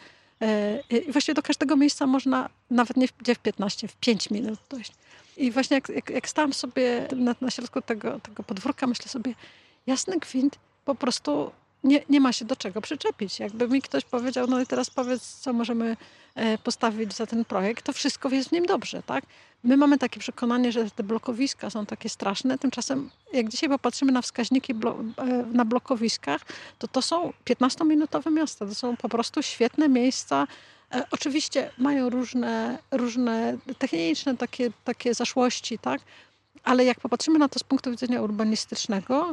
E, 0.43 0.83
I 0.91 1.13
właściwie 1.13 1.35
do 1.35 1.43
każdego 1.43 1.77
miejsca 1.77 2.07
można 2.07 2.49
nawet 2.71 2.97
nie 2.97 3.09
w 3.09 3.39
15, 3.43 3.89
w 3.89 3.97
5 3.97 4.31
minut 4.31 4.59
dojść. 4.71 4.93
I 5.37 5.51
właśnie 5.51 5.75
jak, 5.75 5.89
jak, 5.89 6.11
jak 6.11 6.29
stałam 6.29 6.53
sobie 6.53 7.09
na, 7.17 7.35
na 7.41 7.51
środku 7.51 7.83
tego, 7.83 8.21
tego 8.21 8.43
podwórka, 8.43 8.87
myślę 8.87 9.09
sobie, 9.09 9.35
jasny 9.87 10.19
gwint, 10.19 10.59
po 10.85 10.95
prostu 10.95 11.51
nie, 11.85 12.05
nie 12.09 12.21
ma 12.21 12.33
się 12.33 12.45
do 12.45 12.57
czego 12.57 12.81
przyczepić. 12.81 13.41
Jakby 13.41 13.69
mi 13.69 13.83
ktoś 13.83 14.05
powiedział, 14.05 14.47
no 14.47 14.61
i 14.61 14.67
teraz 14.67 14.91
powiedz, 14.91 15.23
co 15.23 15.53
możemy 15.53 15.97
e, 16.35 16.59
postawić 16.59 17.15
za 17.15 17.27
ten 17.27 17.45
projekt, 17.45 17.85
to 17.85 17.93
wszystko 17.93 18.29
jest 18.29 18.49
w 18.49 18.53
nim 18.53 18.67
dobrze, 18.67 19.03
tak? 19.03 19.25
My 19.65 19.77
mamy 19.77 19.99
takie 19.99 20.21
przekonanie, 20.21 20.73
że 20.73 20.91
te 20.91 21.03
blokowiska 21.03 21.71
są 21.71 21.87
takie 21.87 22.09
straszne, 22.09 22.59
tymczasem 22.59 23.11
jak 23.33 23.49
dzisiaj 23.49 23.69
popatrzymy 23.69 24.13
na 24.13 24.23
wskaźniki 24.23 24.75
blo 24.75 24.99
e, 25.19 25.25
na 25.53 25.65
blokowiskach, 25.65 26.41
to 26.79 26.89
to 26.89 27.03
są 27.03 27.33
15-minutowe 27.45 28.33
miasta, 28.33 28.67
to 28.67 28.75
są 28.75 28.97
po 28.97 29.09
prostu 29.09 29.43
świetne 29.43 29.89
miejsca, 29.89 30.47
e, 30.95 31.07
Oczywiście 31.11 31.71
mają 31.79 32.11
różne, 32.11 32.79
różne 32.91 33.59
techniczne 33.79 34.37
takie, 34.37 34.71
takie 34.85 35.15
zaszłości, 35.15 35.79
tak? 35.79 36.01
ale 36.65 36.85
jak 36.85 37.01
popatrzymy 37.01 37.39
na 37.39 37.49
to 37.49 37.59
z 37.59 37.63
punktu 37.63 37.91
widzenia 37.91 38.23
urbanistycznego, 38.23 39.33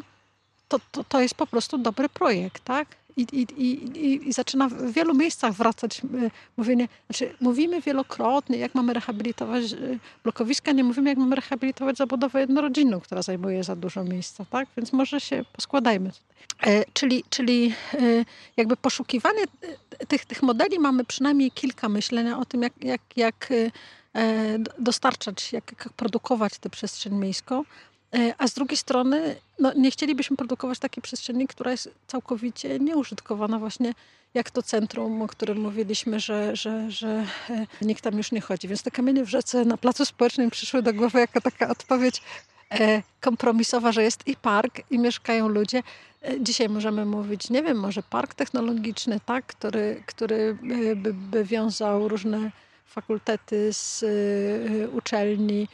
to, 0.70 0.80
to, 0.92 1.04
to 1.04 1.22
jest 1.22 1.36
po 1.36 1.48
prostu 1.48 1.78
dobry 1.78 2.10
projekt, 2.10 2.64
tak? 2.64 2.88
I, 3.18 3.22
i, 3.22 3.42
i, 3.64 4.30
i 4.30 4.34
zaczyna 4.34 4.70
w 4.70 4.92
wielu 4.92 5.14
miejscach 5.14 5.54
wracać 5.54 6.02
mówienie, 6.58 6.88
znaczy 7.10 7.36
mówimy 7.42 7.82
wielokrotnie, 7.82 8.58
jak 8.58 8.76
mamy 8.76 8.94
rehabilitować 8.94 9.74
y, 9.74 10.00
blokowiska, 10.24 10.72
nie 10.72 10.84
mówimy, 10.84 11.10
jak 11.10 11.18
mamy 11.18 11.36
rehabilitować 11.36 11.98
zabudowę 11.98 12.40
jednorodzinną, 12.40 13.00
która 13.00 13.22
zajmuje 13.22 13.64
za 13.64 13.76
dużo 13.76 14.04
miejsca, 14.04 14.46
tak? 14.46 14.68
Więc 14.78 14.94
może 14.94 15.20
się 15.20 15.46
poskładajmy. 15.54 16.12
E, 16.68 16.84
czyli, 16.94 17.24
czyli 17.30 17.74
e, 17.94 17.98
jakby 18.58 18.78
poszukiwanie 18.78 19.44
e, 20.00 20.06
tych, 20.06 20.26
tych 20.26 20.44
modeli 20.44 20.80
mamy 20.80 21.06
przynajmniej 21.06 21.52
kilka 21.52 21.90
myślenia 21.90 22.40
o 22.40 22.46
tym, 22.46 22.62
jak, 22.62 22.74
jak, 22.84 23.02
jak 23.16 23.50
e, 24.16 24.60
dostarczać, 24.80 25.54
jak, 25.54 25.72
jak 25.72 25.94
produkować 25.94 26.60
tę 26.60 26.70
przestrzeń 26.70 27.14
miejską. 27.14 27.64
E, 28.16 28.34
a 28.38 28.48
z 28.48 28.54
drugiej 28.54 28.78
strony 28.78 29.36
no, 29.60 29.74
nie 29.74 29.92
chcielibyśmy 29.92 30.38
produkować 30.38 30.80
takiej 30.80 31.02
przestrzeni, 31.02 31.48
która 31.48 31.72
jest 31.72 31.90
całkowicie 32.08 32.80
nieużytkowana 32.80 33.60
właśnie 33.60 33.94
jak 34.34 34.52
to 34.52 34.64
centrum, 34.64 35.22
o 35.22 35.28
którym 35.28 35.62
mówiliśmy, 35.62 36.20
że, 36.20 36.56
że, 36.56 36.92
że 36.92 37.26
e, 37.50 37.66
nikt 37.82 38.04
tam 38.04 38.18
już 38.18 38.32
nie 38.32 38.42
chodzi. 38.42 38.68
Więc 38.68 38.84
te 38.84 38.92
kamienie 38.92 39.26
w 39.26 39.30
rzece 39.30 39.66
na 39.66 39.78
placu 39.78 40.06
społecznym 40.06 40.50
przyszły 40.50 40.82
do 40.82 40.94
głowy 40.94 41.20
jako 41.20 41.42
taka 41.42 41.70
odpowiedź 41.70 42.22
e, 42.72 43.04
kompromisowa, 43.22 43.92
że 43.92 44.04
jest 44.04 44.28
i 44.28 44.36
park, 44.36 44.82
i 44.92 45.00
mieszkają 45.00 45.48
ludzie. 45.48 45.84
Dzisiaj 46.40 46.70
możemy 46.70 47.06
mówić, 47.06 47.50
nie 47.50 47.64
wiem, 47.64 47.80
może 47.80 48.04
park 48.04 48.34
technologiczny, 48.34 49.20
tak, 49.26 49.46
który, 49.46 50.04
który 50.06 50.58
by, 50.96 51.14
by 51.14 51.46
wiązał 51.46 52.08
różne 52.08 52.52
fakultety 52.86 53.74
z 53.74 54.06
uczelni, 54.94 55.68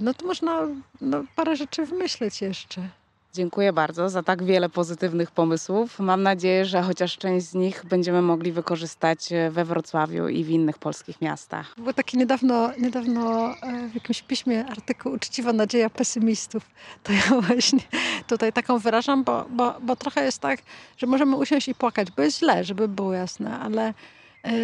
no 0.00 0.14
to 0.14 0.26
można 0.26 0.66
no, 1.00 1.24
parę 1.36 1.56
rzeczy 1.56 1.86
wymyśleć 1.86 2.42
jeszcze. 2.42 2.88
Dziękuję 3.34 3.72
bardzo 3.72 4.08
za 4.08 4.22
tak 4.22 4.44
wiele 4.44 4.68
pozytywnych 4.68 5.30
pomysłów. 5.30 5.98
Mam 5.98 6.22
nadzieję, 6.22 6.64
że 6.64 6.82
chociaż 6.82 7.18
część 7.18 7.46
z 7.46 7.54
nich 7.54 7.84
będziemy 7.84 8.22
mogli 8.22 8.52
wykorzystać 8.52 9.32
e, 9.32 9.50
we 9.50 9.64
Wrocławiu 9.64 10.28
i 10.28 10.44
w 10.44 10.50
innych 10.50 10.78
polskich 10.78 11.20
miastach. 11.20 11.74
Był 11.78 11.92
taki 11.92 12.18
niedawno, 12.18 12.70
niedawno 12.78 13.54
e, 13.62 13.88
w 13.88 13.94
jakimś 13.94 14.22
piśmie 14.22 14.66
artykuł 14.66 15.12
Uczciwa 15.12 15.52
nadzieja 15.52 15.90
pesymistów. 15.90 16.70
To 17.02 17.12
ja 17.12 17.40
właśnie 17.40 17.80
tutaj 18.26 18.52
taką 18.52 18.78
wyrażam, 18.78 19.24
bo, 19.24 19.46
bo, 19.50 19.74
bo 19.82 19.96
trochę 19.96 20.24
jest 20.24 20.38
tak, 20.38 20.60
że 20.96 21.06
możemy 21.06 21.36
usiąść 21.36 21.68
i 21.68 21.74
płakać, 21.74 22.10
bo 22.10 22.22
jest 22.22 22.38
źle, 22.38 22.64
żeby 22.64 22.88
było 22.88 23.12
jasne, 23.12 23.58
ale 23.58 23.94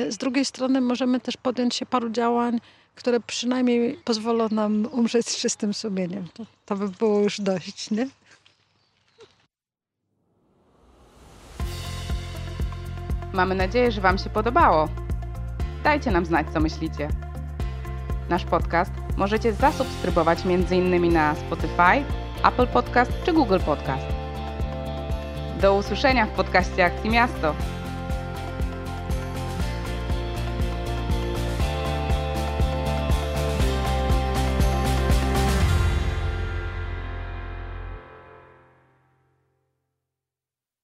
z 0.08 0.16
drugiej 0.16 0.44
strony 0.44 0.80
możemy 0.80 1.20
też 1.20 1.36
podjąć 1.36 1.74
się 1.74 1.86
paru 1.86 2.10
działań, 2.10 2.60
które 2.96 3.20
przynajmniej 3.20 3.98
pozwolą 4.04 4.48
nam 4.48 4.86
umrzeć 4.92 5.28
z 5.28 5.36
czystym 5.36 5.74
sumieniem. 5.74 6.28
To, 6.34 6.46
to 6.66 6.76
by 6.76 6.88
było 6.88 7.20
już 7.20 7.40
dość, 7.40 7.90
nie? 7.90 8.06
Mamy 13.32 13.54
nadzieję, 13.54 13.92
że 13.92 14.00
Wam 14.00 14.18
się 14.18 14.30
podobało. 14.30 14.88
Dajcie 15.84 16.10
nam 16.10 16.26
znać, 16.26 16.46
co 16.52 16.60
myślicie. 16.60 17.08
Nasz 18.28 18.44
podcast 18.44 18.90
możecie 19.16 19.52
zasubskrybować 19.52 20.38
m.in. 20.46 21.12
na 21.12 21.34
Spotify, 21.34 22.04
Apple 22.44 22.66
Podcast 22.66 23.12
czy 23.24 23.32
Google 23.32 23.58
Podcast. 23.66 24.06
Do 25.60 25.76
usłyszenia 25.76 26.26
w 26.26 26.30
podcaście 26.30 26.84
Akcji 26.84 27.10
Miasto. 27.10 27.54